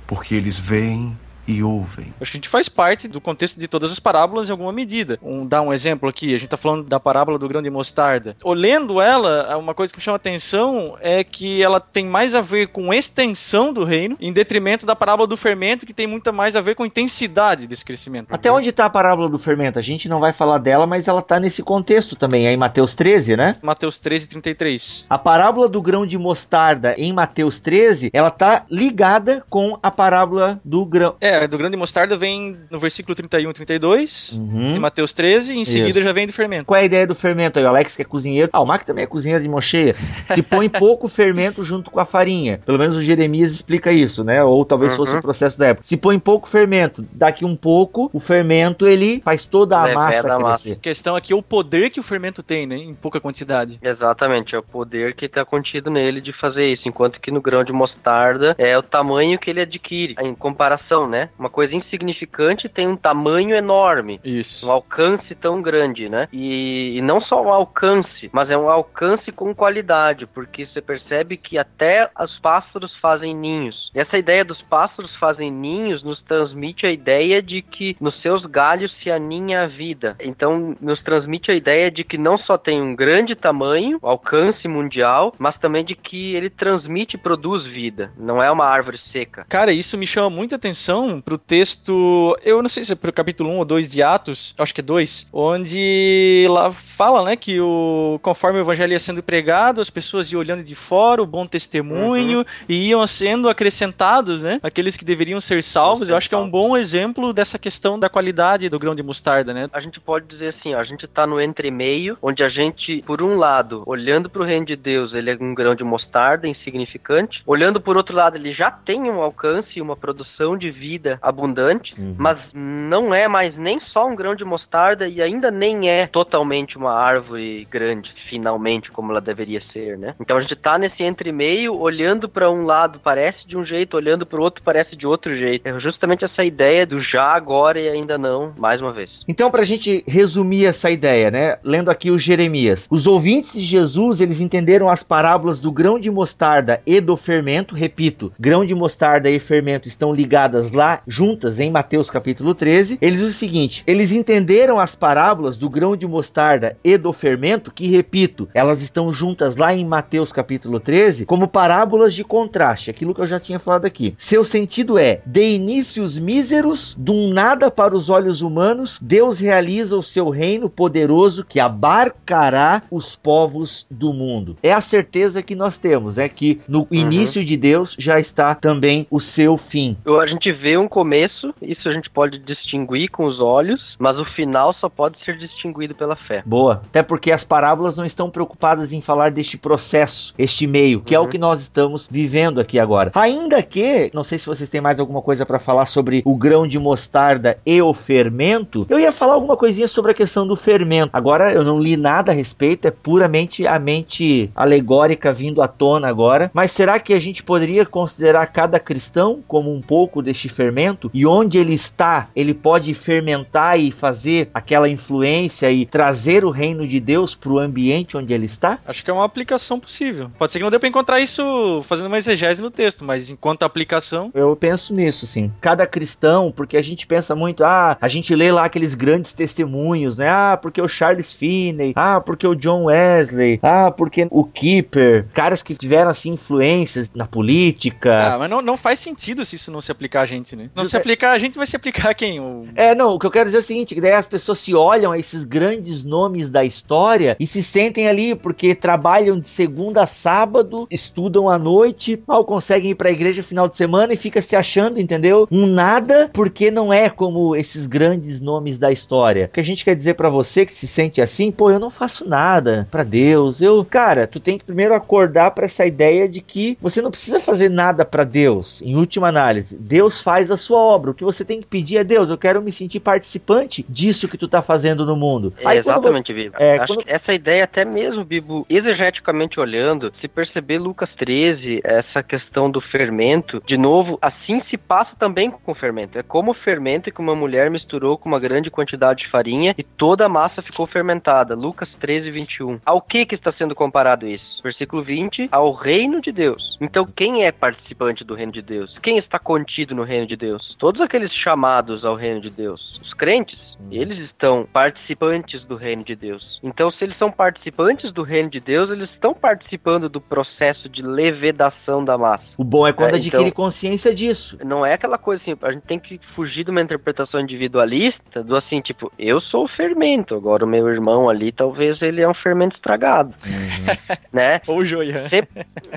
porque 0.08 0.36
eles 0.36 0.60
veem 0.60 1.17
e 1.47 1.63
ouvem. 1.63 2.13
Acho 2.19 2.31
que 2.31 2.38
a 2.38 2.39
gente 2.39 2.49
faz 2.49 2.67
parte 2.67 3.08
do 3.08 3.21
contexto 3.21 3.60
de 3.60 3.67
todas 3.67 3.91
as 3.91 3.99
parábolas 3.99 4.49
em 4.49 4.51
alguma 4.51 4.71
medida. 4.71 5.19
Um, 5.21 5.45
dar 5.45 5.62
um 5.62 5.73
exemplo 5.73 6.10
aqui, 6.10 6.29
a 6.29 6.38
gente 6.38 6.45
está 6.45 6.58
falando 6.58 6.84
da 6.84 6.99
parábola 6.99 7.38
do 7.38 7.47
grão 7.47 7.62
de 7.62 7.69
mostarda. 7.69 8.36
Olhando 8.43 9.01
ela, 9.01 9.58
uma 9.58 9.73
coisa 9.73 9.91
que 9.91 9.99
me 9.99 10.03
chama 10.03 10.17
atenção 10.17 10.97
é 10.99 11.23
que 11.23 11.62
ela 11.62 11.79
tem 11.79 12.05
mais 12.05 12.36
a 12.36 12.41
ver 12.41 12.69
com 12.69 12.93
extensão 12.93 13.71
do 13.71 13.84
reino, 13.84 14.17
em 14.19 14.34
detrimento 14.34 14.86
da 14.86 14.95
parábola 14.95 15.27
do 15.27 15.38
fermento, 15.38 15.86
que 15.86 15.93
tem 15.93 16.08
muito 16.08 16.31
mais 16.34 16.55
a 16.55 16.62
ver 16.62 16.75
com 16.75 16.86
intensidade 16.86 17.67
desse 17.67 17.86
crescimento. 17.86 18.27
Até 18.34 18.51
onde 18.51 18.69
está 18.69 18.86
a 18.86 18.89
parábola 18.89 19.29
do 19.29 19.38
fermento? 19.38 19.79
A 19.79 19.81
gente 19.81 20.10
não 20.10 20.19
vai 20.19 20.34
falar 20.34 20.58
dela, 20.58 20.88
mas 20.88 21.08
ela 21.08 21.19
está 21.19 21.39
nesse 21.39 21.62
contexto 21.62 22.15
também, 22.15 22.47
é 22.47 22.53
em 22.53 22.58
Mateus 22.58 22.93
13, 22.93 23.36
né? 23.36 23.58
Mateus 23.62 23.99
13, 23.99 24.27
33. 24.27 25.05
A 25.10 25.17
parábola 25.17 25.67
do 25.67 25.81
grão 25.81 26.05
de 26.05 26.17
mostarda 26.17 26.95
em 26.97 27.13
Mateus 27.13 27.60
13, 27.60 28.10
ela 28.13 28.31
tá 28.31 28.65
ligada 28.69 29.43
com 29.49 29.77
a 29.81 29.91
parábola 29.91 30.60
do 30.63 30.86
grão. 30.86 31.15
É, 31.19 31.35
do 31.48 31.58
grão 31.58 31.69
de 31.69 31.78
mostarda 31.78 32.17
vem 32.17 32.58
no 32.69 32.80
versículo 32.80 33.15
31 33.15 33.50
e 33.50 33.54
32, 33.54 34.32
uhum. 34.34 34.76
em 34.76 34.80
Mateus 34.80 35.13
13, 35.13 35.54
e 35.54 35.58
em 35.58 35.65
seguida 35.65 36.00
Isso. 36.00 36.02
já 36.02 36.13
vem 36.13 36.28
do 36.28 36.34
fermento. 36.34 36.65
Qual 36.65 36.78
é 36.78 36.82
a 36.82 36.86
ideia 36.86 37.06
do 37.06 37.15
fermento 37.15 37.60
aí? 37.60 37.65
O 37.65 37.67
Alex 37.67 37.95
que 37.95 38.02
é 38.02 38.06
cozinheiro. 38.06 38.50
Ah, 38.54 38.62
o 38.62 38.65
Mac 38.65 38.84
também 38.84 39.04
é 39.04 39.08
cozinheiro 39.08 39.43
de 39.43 39.50
mocheia. 39.50 39.95
Se 40.30 40.41
põe 40.41 40.67
pouco 40.69 41.08
fermento 41.08 41.63
junto 41.63 41.91
com 41.91 42.00
a 42.00 42.06
farinha. 42.06 42.60
Pelo 42.65 42.78
menos 42.78 42.95
o 42.95 43.02
Jeremias 43.02 43.52
explica 43.52 43.91
isso, 43.91 44.24
né? 44.24 44.43
Ou 44.43 44.65
talvez 44.65 44.93
uhum. 44.93 44.98
fosse 44.98 45.17
o 45.17 45.21
processo 45.21 45.58
da 45.60 45.67
época. 45.67 45.88
Se 45.88 45.98
põe 45.98 46.17
pouco 46.19 46.48
fermento, 46.48 47.06
daqui 47.12 47.45
um 47.45 47.56
pouco, 47.56 48.10
o 48.13 48.19
fermento 48.19 48.88
ele 48.88 49.21
faz 49.24 49.45
toda 49.45 49.78
a 49.78 49.93
massa 49.93 50.21
crescer. 50.21 50.43
Massa. 50.43 50.71
A 50.71 50.76
questão 50.76 51.15
aqui 51.15 51.34
é 51.34 51.36
o 51.36 51.41
poder 51.41 51.89
que 51.89 52.00
o 52.00 52.04
fermento 52.04 52.41
tem, 52.41 52.65
né? 52.65 52.78
Em 52.78 52.93
pouca 52.93 53.19
quantidade. 53.19 53.80
Exatamente, 53.82 54.56
é 54.56 54.60
o 54.60 54.63
poder 54.63 55.15
que 55.15 55.26
está 55.26 55.45
contido 55.45 55.89
nele 55.89 56.21
de 56.21 56.34
fazer 56.34 56.65
isso. 56.65 56.88
Enquanto 56.88 57.19
que 57.19 57.32
no 57.32 57.41
grão 57.41 57.63
de 57.63 57.71
mostarda 57.71 58.56
é 58.58 58.78
o 58.78 58.84
tamanho 58.84 59.39
que 59.39 59.50
ele 59.50 59.62
adquire, 59.62 60.15
em 60.21 60.34
comparação, 60.36 61.08
né? 61.08 61.25
Uma 61.38 61.50
coisa 61.50 61.76
insignificante 61.76 62.70
tem 62.70 62.88
um 62.88 62.98
tamanho 62.98 63.56
enorme. 63.56 64.20
Isso. 64.24 64.68
Um 64.68 64.72
alcance 64.72 65.34
tão 65.36 65.62
grande, 65.62 66.10
né? 66.10 66.28
E, 66.32 66.98
e 66.98 67.02
não 67.02 67.22
só 67.22 67.42
o 67.42 67.50
alcance, 67.50 68.30
mas 68.32 68.50
é 68.50 68.58
um 68.58 68.70
alcance 68.70 69.32
com 69.32 69.54
qualidade, 69.54 70.26
porque 70.26 70.66
você 70.66 70.82
percebe 70.82 71.38
que 71.38 71.58
até 71.58 72.10
os 72.20 72.38
pássaros 72.40 72.96
fazem 72.98 73.36
ninhos. 73.36 73.92
E 73.94 74.00
essa 74.00 74.18
ideia 74.18 74.44
dos 74.44 74.62
pássaros 74.64 75.16
fazem 75.16 75.52
ninhos 75.52 76.04
nos 76.04 76.22
transmite 76.22 76.86
a 76.86 76.92
ideia 76.92 77.42
de 77.42 77.62
que 77.62 77.96
nos 78.00 78.20
seus 78.22 78.46
galhos 78.46 78.94
se 79.02 79.10
aninha 79.10 79.64
a 79.64 79.68
vida. 79.68 80.16
Então, 80.20 80.76
nos 80.82 81.02
transmite 81.04 81.52
a 81.52 81.56
ideia 81.56 81.90
de 81.90 82.04
que 82.04 82.18
não 82.18 82.38
só 82.38 82.58
tem 82.58 82.82
um 82.82 82.96
grande 82.96 83.36
tamanho, 83.36 84.00
alcance 84.02 84.68
mundial, 84.68 85.34
mas 85.38 85.58
também 85.58 85.84
de 85.84 85.96
que 85.96 86.36
ele 86.36 86.50
transmite 86.50 87.16
e 87.16 87.20
produz 87.20 87.66
vida. 87.66 88.12
Não 88.18 88.42
é 88.42 88.50
uma 88.52 88.66
árvore 88.66 89.00
seca. 89.12 89.46
Cara, 89.50 89.72
isso 89.72 89.98
me 89.98 90.08
chama 90.08 90.30
muita 90.30 90.56
atenção 90.56 91.14
pro 91.21 91.38
texto, 91.38 92.38
eu 92.43 92.62
não 92.62 92.69
sei 92.69 92.84
se 92.84 92.93
é 92.93 92.95
pro 92.95 93.12
capítulo 93.12 93.49
1 93.51 93.58
ou 93.58 93.65
2 93.65 93.88
de 93.88 94.04
Atos, 94.04 94.54
acho 94.58 94.73
que 94.73 94.82
é 94.82 94.84
2, 94.84 95.30
onde 95.32 96.45
lá 96.49 96.71
fala, 96.71 97.23
né, 97.23 97.36
que 97.36 97.60
o 97.60 98.19
conforme 98.21 98.60
o 98.60 98.62
evangelho 98.62 98.93
ia 98.93 98.99
sendo 98.99 99.21
pregado, 99.21 99.82
as 99.82 99.89
pessoas 99.89 100.32
iam 100.32 100.39
olhando 100.39 100.63
de 100.63 100.75
fora 100.75 101.21
o 101.21 101.25
bom 101.25 101.45
testemunho 101.45 102.39
uhum. 102.39 102.45
e 102.67 102.89
iam 102.89 103.06
sendo 103.08 103.49
acrescentados, 103.49 104.41
né, 104.41 104.60
aqueles 104.63 104.97
que 104.97 105.06
deveriam 105.06 105.41
ser 105.41 105.63
salvos. 105.63 106.10
Eu 106.10 106.17
acho 106.17 106.30
que 106.30 106.36
é 106.36 106.38
um 106.38 106.49
bom 106.49 106.75
exemplo 106.75 107.34
dessa 107.34 107.58
questão 107.58 107.97
da 107.99 108.10
qualidade 108.10 108.69
do 108.69 108.80
grão 108.80 108.95
de 108.95 109.04
mostarda, 109.04 109.54
né? 109.54 109.69
A 109.73 109.80
gente 109.80 109.99
pode 109.99 110.28
dizer 110.28 110.56
assim, 110.58 110.73
ó, 110.73 110.80
a 110.80 110.84
gente 110.84 111.08
tá 111.08 111.25
no 111.25 111.41
entremeio, 111.41 112.17
onde 112.21 112.43
a 112.43 112.49
gente, 112.49 113.01
por 113.06 113.21
um 113.21 113.38
lado, 113.38 113.84
olhando 113.86 114.30
pro 114.30 114.43
reino 114.43 114.65
de 114.65 114.75
Deus, 114.75 115.13
ele 115.13 115.32
é 115.32 115.38
um 115.39 115.54
grão 115.54 115.75
de 115.75 115.84
mostarda 115.84 116.47
insignificante, 116.47 117.41
olhando 117.45 117.80
por 117.80 117.97
outro 117.97 118.15
lado, 118.15 118.38
ele 118.38 118.54
já 118.54 118.71
tem 118.71 119.10
um 119.10 119.21
alcance 119.21 119.69
e 119.75 119.82
uma 119.82 119.95
produção 119.95 120.58
de 120.58 120.71
vida 120.71 121.05
abundante, 121.22 121.94
uhum. 121.98 122.15
mas 122.18 122.38
não 122.54 123.13
é 123.13 123.28
mais 123.28 123.56
nem 123.58 123.80
só 123.91 124.08
um 124.08 124.15
grão 124.15 124.36
de 124.36 124.44
mostarda 124.44 125.08
e 125.08 125.22
ainda 125.22 125.52
nem 125.52 125.89
é 125.89 126.08
totalmente 126.08 126.78
uma 126.78 126.94
árvore 126.94 127.68
grande, 127.70 128.12
finalmente, 128.30 128.91
como 128.91 129.12
ela 129.12 129.22
deveria 129.22 129.62
ser, 129.72 129.98
né? 129.98 130.15
Então 130.20 130.38
a 130.38 130.41
gente 130.41 130.56
tá 130.56 130.78
nesse 130.78 131.04
entre-meio, 131.04 131.76
olhando 131.76 132.28
para 132.28 132.50
um 132.50 132.65
lado 132.65 133.00
parece 133.04 133.48
de 133.48 133.58
um 133.58 133.65
jeito, 133.65 133.98
olhando 133.98 134.26
para 134.26 134.39
o 134.39 134.44
outro 134.44 134.63
parece 134.63 134.96
de 134.96 135.06
outro 135.06 135.36
jeito. 135.36 135.68
É 135.68 135.80
justamente 135.80 136.26
essa 136.26 136.44
ideia 136.44 136.86
do 136.86 137.02
já, 137.02 137.34
agora 137.34 137.80
e 137.80 137.88
ainda 137.89 138.18
não, 138.18 138.54
mais 138.58 138.82
uma 138.82 138.91
vez. 138.91 139.10
Então, 139.28 139.52
pra 139.52 139.63
gente 139.63 140.04
resumir 140.08 140.65
essa 140.65 140.89
ideia, 140.89 141.30
né? 141.30 141.58
Lendo 141.63 141.89
aqui 141.89 142.12
o 142.12 142.20
Jeremias. 142.20 142.88
Os 142.89 143.08
ouvintes 143.08 143.54
de 143.54 143.62
Jesus, 143.62 144.22
eles 144.22 144.41
entenderam 144.41 144.89
as 144.89 145.04
parábolas 145.04 145.60
do 145.62 145.72
grão 145.72 146.00
de 146.00 146.10
mostarda 146.10 146.82
e 146.86 147.00
do 147.00 147.15
fermento. 147.15 147.76
Repito, 147.76 148.32
grão 148.39 148.65
de 148.65 148.74
mostarda 148.74 149.30
e 149.30 149.39
fermento 149.39 149.88
estão 149.88 150.13
ligadas 150.13 150.72
lá, 150.72 150.94
juntas, 151.08 151.60
em 151.60 151.71
Mateus 151.71 152.10
capítulo 152.10 152.53
13. 152.53 152.97
Ele 153.01 153.17
diz 153.17 153.25
o 153.25 153.34
seguinte: 153.34 153.84
eles 153.88 154.12
entenderam 154.12 154.79
as 154.79 154.95
parábolas 154.95 155.58
do 155.58 155.69
grão 155.69 155.95
de 155.95 156.08
mostarda 156.08 156.77
e 156.84 156.97
do 156.97 157.12
fermento, 157.13 157.71
que 157.71 157.88
repito, 157.88 158.47
elas 158.53 158.81
estão 158.81 159.13
juntas 159.13 159.55
lá 159.55 159.73
em 159.73 159.86
Mateus 159.86 160.31
capítulo 160.31 160.79
13, 160.79 161.25
como 161.25 161.47
parábolas 161.47 162.13
de 162.13 162.23
contraste, 162.23 162.89
aquilo 162.89 163.13
que 163.13 163.21
eu 163.21 163.27
já 163.27 163.39
tinha 163.39 163.60
falado 163.60 163.86
aqui. 163.86 164.13
Seu 164.17 164.43
sentido 164.43 164.97
é: 164.97 165.21
de 165.25 165.55
inícios 165.55 166.17
míseros, 166.17 166.95
de 166.97 167.12
um 167.12 167.29
nada 167.29 167.69
para 167.71 167.95
os 167.95 168.10
olhos 168.10 168.41
humanos, 168.41 168.99
Deus 169.01 169.39
realiza 169.39 169.97
o 169.97 170.03
seu 170.03 170.29
reino 170.29 170.69
poderoso 170.69 171.45
que 171.45 171.60
abarcará 171.60 172.84
os 172.89 173.15
povos 173.15 173.86
do 173.89 174.13
mundo. 174.13 174.58
É 174.62 174.73
a 174.73 174.81
certeza 174.81 175.41
que 175.41 175.55
nós 175.55 175.77
temos, 175.77 176.17
é 176.17 176.27
que 176.29 176.60
no 176.67 176.79
uhum. 176.79 176.88
início 176.91 177.43
de 177.43 177.58
Deus 177.58 177.95
já 177.97 178.19
está 178.19 178.55
também 178.55 179.08
o 179.10 179.19
seu 179.19 179.58
fim. 179.58 179.97
A 180.05 180.27
gente 180.27 180.51
vê 180.51 180.77
um 180.77 180.85
começo, 180.88 181.54
isso 181.62 181.88
a 181.88 181.93
gente 181.93 182.10
pode 182.10 182.39
distinguir 182.39 183.10
com 183.10 183.26
os 183.26 183.39
olhos, 183.39 183.82
mas 184.00 184.17
o 184.17 184.26
final 184.26 184.74
só 184.74 184.89
pode 184.89 185.17
ser 185.24 185.38
distinguido 185.38 185.95
pela 185.95 186.15
fé. 186.15 186.43
Boa. 186.45 186.82
Até 186.86 187.04
porque 187.04 187.32
as 187.32 187.43
parábolas 187.43 187.98
não 187.98 188.06
estão 188.06 188.30
preocupadas 188.30 188.93
em 188.93 189.02
falar 189.02 189.32
deste 189.32 189.58
processo, 189.58 190.34
este 190.38 190.67
meio, 190.67 191.02
que 191.02 191.13
uhum. 191.13 191.17
é 191.17 191.19
o 191.19 191.24
uhum. 191.24 191.30
que 191.30 191.38
nós 191.38 191.62
estamos 191.62 192.08
vivendo 192.12 192.60
aqui 192.60 192.80
agora. 192.80 193.12
Ainda 193.15 193.62
que, 193.62 194.10
não 194.13 194.24
sei 194.24 194.39
se 194.39 194.45
vocês 194.45 194.69
têm 194.69 194.82
mais 194.82 195.00
alguma 195.00 195.21
coisa 195.21 195.45
para 195.45 195.60
falar 195.60 195.86
sobre 195.86 196.21
o 196.26 196.36
grão 196.36 196.67
de 196.67 196.80
mostarda 196.80 197.58
e 197.65 197.82
o 197.82 197.93
fermento, 197.93 198.86
eu 198.89 199.00
ia 199.00 199.12
falar 199.12 199.34
alguma 199.34 199.58
coisinha 199.58 199.88
sobre 199.88 200.12
a 200.12 200.13
questão 200.13 200.45
do 200.45 200.56
fermento. 200.56 201.10
Agora 201.13 201.52
eu 201.52 201.63
não 201.63 201.80
li 201.80 201.98
nada 201.98 202.32
a 202.32 202.36
respeito, 202.36 202.88
é 202.88 202.91
puramente 202.91 203.65
a 203.65 203.80
mente 203.80 204.50
alegórica 204.56 205.34
vindo 205.34 205.62
à 205.62 205.67
tona 205.67 206.08
agora. 206.08 206.52
Mas 206.54 206.71
será 206.71 207.00
que 207.00 207.13
a 207.13 207.19
gente 207.19 207.43
poderia 207.43 207.86
considerar 207.86 208.45
cada 208.48 208.80
cristão 208.80 209.43
como 209.48 209.74
um 209.74 209.82
pouco 209.82 210.21
deste 210.21 210.50
fermento? 210.50 210.64
E 211.13 211.25
onde 211.25 211.58
ele 211.58 211.73
está, 211.73 212.30
ele 212.36 212.54
pode 212.54 212.93
fermentar 212.93 213.80
e 213.80 213.91
fazer 213.91 214.49
aquela 214.54 214.89
influência 214.89 215.71
e 215.71 215.86
trazer 215.86 216.45
o 216.45 216.49
reino 216.49 216.88
de 216.88 216.99
Deus 216.99 217.36
para 217.36 217.51
o 217.51 217.60
ambiente 217.60 218.17
onde 218.17 218.34
ele 218.34 218.45
está? 218.45 218.80
Acho 218.86 219.04
que 219.04 219.10
é 219.10 219.13
uma 219.13 219.25
aplicação 219.25 219.80
possível. 219.80 220.32
Pode 220.38 220.51
ser 220.51 220.60
que 220.60 220.63
não 220.63 220.71
dê 220.71 220.80
para 220.80 220.89
encontrar 220.89 221.19
isso 221.19 221.82
fazendo 221.84 222.08
uma 222.08 222.17
exegese 222.17 222.62
no 222.62 222.71
texto, 222.71 223.04
mas 223.04 223.30
enquanto 223.30 223.63
aplicação. 223.63 224.32
Eu 224.34 224.56
penso 224.56 224.93
nisso, 224.93 225.28
sim. 225.28 225.51
Cada 225.62 225.86
cristão, 225.86 226.51
porque 226.51 226.78
a 226.78 226.82
gente 226.82 227.06
pensa 227.06 227.36
muito, 227.36 227.63
ah, 227.63 227.97
a 227.99 228.08
gente 228.08 228.34
lê 228.36 228.51
lá 228.51 228.65
aqueles 228.65 228.95
grandes 228.95 229.34
testemunhos, 229.34 230.17
né? 230.17 230.30
Ah, 230.30 230.58
porque 230.62 230.82
o 230.82 230.88
Charles 230.88 231.34
Finney, 231.34 231.93
ah, 231.95 232.19
porque 232.19 232.47
o 232.47 232.56
John 232.56 232.86
Wesley, 232.86 233.60
ah, 233.62 233.91
porque 233.91 234.28
o 234.30 234.43
Keeper, 234.43 235.28
caras 235.34 235.62
que 235.62 235.75
tiveram 235.75 236.12
assim 236.12 236.32
influências 236.32 237.12
na 237.13 237.28
política. 237.28 238.36
Ah, 238.36 238.39
mas 238.39 238.49
não, 238.49 238.62
não 238.62 238.78
faz 238.78 238.99
sentido 238.99 239.45
se 239.45 239.56
isso 239.56 239.71
não 239.71 239.82
se 239.82 239.91
aplicar 239.91 240.21
a 240.21 240.25
gente. 240.25 240.55
Gente, 240.56 240.58
né? 240.58 240.70
Não 240.74 240.86
se 240.86 240.98
aplicar 240.98 241.32
a 241.32 241.38
gente, 241.38 241.58
vai 241.58 241.68
se 241.68 241.76
aplicar 241.76 242.13
quem? 242.13 242.39
O... 242.39 242.63
É, 242.76 242.96
não, 242.96 243.13
o 243.13 243.20
que 243.20 243.26
eu 243.26 243.32
quero 243.32 243.46
dizer 243.46 243.58
é 243.58 243.60
o 243.60 243.63
seguinte, 243.63 243.94
que 243.94 244.02
daí 244.02 244.13
as 244.13 244.28
pessoas 244.28 244.60
se 244.60 244.74
olham 244.74 245.12
a 245.12 245.18
esses 245.18 245.44
grandes 245.44 246.04
nomes 246.04 246.50
da 246.50 246.63
história 246.63 247.36
e 247.39 247.46
se 247.46 247.62
sentem 247.62 248.08
ali 248.08 248.34
porque 248.36 248.74
trabalham 248.74 249.39
de 249.39 249.48
segunda 249.48 250.04
a 250.04 250.08
sábado, 250.08 250.88
estudam 250.89 251.50
à 251.50 251.60
noite, 251.60 252.22
mal 252.28 252.46
conseguem 252.46 252.91
ir 252.91 252.96
pra 252.96 253.12
igreja 253.12 253.44
final 253.44 253.68
de 253.68 253.76
semana 253.78 254.13
e 254.13 254.18
fica 254.18 254.41
se 254.41 254.56
achando, 254.56 255.00
entendeu? 255.00 255.48
Um 255.52 255.68
nada, 255.68 256.30
porque 256.34 256.72
não 256.72 256.94
é 256.94 257.10
como 257.10 257.56
esses 257.56 257.88
grandes 257.88 258.39
nomes 258.39 258.78
da 258.78 258.91
história. 258.91 259.46
O 259.46 259.50
que 259.50 259.60
a 259.60 259.63
gente 259.63 259.84
quer 259.84 259.96
dizer 259.96 260.13
para 260.13 260.30
você 260.30 260.65
que 260.65 260.74
se 260.74 260.88
sente 260.88 261.22
assim, 261.22 261.52
pô, 261.52 261.70
eu 261.70 261.80
não 261.80 261.89
faço 261.89 262.28
nada 262.28 262.88
para 262.89 263.04
Deus. 263.04 263.62
Eu, 263.62 263.84
cara, 263.84 264.28
tu 264.28 264.39
tem 264.39 264.58
que 264.58 264.65
primeiro 264.65 264.94
acordar 264.94 265.52
para 265.52 265.65
essa 265.65 265.86
ideia 265.86 266.27
de 266.27 266.42
que 266.42 266.77
você 266.82 267.02
não 267.02 267.12
precisa 267.12 267.40
fazer 267.40 267.69
nada 267.69 268.06
para 268.06 268.23
Deus. 268.23 268.82
Em 268.82 268.96
última 268.96 269.27
análise, 269.27 269.77
Deus 269.77 270.21
faz 270.21 270.44
a 270.52 270.58
sua 270.58 270.79
obra. 270.79 271.12
O 271.12 271.13
que 271.13 271.23
você 271.23 271.43
tem 271.43 271.62
que 271.62 271.67
pedir 271.67 271.98
é 271.98 272.04
Deus, 272.04 272.29
eu 272.29 272.37
quero 272.37 272.62
me 272.62 272.71
sentir 272.71 273.00
participante 273.00 273.85
disso 273.87 274.27
que 274.27 274.37
tu 274.37 274.48
tá 274.48 274.62
fazendo 274.62 275.06
no 275.06 275.15
mundo. 275.15 275.54
É, 275.60 275.67
Aí, 275.67 275.79
exatamente, 275.79 276.33
você... 276.33 276.43
Bibo. 276.43 276.56
É, 276.60 276.75
Acho 276.75 276.87
quando... 276.87 277.04
que 277.04 277.12
essa 277.12 277.33
ideia 277.33 277.63
até 277.63 277.85
mesmo, 277.85 278.23
Bibo, 278.23 278.65
exegeticamente 278.69 279.60
olhando, 279.60 280.12
se 280.19 280.27
perceber 280.27 280.79
Lucas 280.79 281.10
13, 281.17 281.81
essa 281.83 282.21
questão 282.23 282.69
do 282.69 282.81
fermento, 282.81 283.62
de 283.65 283.77
novo, 283.77 284.17
assim 284.21 284.62
se 284.69 284.77
passa 284.77 285.12
também 285.17 285.52
com 285.52 285.71
o 285.71 285.75
fermento. 285.75 286.17
É 286.17 286.23
como 286.23 286.52
o 286.52 286.56
fermento 286.56 287.12
que 287.12 287.21
uma 287.21 287.35
mulher 287.35 287.69
misturou 287.69 288.17
com 288.17 288.29
uma 288.29 288.39
grande 288.39 288.69
quantidade 288.69 289.23
de 289.23 289.29
farinha 289.29 289.73
e 289.77 289.83
toda 289.83 290.25
a 290.25 290.29
massa 290.29 290.62
ficou 290.62 290.87
fermentada. 290.87 291.56
Lucas 291.56 291.89
13, 292.00 292.31
21. 292.31 292.79
Ao 292.85 293.02
que 293.02 293.25
que 293.25 293.35
está 293.35 293.52
sendo 293.52 293.75
comparado 293.75 294.27
isso? 294.27 294.62
Versículo 294.63 295.04
20, 295.04 295.50
ao 295.52 295.73
reino 295.73 296.21
de 296.21 296.31
Deus. 296.31 296.77
Então, 296.81 297.06
quem 297.06 297.46
é 297.46 297.52
participante 297.52 298.23
do 298.23 298.35
reino 298.35 298.52
de 298.52 298.62
Deus? 298.62 298.98
Quem 299.02 299.17
está 299.17 299.39
contido 299.39 299.96
no 299.96 300.04
reino 300.04 300.27
de 300.27 300.35
Deus? 300.36 300.75
Todos 300.79 301.02
aqueles 301.02 301.31
chamados 301.33 302.06
ao 302.06 302.15
reino 302.15 302.42
de 302.42 302.50
Deus. 302.50 303.00
Os 303.02 303.13
crentes, 303.13 303.60
Uhum. 303.80 303.88
Eles 303.92 304.19
estão 304.26 304.67
participantes 304.71 305.63
do 305.65 305.76
reino 305.76 306.04
de 306.04 306.15
Deus. 306.15 306.60
Então, 306.63 306.92
se 306.92 307.04
eles 307.04 307.17
são 307.17 307.32
participantes 307.32 308.12
do 308.12 308.23
reino 308.23 308.50
de 308.50 308.60
Deus, 308.60 308.90
eles 308.90 309.10
estão 309.12 309.34
participando 309.34 310.10
do 310.10 310.21
processo 310.21 310.88
de 310.90 311.02
levedação 311.02 312.04
da 312.04 312.17
massa. 312.17 312.44
O 312.58 312.63
bom 312.63 312.88
é 312.88 312.94
quando 312.94 313.13
é, 313.13 313.17
adquire 313.17 313.44
então, 313.44 313.52
consciência 313.52 314.13
disso. 314.13 314.58
Não 314.63 314.86
é 314.86 314.94
aquela 314.94 315.17
coisa 315.17 315.42
assim, 315.42 315.56
a 315.62 315.71
gente 315.71 315.84
tem 315.84 316.00
que 316.00 316.19
fugir 316.36 316.63
de 316.63 316.71
uma 316.71 316.82
interpretação 316.82 317.40
individualista, 317.40 318.44
do 318.44 318.56
assim, 318.56 318.82
tipo, 318.82 319.12
eu 319.17 319.42
sou 319.42 319.65
o 319.65 319.67
fermento, 319.67 320.36
agora 320.36 320.65
o 320.65 320.67
meu 320.67 320.88
irmão 320.90 321.30
ali, 321.30 321.52
talvez 321.52 322.02
ele 322.02 322.21
é 322.21 322.28
um 322.28 322.34
fermento 322.34 322.76
estragado. 322.76 323.34
Uhum. 323.46 324.15
né? 324.32 324.62
Ou 324.67 324.84
joia. 324.86 325.28
Se, 325.30 325.48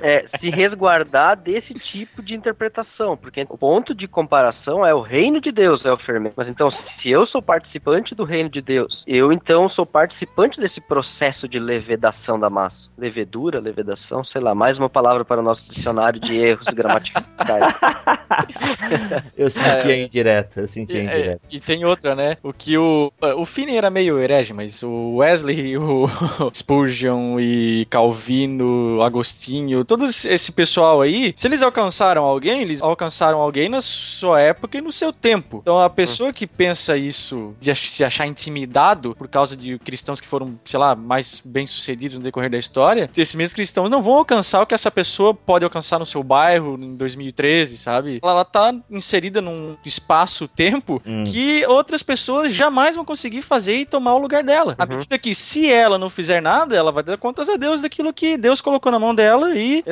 é, 0.02 0.26
se 0.38 0.50
resguardar 0.50 1.36
desse 1.36 1.74
tipo 1.74 2.22
de 2.22 2.34
interpretação, 2.34 3.16
porque 3.16 3.46
o 3.48 3.58
ponto 3.58 3.94
de 3.94 4.06
comparação 4.06 4.84
é 4.84 4.94
o 4.94 5.00
reino 5.00 5.40
de 5.40 5.52
Deus, 5.52 5.84
é 5.84 5.92
o 5.92 5.98
fermento. 5.98 6.34
Mas 6.36 6.48
então, 6.48 6.70
se 6.70 7.10
eu 7.10 7.26
sou 7.26 7.40
participante 7.42 7.67
participante 7.68 8.14
do 8.14 8.24
reino 8.24 8.48
de 8.48 8.62
Deus. 8.62 9.02
Eu, 9.06 9.32
então, 9.32 9.68
sou 9.68 9.84
participante 9.84 10.58
desse 10.58 10.80
processo 10.80 11.46
de 11.46 11.58
levedação 11.58 12.40
da 12.40 12.48
massa 12.48 12.88
levedura, 12.98 13.60
levedação, 13.60 14.24
sei 14.24 14.40
lá, 14.40 14.54
mais 14.54 14.76
uma 14.76 14.90
palavra 14.90 15.24
para 15.24 15.40
o 15.40 15.44
nosso 15.44 15.72
dicionário 15.72 16.20
de 16.20 16.36
erros 16.36 16.66
gramaticais. 16.74 17.24
eu 19.36 19.48
senti 19.48 19.88
é, 19.88 19.92
a 19.92 19.98
indireta, 19.98 20.60
eu 20.62 20.68
senti 20.68 20.96
a 20.96 21.04
indireta. 21.04 21.40
É, 21.44 21.54
e 21.54 21.60
tem 21.60 21.84
outra, 21.84 22.16
né? 22.16 22.36
O 22.42 22.52
que 22.52 22.76
o. 22.76 23.12
O 23.36 23.44
Finney 23.44 23.76
era 23.76 23.88
meio 23.88 24.18
herege, 24.18 24.52
mas 24.52 24.82
o 24.82 25.16
Wesley, 25.16 25.78
o 25.78 26.08
Spurgeon 26.52 27.38
e 27.38 27.86
Calvino, 27.88 29.00
Agostinho, 29.02 29.84
todo 29.84 30.06
esse 30.06 30.50
pessoal 30.50 31.00
aí, 31.00 31.32
se 31.36 31.46
eles 31.46 31.62
alcançaram 31.62 32.24
alguém, 32.24 32.62
eles 32.62 32.82
alcançaram 32.82 33.40
alguém 33.40 33.68
na 33.68 33.80
sua 33.80 34.40
época 34.40 34.76
e 34.76 34.80
no 34.80 34.90
seu 34.90 35.12
tempo. 35.12 35.60
Então 35.62 35.78
a 35.78 35.88
pessoa 35.88 36.32
que 36.32 36.46
pensa 36.46 36.96
isso, 36.96 37.54
de 37.60 37.74
se 37.74 38.04
achar 38.04 38.26
intimidado 38.26 39.14
por 39.14 39.28
causa 39.28 39.56
de 39.56 39.78
cristãos 39.78 40.20
que 40.20 40.26
foram, 40.26 40.58
sei 40.64 40.78
lá, 40.78 40.94
mais 40.94 41.42
bem 41.44 41.66
sucedidos 41.66 42.16
no 42.16 42.22
decorrer 42.22 42.50
da 42.50 42.58
história 42.58 43.08
esses 43.22 43.34
mesmos 43.34 43.54
cristãos 43.54 43.90
não 43.90 44.02
vão 44.02 44.14
alcançar 44.14 44.62
o 44.62 44.66
que 44.66 44.74
essa 44.74 44.90
pessoa 44.90 45.34
pode 45.34 45.64
alcançar 45.64 45.98
no 45.98 46.06
seu 46.06 46.22
bairro 46.22 46.78
em 46.80 46.96
2013, 46.96 47.76
sabe? 47.76 48.20
Ela, 48.22 48.32
ela 48.32 48.44
tá 48.44 48.74
inserida 48.90 49.40
num 49.40 49.76
espaço-tempo 49.84 51.02
hum. 51.06 51.24
que 51.24 51.64
outras 51.66 52.02
pessoas 52.02 52.52
jamais 52.52 52.94
vão 52.94 53.04
conseguir 53.04 53.42
fazer 53.42 53.76
e 53.76 53.86
tomar 53.86 54.14
o 54.14 54.18
lugar 54.18 54.42
dela. 54.42 54.76
Uhum. 54.78 54.84
À 54.84 54.86
medida 54.86 55.18
que, 55.18 55.34
se 55.34 55.70
ela 55.70 55.98
não 55.98 56.08
fizer 56.08 56.40
nada, 56.40 56.76
ela 56.76 56.92
vai 56.92 57.02
dar 57.02 57.18
contas 57.18 57.48
a 57.48 57.56
Deus 57.56 57.82
daquilo 57.82 58.12
que 58.12 58.36
Deus 58.36 58.60
colocou 58.60 58.90
na 58.92 58.98
mão 58.98 59.14
dela 59.14 59.54
e, 59.54 59.82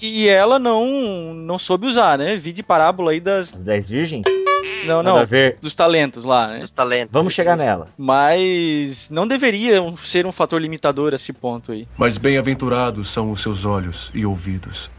e, 0.00 0.22
e 0.24 0.28
ela 0.28 0.58
não, 0.58 1.34
não 1.34 1.58
soube 1.58 1.86
usar, 1.86 2.18
né? 2.18 2.36
Vi 2.36 2.52
de 2.52 2.62
parábola 2.62 3.12
aí 3.12 3.20
das. 3.20 3.54
As 3.54 3.60
dez 3.60 3.90
virgens? 3.90 4.24
Não, 4.86 5.02
não. 5.02 5.16
Dos 5.60 5.74
talentos 5.74 6.24
lá, 6.24 6.48
né? 6.48 6.60
Dos 6.60 6.70
talentos. 6.70 7.12
Vamos 7.12 7.32
chegar 7.32 7.56
nela. 7.56 7.88
Mas 7.96 9.10
não 9.10 9.26
deveria 9.26 9.80
ser 10.02 10.26
um 10.26 10.32
fator 10.32 10.60
limitador 10.60 11.12
esse 11.14 11.32
ponto 11.32 11.72
aí. 11.72 11.86
Mas 11.96 12.18
bem-aventurados 12.18 13.10
são 13.10 13.30
os 13.30 13.42
seus 13.42 13.64
olhos 13.64 14.10
e 14.14 14.24
ouvidos, 14.24 14.90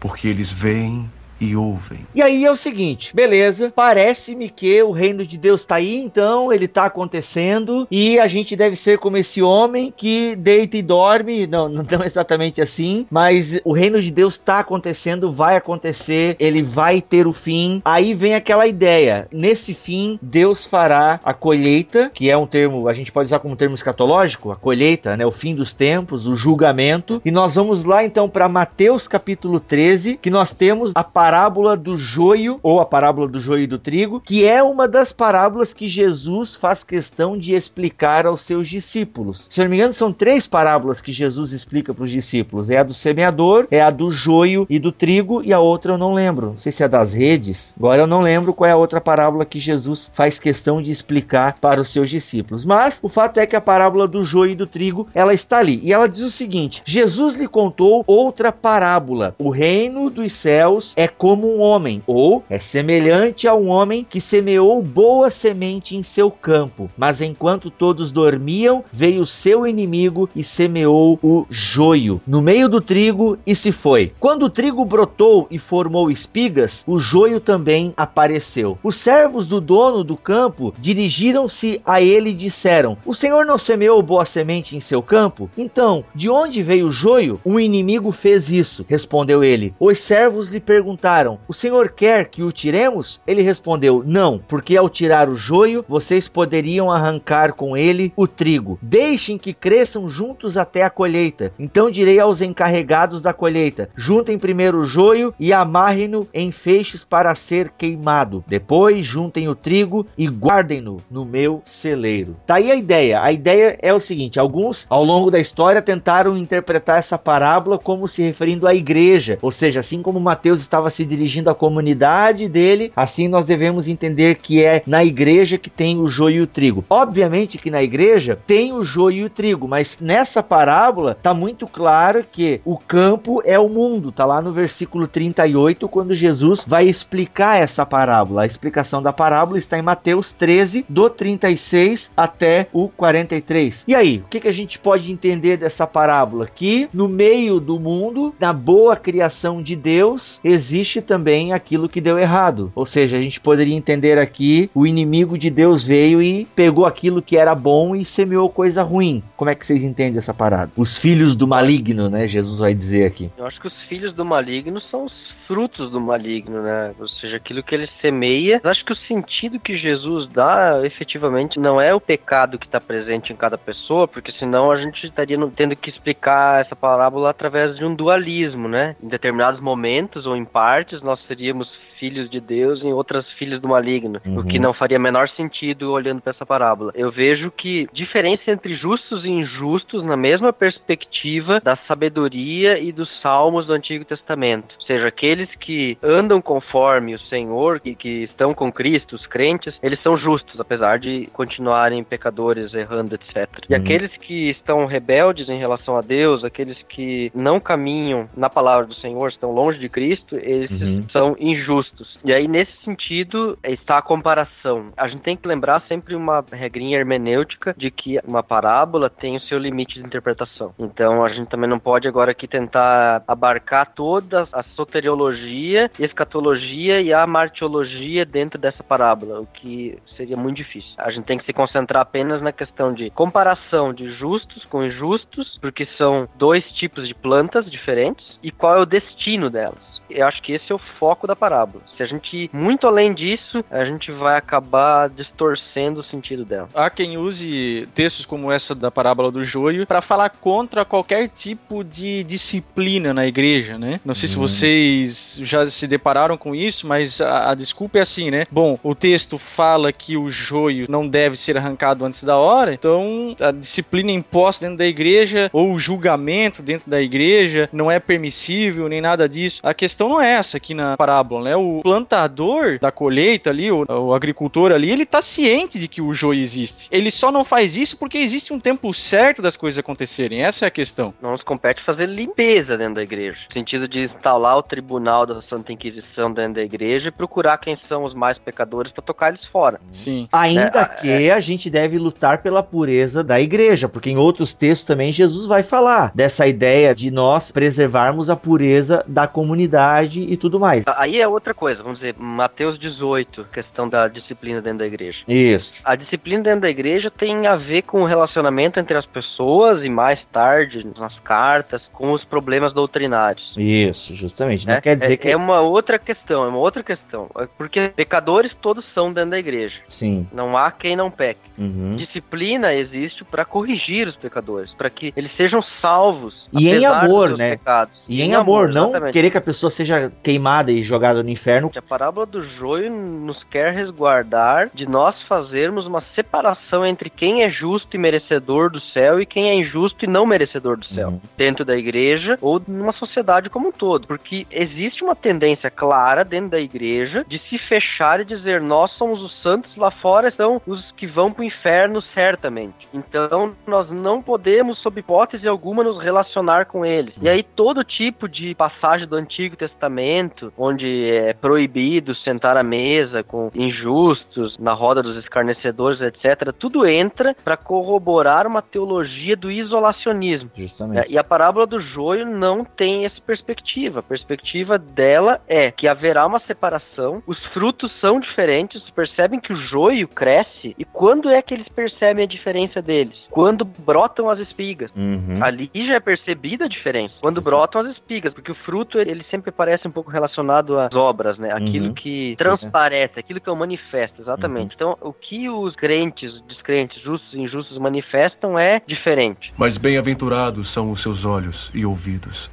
porque 0.00 0.28
eles 0.28 0.52
veem 0.52 1.10
e 1.42 1.56
ouvem. 1.56 2.06
E 2.14 2.22
aí 2.22 2.44
é 2.44 2.50
o 2.50 2.56
seguinte, 2.56 3.14
beleza, 3.14 3.72
parece-me 3.74 4.48
que 4.48 4.80
o 4.82 4.92
reino 4.92 5.26
de 5.26 5.36
Deus 5.36 5.62
está 5.62 5.76
aí, 5.76 5.96
então 5.96 6.52
ele 6.52 6.66
está 6.66 6.86
acontecendo 6.86 7.86
e 7.90 8.18
a 8.20 8.28
gente 8.28 8.54
deve 8.54 8.76
ser 8.76 8.98
como 8.98 9.16
esse 9.16 9.42
homem 9.42 9.92
que 9.94 10.36
deita 10.36 10.76
e 10.76 10.82
dorme, 10.82 11.46
não, 11.48 11.68
não 11.68 12.04
exatamente 12.06 12.60
assim, 12.60 13.06
mas 13.10 13.60
o 13.64 13.72
reino 13.72 14.00
de 14.00 14.10
Deus 14.10 14.34
está 14.34 14.60
acontecendo, 14.60 15.32
vai 15.32 15.56
acontecer, 15.56 16.36
ele 16.38 16.62
vai 16.62 17.00
ter 17.00 17.26
o 17.26 17.32
fim. 17.32 17.82
Aí 17.84 18.14
vem 18.14 18.36
aquela 18.36 18.66
ideia, 18.66 19.26
nesse 19.32 19.74
fim 19.74 20.18
Deus 20.22 20.64
fará 20.64 21.18
a 21.24 21.34
colheita, 21.34 22.10
que 22.14 22.30
é 22.30 22.36
um 22.36 22.46
termo, 22.46 22.86
a 22.88 22.94
gente 22.94 23.10
pode 23.10 23.26
usar 23.26 23.40
como 23.40 23.56
termo 23.56 23.74
escatológico, 23.74 24.52
a 24.52 24.56
colheita, 24.56 25.16
né, 25.16 25.26
o 25.26 25.32
fim 25.32 25.54
dos 25.54 25.74
tempos, 25.74 26.28
o 26.28 26.36
julgamento. 26.36 27.20
E 27.24 27.32
nós 27.32 27.56
vamos 27.56 27.84
lá 27.84 28.04
então 28.04 28.28
para 28.28 28.48
Mateus 28.48 29.08
capítulo 29.08 29.58
13, 29.58 30.18
que 30.22 30.30
nós 30.30 30.52
temos 30.52 30.92
a 30.94 31.02
parábola 31.02 31.31
parábola 31.32 31.78
do 31.78 31.96
joio, 31.96 32.60
ou 32.62 32.78
a 32.78 32.84
parábola 32.84 33.26
do 33.26 33.40
joio 33.40 33.62
e 33.62 33.66
do 33.66 33.78
trigo, 33.78 34.20
que 34.20 34.44
é 34.44 34.62
uma 34.62 34.86
das 34.86 35.14
parábolas 35.14 35.72
que 35.72 35.88
Jesus 35.88 36.54
faz 36.54 36.84
questão 36.84 37.38
de 37.38 37.54
explicar 37.54 38.26
aos 38.26 38.42
seus 38.42 38.68
discípulos. 38.68 39.46
Se 39.48 39.62
não 39.62 39.70
me 39.70 39.76
engano, 39.76 39.94
são 39.94 40.12
três 40.12 40.46
parábolas 40.46 41.00
que 41.00 41.10
Jesus 41.10 41.52
explica 41.52 41.94
para 41.94 42.04
os 42.04 42.10
discípulos: 42.10 42.68
é 42.68 42.76
a 42.76 42.82
do 42.82 42.92
semeador, 42.92 43.66
é 43.70 43.80
a 43.80 43.88
do 43.88 44.10
joio 44.10 44.66
e 44.68 44.78
do 44.78 44.92
trigo, 44.92 45.42
e 45.42 45.54
a 45.54 45.58
outra 45.58 45.94
eu 45.94 45.96
não 45.96 46.12
lembro. 46.12 46.48
Não 46.48 46.58
sei 46.58 46.70
se 46.70 46.84
é 46.84 46.88
das 46.88 47.14
redes. 47.14 47.74
Agora 47.78 48.02
eu 48.02 48.06
não 48.06 48.20
lembro 48.20 48.52
qual 48.52 48.68
é 48.68 48.72
a 48.72 48.76
outra 48.76 49.00
parábola 49.00 49.46
que 49.46 49.58
Jesus 49.58 50.10
faz 50.12 50.38
questão 50.38 50.82
de 50.82 50.90
explicar 50.90 51.56
para 51.58 51.80
os 51.80 51.88
seus 51.88 52.10
discípulos. 52.10 52.62
Mas 52.62 53.00
o 53.02 53.08
fato 53.08 53.40
é 53.40 53.46
que 53.46 53.56
a 53.56 53.60
parábola 53.62 54.06
do 54.06 54.22
joio 54.22 54.52
e 54.52 54.56
do 54.56 54.66
trigo, 54.66 55.08
ela 55.14 55.32
está 55.32 55.60
ali. 55.60 55.80
E 55.82 55.94
ela 55.94 56.06
diz 56.06 56.20
o 56.20 56.30
seguinte: 56.30 56.82
Jesus 56.84 57.36
lhe 57.36 57.48
contou 57.48 58.04
outra 58.06 58.52
parábola. 58.52 59.34
O 59.38 59.48
reino 59.48 60.10
dos 60.10 60.30
céus 60.32 60.92
é 60.94 61.08
como 61.22 61.46
um 61.46 61.60
homem, 61.60 62.02
ou 62.04 62.42
é 62.50 62.58
semelhante 62.58 63.46
a 63.46 63.54
um 63.54 63.68
homem 63.68 64.04
que 64.04 64.20
semeou 64.20 64.82
boa 64.82 65.30
semente 65.30 65.94
em 65.94 66.02
seu 66.02 66.32
campo. 66.32 66.90
Mas 66.96 67.20
enquanto 67.20 67.70
todos 67.70 68.10
dormiam, 68.10 68.82
veio 68.92 69.24
seu 69.24 69.64
inimigo 69.64 70.28
e 70.34 70.42
semeou 70.42 71.20
o 71.22 71.46
joio 71.48 72.20
no 72.26 72.42
meio 72.42 72.68
do 72.68 72.80
trigo 72.80 73.38
e 73.46 73.54
se 73.54 73.70
foi. 73.70 74.12
Quando 74.18 74.46
o 74.46 74.50
trigo 74.50 74.84
brotou 74.84 75.46
e 75.48 75.60
formou 75.60 76.10
espigas, 76.10 76.82
o 76.88 76.98
joio 76.98 77.38
também 77.38 77.94
apareceu. 77.96 78.76
Os 78.82 78.96
servos 78.96 79.46
do 79.46 79.60
dono 79.60 80.02
do 80.02 80.16
campo 80.16 80.74
dirigiram-se 80.76 81.80
a 81.86 82.02
ele 82.02 82.30
e 82.30 82.34
disseram: 82.34 82.98
O 83.06 83.14
senhor 83.14 83.46
não 83.46 83.58
semeou 83.58 84.02
boa 84.02 84.24
semente 84.24 84.76
em 84.76 84.80
seu 84.80 85.00
campo? 85.00 85.48
Então, 85.56 86.04
de 86.12 86.28
onde 86.28 86.64
veio 86.64 86.88
o 86.88 86.90
joio? 86.90 87.40
Um 87.46 87.60
inimigo 87.60 88.10
fez 88.10 88.50
isso, 88.50 88.84
respondeu 88.88 89.44
ele. 89.44 89.72
Os 89.78 89.98
servos 89.98 90.48
lhe 90.48 90.58
perguntaram 90.58 91.11
perguntaram: 91.12 91.38
O 91.46 91.52
senhor 91.52 91.90
quer 91.90 92.28
que 92.28 92.42
o 92.42 92.50
tiremos? 92.50 93.20
Ele 93.26 93.42
respondeu: 93.42 94.02
Não, 94.06 94.38
porque 94.38 94.76
ao 94.76 94.88
tirar 94.88 95.28
o 95.28 95.36
joio, 95.36 95.84
vocês 95.86 96.28
poderiam 96.28 96.90
arrancar 96.90 97.52
com 97.52 97.76
ele 97.76 98.12
o 98.16 98.26
trigo. 98.26 98.78
Deixem 98.80 99.36
que 99.36 99.52
cresçam 99.52 100.08
juntos 100.08 100.56
até 100.56 100.82
a 100.82 100.90
colheita. 100.90 101.52
Então 101.58 101.90
direi 101.90 102.18
aos 102.18 102.40
encarregados 102.40 103.20
da 103.20 103.32
colheita: 103.32 103.90
Juntem 103.94 104.38
primeiro 104.38 104.80
o 104.80 104.86
joio 104.86 105.34
e 105.38 105.52
amarrem-no 105.52 106.26
em 106.32 106.50
feixes 106.50 107.04
para 107.04 107.34
ser 107.34 107.70
queimado. 107.70 108.44
Depois 108.46 109.04
juntem 109.04 109.48
o 109.48 109.54
trigo 109.54 110.06
e 110.16 110.26
guardem-no 110.26 110.98
no 111.10 111.24
meu 111.24 111.62
celeiro. 111.64 112.36
Tá 112.46 112.56
aí 112.56 112.70
a 112.70 112.76
ideia. 112.76 113.22
A 113.22 113.32
ideia 113.32 113.78
é 113.82 113.92
o 113.92 114.00
seguinte: 114.00 114.38
alguns 114.38 114.86
ao 114.88 115.04
longo 115.04 115.30
da 115.30 115.38
história 115.38 115.82
tentaram 115.82 116.36
interpretar 116.36 116.98
essa 116.98 117.18
parábola 117.18 117.78
como 117.78 118.08
se 118.08 118.22
referindo 118.22 118.66
à 118.66 118.74
igreja, 118.74 119.38
ou 119.42 119.50
seja, 119.50 119.80
assim 119.80 120.00
como 120.00 120.20
Mateus 120.20 120.60
estava 120.60 120.90
se 120.92 121.04
dirigindo 121.04 121.50
à 121.50 121.54
comunidade 121.54 122.48
dele, 122.48 122.92
assim 122.94 123.28
nós 123.28 123.46
devemos 123.46 123.88
entender 123.88 124.36
que 124.36 124.62
é 124.62 124.82
na 124.86 125.04
igreja 125.04 125.58
que 125.58 125.70
tem 125.70 125.98
o 125.98 126.08
joio 126.08 126.36
e 126.36 126.40
o 126.40 126.46
trigo. 126.46 126.84
Obviamente 126.88 127.58
que 127.58 127.70
na 127.70 127.82
igreja 127.82 128.38
tem 128.46 128.72
o 128.72 128.84
joio 128.84 129.18
e 129.18 129.24
o 129.24 129.30
trigo, 129.30 129.66
mas 129.66 129.98
nessa 130.00 130.42
parábola 130.42 131.16
tá 131.20 131.34
muito 131.34 131.66
claro 131.66 132.24
que 132.30 132.60
o 132.64 132.76
campo 132.76 133.42
é 133.44 133.58
o 133.58 133.68
mundo, 133.68 134.12
tá 134.12 134.24
lá 134.24 134.40
no 134.40 134.52
versículo 134.52 135.06
38, 135.06 135.88
quando 135.88 136.14
Jesus 136.14 136.64
vai 136.66 136.86
explicar 136.86 137.60
essa 137.60 137.86
parábola. 137.86 138.42
A 138.42 138.46
explicação 138.46 139.02
da 139.02 139.12
parábola 139.12 139.58
está 139.58 139.78
em 139.78 139.82
Mateus 139.82 140.32
13, 140.32 140.84
do 140.88 141.08
36 141.08 142.10
até 142.16 142.66
o 142.72 142.88
43. 142.88 143.84
E 143.86 143.94
aí, 143.94 144.18
o 144.18 144.28
que, 144.28 144.40
que 144.40 144.48
a 144.48 144.52
gente 144.52 144.78
pode 144.78 145.10
entender 145.10 145.56
dessa 145.56 145.86
parábola? 145.86 146.48
Que 146.52 146.88
no 146.92 147.08
meio 147.08 147.60
do 147.60 147.78
mundo, 147.78 148.34
na 148.38 148.52
boa 148.52 148.96
criação 148.96 149.62
de 149.62 149.76
Deus, 149.76 150.40
existe 150.44 150.81
também 151.02 151.52
aquilo 151.52 151.88
que 151.88 152.00
deu 152.00 152.18
errado. 152.18 152.72
Ou 152.74 152.84
seja, 152.84 153.16
a 153.16 153.20
gente 153.20 153.40
poderia 153.40 153.76
entender 153.76 154.18
aqui 154.18 154.70
o 154.74 154.86
inimigo 154.86 155.38
de 155.38 155.50
Deus 155.50 155.84
veio 155.84 156.22
e 156.22 156.44
pegou 156.56 156.86
aquilo 156.86 157.22
que 157.22 157.36
era 157.36 157.54
bom 157.54 157.94
e 157.94 158.04
semeou 158.04 158.48
coisa 158.48 158.82
ruim. 158.82 159.22
Como 159.36 159.50
é 159.50 159.54
que 159.54 159.66
vocês 159.66 159.84
entendem 159.84 160.18
essa 160.18 160.34
parada? 160.34 160.72
Os 160.76 160.98
filhos 160.98 161.36
do 161.36 161.46
maligno, 161.46 162.08
né? 162.08 162.26
Jesus 162.26 162.58
vai 162.58 162.74
dizer 162.74 163.06
aqui. 163.06 163.30
Eu 163.36 163.46
acho 163.46 163.60
que 163.60 163.68
os 163.68 163.76
filhos 163.88 164.14
do 164.14 164.24
maligno 164.24 164.80
são 164.90 165.04
os 165.04 165.12
frutos 165.46 165.90
do 165.90 166.00
maligno, 166.00 166.62
né? 166.62 166.94
Ou 166.98 167.08
seja, 167.08 167.36
aquilo 167.36 167.62
que 167.62 167.74
ele 167.74 167.88
semeia. 168.00 168.60
Acho 168.64 168.84
que 168.84 168.92
o 168.92 168.96
sentido 168.96 169.60
que 169.60 169.76
Jesus 169.76 170.28
dá, 170.28 170.80
efetivamente, 170.84 171.58
não 171.58 171.80
é 171.80 171.94
o 171.94 172.00
pecado 172.00 172.58
que 172.58 172.66
está 172.66 172.80
presente 172.80 173.32
em 173.32 173.36
cada 173.36 173.58
pessoa, 173.58 174.06
porque 174.06 174.32
senão 174.32 174.70
a 174.70 174.76
gente 174.76 175.06
estaria 175.06 175.38
tendo 175.54 175.76
que 175.76 175.90
explicar 175.90 176.60
essa 176.60 176.76
parábola 176.76 177.30
através 177.30 177.76
de 177.76 177.84
um 177.84 177.94
dualismo, 177.94 178.68
né? 178.68 178.96
Em 179.02 179.08
determinados 179.08 179.60
momentos 179.60 180.26
ou 180.26 180.36
em 180.36 180.44
partes, 180.44 181.02
nós 181.02 181.20
seríamos 181.26 181.70
filhos 182.02 182.28
de 182.28 182.40
Deus, 182.40 182.82
em 182.82 182.92
outras 182.92 183.24
filhos 183.38 183.60
do 183.60 183.68
maligno, 183.68 184.20
uhum. 184.26 184.40
o 184.40 184.44
que 184.44 184.58
não 184.58 184.74
faria 184.74 184.98
menor 184.98 185.28
sentido 185.28 185.92
olhando 185.92 186.20
para 186.20 186.32
essa 186.32 186.44
parábola. 186.44 186.90
Eu 186.96 187.12
vejo 187.12 187.48
que 187.48 187.86
diferença 187.92 188.50
entre 188.50 188.74
justos 188.74 189.24
e 189.24 189.28
injustos 189.28 190.04
na 190.04 190.16
mesma 190.16 190.52
perspectiva 190.52 191.60
da 191.60 191.76
sabedoria 191.86 192.76
e 192.76 192.90
dos 192.90 193.08
salmos 193.20 193.66
do 193.66 193.72
Antigo 193.72 194.04
Testamento. 194.04 194.74
Ou 194.80 194.84
seja, 194.84 195.06
aqueles 195.06 195.54
que 195.54 195.96
andam 196.02 196.42
conforme 196.42 197.14
o 197.14 197.20
Senhor 197.20 197.80
e 197.84 197.94
que 197.94 198.24
estão 198.24 198.52
com 198.52 198.72
Cristo, 198.72 199.14
os 199.14 199.24
crentes, 199.24 199.78
eles 199.80 200.02
são 200.02 200.16
justos, 200.16 200.58
apesar 200.58 200.98
de 200.98 201.28
continuarem 201.32 202.02
pecadores, 202.02 202.74
errando, 202.74 203.14
etc. 203.14 203.46
E 203.68 203.74
uhum. 203.74 203.80
aqueles 203.80 204.10
que 204.16 204.50
estão 204.50 204.86
rebeldes 204.86 205.48
em 205.48 205.56
relação 205.56 205.96
a 205.96 206.00
Deus, 206.00 206.42
aqueles 206.42 206.82
que 206.88 207.30
não 207.32 207.60
caminham 207.60 208.28
na 208.36 208.50
palavra 208.50 208.86
do 208.86 208.94
Senhor, 208.96 209.28
estão 209.28 209.52
longe 209.52 209.78
de 209.78 209.88
Cristo, 209.88 210.34
esses 210.34 210.82
uhum. 210.82 211.02
são 211.12 211.36
injustos 211.38 211.91
E 212.24 212.32
aí, 212.32 212.46
nesse 212.46 212.72
sentido, 212.84 213.58
está 213.64 213.98
a 213.98 214.02
comparação. 214.02 214.92
A 214.96 215.08
gente 215.08 215.22
tem 215.22 215.36
que 215.36 215.48
lembrar 215.48 215.80
sempre 215.80 216.14
uma 216.14 216.44
regrinha 216.52 216.98
hermenêutica 216.98 217.74
de 217.76 217.90
que 217.90 218.18
uma 218.24 218.42
parábola 218.42 219.10
tem 219.10 219.36
o 219.36 219.40
seu 219.40 219.58
limite 219.58 219.94
de 219.94 220.06
interpretação. 220.06 220.74
Então, 220.78 221.24
a 221.24 221.28
gente 221.28 221.48
também 221.48 221.68
não 221.68 221.78
pode 221.78 222.06
agora 222.06 222.30
aqui 222.30 222.46
tentar 222.46 223.22
abarcar 223.26 223.92
toda 223.94 224.48
a 224.52 224.62
soteriologia, 224.62 225.90
escatologia 225.98 227.00
e 227.00 227.12
a 227.12 227.26
martiologia 227.26 228.24
dentro 228.24 228.58
dessa 228.58 228.82
parábola, 228.82 229.40
o 229.40 229.46
que 229.46 229.98
seria 230.16 230.36
muito 230.36 230.56
difícil. 230.56 230.94
A 230.98 231.10
gente 231.10 231.24
tem 231.24 231.38
que 231.38 231.46
se 231.46 231.52
concentrar 231.52 232.02
apenas 232.02 232.40
na 232.40 232.52
questão 232.52 232.92
de 232.92 233.10
comparação 233.10 233.92
de 233.92 234.12
justos 234.14 234.64
com 234.64 234.84
injustos, 234.84 235.58
porque 235.60 235.86
são 235.98 236.28
dois 236.36 236.64
tipos 236.72 237.06
de 237.06 237.14
plantas 237.14 237.70
diferentes, 237.70 238.38
e 238.42 238.50
qual 238.50 238.76
é 238.76 238.80
o 238.80 238.86
destino 238.86 239.50
delas 239.50 239.91
eu 240.14 240.26
acho 240.26 240.42
que 240.42 240.52
esse 240.52 240.70
é 240.70 240.74
o 240.74 240.80
foco 240.98 241.26
da 241.26 241.34
parábola. 241.36 241.82
Se 241.96 242.02
a 242.02 242.06
gente 242.06 242.36
ir 242.36 242.50
muito 242.52 242.86
além 242.86 243.14
disso, 243.14 243.64
a 243.70 243.84
gente 243.84 244.10
vai 244.12 244.36
acabar 244.36 245.08
distorcendo 245.08 246.00
o 246.00 246.04
sentido 246.04 246.44
dela. 246.44 246.68
Há 246.74 246.90
quem 246.90 247.16
use 247.16 247.88
textos 247.94 248.26
como 248.26 248.50
essa 248.50 248.74
da 248.74 248.90
parábola 248.90 249.30
do 249.30 249.44
joio 249.44 249.86
para 249.86 250.00
falar 250.00 250.30
contra 250.30 250.84
qualquer 250.84 251.28
tipo 251.28 251.84
de 251.84 252.24
disciplina 252.24 253.12
na 253.14 253.26
igreja, 253.26 253.78
né? 253.78 254.00
Não 254.04 254.14
sei 254.14 254.28
uhum. 254.28 254.32
se 254.32 254.38
vocês 254.38 255.40
já 255.42 255.66
se 255.66 255.86
depararam 255.86 256.36
com 256.36 256.54
isso, 256.54 256.86
mas 256.86 257.20
a, 257.20 257.50
a 257.50 257.54
desculpa 257.54 257.98
é 257.98 258.02
assim, 258.02 258.30
né? 258.30 258.46
Bom, 258.50 258.78
o 258.82 258.94
texto 258.94 259.38
fala 259.38 259.92
que 259.92 260.16
o 260.16 260.30
joio 260.30 260.86
não 260.88 261.06
deve 261.06 261.36
ser 261.36 261.56
arrancado 261.56 262.04
antes 262.04 262.22
da 262.24 262.36
hora, 262.36 262.72
então 262.74 263.36
a 263.40 263.50
disciplina 263.50 264.10
imposta 264.10 264.64
dentro 264.64 264.78
da 264.78 264.86
igreja 264.86 265.50
ou 265.52 265.72
o 265.72 265.78
julgamento 265.78 266.62
dentro 266.62 266.90
da 266.90 267.00
igreja 267.00 267.68
não 267.72 267.90
é 267.90 267.98
permissível 267.98 268.88
nem 268.88 269.00
nada 269.00 269.28
disso. 269.28 269.60
A 269.62 269.74
questão 269.74 270.01
questão 270.02 270.08
não 270.08 270.20
é 270.20 270.32
essa 270.32 270.56
aqui 270.56 270.74
na 270.74 270.96
parábola, 270.96 271.50
né? 271.50 271.56
O 271.56 271.80
plantador 271.82 272.78
da 272.80 272.90
colheita 272.90 273.50
ali, 273.50 273.70
o, 273.70 273.84
o 273.88 274.14
agricultor 274.14 274.72
ali, 274.72 274.90
ele 274.90 275.06
tá 275.06 275.22
ciente 275.22 275.78
de 275.78 275.88
que 275.88 276.00
o 276.00 276.12
joio 276.12 276.40
existe. 276.40 276.88
Ele 276.90 277.10
só 277.10 277.30
não 277.30 277.44
faz 277.44 277.76
isso 277.76 277.96
porque 277.98 278.18
existe 278.18 278.52
um 278.52 278.60
tempo 278.60 278.92
certo 278.92 279.40
das 279.40 279.56
coisas 279.56 279.78
acontecerem. 279.78 280.42
Essa 280.42 280.66
é 280.66 280.68
a 280.68 280.70
questão. 280.70 281.14
Não 281.22 281.32
nos 281.32 281.42
compete 281.42 281.84
fazer 281.84 282.06
limpeza 282.06 282.76
dentro 282.76 282.94
da 282.94 283.02
igreja. 283.02 283.38
No 283.48 283.52
sentido 283.52 283.88
de 283.88 284.04
instalar 284.04 284.56
o 284.56 284.62
tribunal 284.62 285.26
da 285.26 285.42
Santa 285.42 285.72
Inquisição 285.72 286.32
dentro 286.32 286.54
da 286.54 286.62
igreja 286.62 287.08
e 287.08 287.12
procurar 287.12 287.58
quem 287.58 287.78
são 287.88 288.04
os 288.04 288.14
mais 288.14 288.38
pecadores 288.38 288.92
para 288.92 289.02
tocar 289.02 289.28
eles 289.28 289.44
fora. 289.46 289.80
Sim. 289.92 290.28
Ainda 290.32 290.80
é, 290.80 290.84
que 291.00 291.10
é... 291.10 291.32
a 291.32 291.40
gente 291.40 291.70
deve 291.70 291.98
lutar 291.98 292.42
pela 292.42 292.62
pureza 292.62 293.22
da 293.22 293.40
igreja, 293.40 293.88
porque 293.88 294.10
em 294.10 294.16
outros 294.16 294.54
textos 294.54 294.86
também 294.86 295.12
Jesus 295.12 295.46
vai 295.46 295.62
falar 295.62 296.12
dessa 296.14 296.46
ideia 296.46 296.94
de 296.94 297.10
nós 297.10 297.52
preservarmos 297.52 298.30
a 298.30 298.36
pureza 298.36 299.04
da 299.06 299.26
comunidade 299.26 299.91
e 300.00 300.36
tudo 300.36 300.58
mais. 300.58 300.84
Aí 300.96 301.20
é 301.20 301.28
outra 301.28 301.54
coisa, 301.54 301.82
vamos 301.82 301.98
dizer, 301.98 302.14
Mateus 302.18 302.78
18, 302.78 303.44
questão 303.52 303.88
da 303.88 304.08
disciplina 304.08 304.60
dentro 304.60 304.78
da 304.78 304.86
igreja. 304.86 305.20
Isso. 305.26 305.74
A 305.84 305.94
disciplina 305.96 306.42
dentro 306.42 306.60
da 306.60 306.70
igreja 306.70 307.10
tem 307.10 307.46
a 307.46 307.56
ver 307.56 307.82
com 307.82 308.02
o 308.02 308.06
relacionamento 308.06 308.78
entre 308.78 308.96
as 308.96 309.06
pessoas 309.06 309.84
e 309.84 309.88
mais 309.88 310.20
tarde, 310.32 310.86
nas 310.98 311.18
cartas, 311.18 311.82
com 311.92 312.12
os 312.12 312.24
problemas 312.24 312.72
doutrinários. 312.72 313.54
Isso, 313.56 314.14
justamente. 314.14 314.66
Não 314.66 314.74
é, 314.74 314.80
quer 314.80 314.96
dizer 314.96 315.14
é, 315.14 315.16
que. 315.16 315.28
É 315.28 315.36
uma 315.36 315.60
outra 315.60 315.98
questão, 315.98 316.44
é 316.44 316.48
uma 316.48 316.58
outra 316.58 316.82
questão. 316.82 317.30
É 317.38 317.46
porque 317.58 317.92
pecadores 317.94 318.54
todos 318.60 318.84
são 318.94 319.12
dentro 319.12 319.30
da 319.30 319.38
igreja. 319.38 319.76
Sim. 319.88 320.26
Não 320.32 320.56
há 320.56 320.70
quem 320.70 320.96
não 320.96 321.10
peque. 321.10 321.40
Uhum. 321.58 321.96
Disciplina 321.96 322.74
existe 322.74 323.24
para 323.24 323.44
corrigir 323.44 324.08
os 324.08 324.16
pecadores, 324.16 324.72
para 324.72 324.88
que 324.88 325.12
eles 325.16 325.30
sejam 325.36 325.62
salvos. 325.80 326.46
E 326.52 326.70
em 326.70 326.84
amor, 326.86 327.36
né? 327.36 327.56
Pecados. 327.56 327.94
E 328.08 328.22
em, 328.22 328.30
em 328.30 328.34
amor, 328.34 328.70
amor 328.70 328.72
não 328.72 329.10
querer 329.10 329.30
que 329.30 329.38
a 329.38 329.40
pessoa 329.40 329.70
seja 329.72 330.12
queimada 330.22 330.70
e 330.70 330.82
jogada 330.82 331.22
no 331.22 331.30
inferno. 331.30 331.70
A 331.76 331.82
parábola 331.82 332.26
do 332.26 332.46
joio 332.56 332.90
nos 332.90 333.42
quer 333.44 333.72
resguardar 333.72 334.70
de 334.72 334.86
nós 334.86 335.20
fazermos 335.22 335.86
uma 335.86 336.02
separação 336.14 336.86
entre 336.86 337.10
quem 337.10 337.42
é 337.42 337.50
justo 337.50 337.96
e 337.96 337.98
merecedor 337.98 338.70
do 338.70 338.80
céu 338.80 339.20
e 339.20 339.26
quem 339.26 339.48
é 339.48 339.54
injusto 339.54 340.04
e 340.04 340.08
não 340.08 340.26
merecedor 340.26 340.76
do 340.76 340.86
céu, 340.86 341.08
uhum. 341.08 341.20
dentro 341.36 341.64
da 341.64 341.76
igreja 341.76 342.38
ou 342.40 342.60
numa 342.66 342.92
sociedade 342.92 343.50
como 343.50 343.68
um 343.68 343.72
todo, 343.72 344.06
porque 344.06 344.46
existe 344.50 345.02
uma 345.02 345.16
tendência 345.16 345.70
clara 345.70 346.24
dentro 346.24 346.50
da 346.50 346.60
igreja 346.60 347.24
de 347.26 347.38
se 347.38 347.58
fechar 347.58 348.20
e 348.20 348.24
dizer 348.24 348.60
nós 348.60 348.90
somos 348.92 349.22
os 349.22 349.40
santos, 349.42 349.74
lá 349.76 349.90
fora 349.90 350.30
são 350.30 350.60
os 350.66 350.90
que 350.92 351.06
vão 351.06 351.32
para 351.32 351.42
o 351.42 351.44
inferno 351.44 352.02
certamente. 352.14 352.88
Então 352.92 353.54
nós 353.66 353.90
não 353.90 354.22
podemos, 354.22 354.78
sob 354.78 355.00
hipótese 355.00 355.48
alguma, 355.48 355.84
nos 355.84 355.98
relacionar 355.98 356.66
com 356.66 356.84
eles. 356.84 357.14
E 357.20 357.28
aí 357.28 357.42
todo 357.42 357.84
tipo 357.84 358.28
de 358.28 358.54
passagem 358.54 359.06
do 359.06 359.16
Antigo 359.16 359.56
Testamento, 359.62 360.52
onde 360.58 361.08
é 361.08 361.32
proibido 361.32 362.16
sentar 362.16 362.56
à 362.56 362.64
mesa 362.64 363.22
com 363.22 363.48
injustos, 363.54 364.58
na 364.58 364.72
roda 364.72 365.02
dos 365.02 365.16
escarnecedores, 365.18 366.00
etc., 366.00 366.52
tudo 366.58 366.84
entra 366.84 367.36
para 367.44 367.56
corroborar 367.56 368.44
uma 368.44 368.60
teologia 368.60 369.36
do 369.36 369.52
isolacionismo. 369.52 370.50
Justamente. 370.56 371.12
E 371.12 371.16
a 371.16 371.22
parábola 371.22 371.64
do 371.64 371.80
joio 371.80 372.26
não 372.26 372.64
tem 372.64 373.04
essa 373.04 373.20
perspectiva. 373.20 374.00
A 374.00 374.02
perspectiva 374.02 374.76
dela 374.76 375.40
é 375.46 375.70
que 375.70 375.86
haverá 375.86 376.26
uma 376.26 376.40
separação, 376.40 377.22
os 377.24 377.38
frutos 377.46 377.92
são 378.00 378.18
diferentes, 378.18 378.82
percebem 378.90 379.38
que 379.38 379.52
o 379.52 379.56
joio 379.56 380.08
cresce, 380.08 380.74
e 380.76 380.84
quando 380.84 381.30
é 381.30 381.40
que 381.40 381.54
eles 381.54 381.68
percebem 381.68 382.24
a 382.24 382.28
diferença 382.28 382.82
deles? 382.82 383.16
Quando 383.30 383.64
brotam 383.64 384.28
as 384.28 384.40
espigas. 384.40 384.90
Uhum. 384.96 385.34
Ali 385.40 385.70
já 385.74 385.94
é 385.94 386.00
percebida 386.00 386.64
a 386.64 386.68
diferença. 386.68 387.14
Quando 387.20 387.36
Sim. 387.36 387.44
brotam 387.44 387.82
as 387.82 387.92
espigas, 387.92 388.34
porque 388.34 388.50
o 388.50 388.56
fruto 388.56 388.98
ele 388.98 389.24
sempre 389.30 389.51
parece 389.52 389.86
um 389.86 389.90
pouco 389.90 390.10
relacionado 390.10 390.78
às 390.78 390.92
obras, 390.94 391.38
né? 391.38 391.52
Aquilo 391.52 391.88
uhum. 391.88 391.94
que 391.94 392.34
transparece, 392.36 393.18
aquilo 393.18 393.40
que 393.40 393.48
é 393.48 393.52
o 393.52 393.56
manifesto, 393.56 394.20
exatamente. 394.20 394.70
Uhum. 394.70 394.94
Então, 394.94 394.98
o 395.00 395.12
que 395.12 395.48
os 395.48 395.74
crentes, 395.76 396.32
descrentes, 396.48 397.00
justos 397.02 397.32
e 397.32 397.38
injustos 397.38 397.78
manifestam 397.78 398.58
é 398.58 398.82
diferente. 398.86 399.52
Mas 399.56 399.76
bem-aventurados 399.76 400.68
são 400.68 400.90
os 400.90 401.00
seus 401.00 401.24
olhos 401.24 401.70
e 401.74 401.84
ouvidos, 401.84 402.50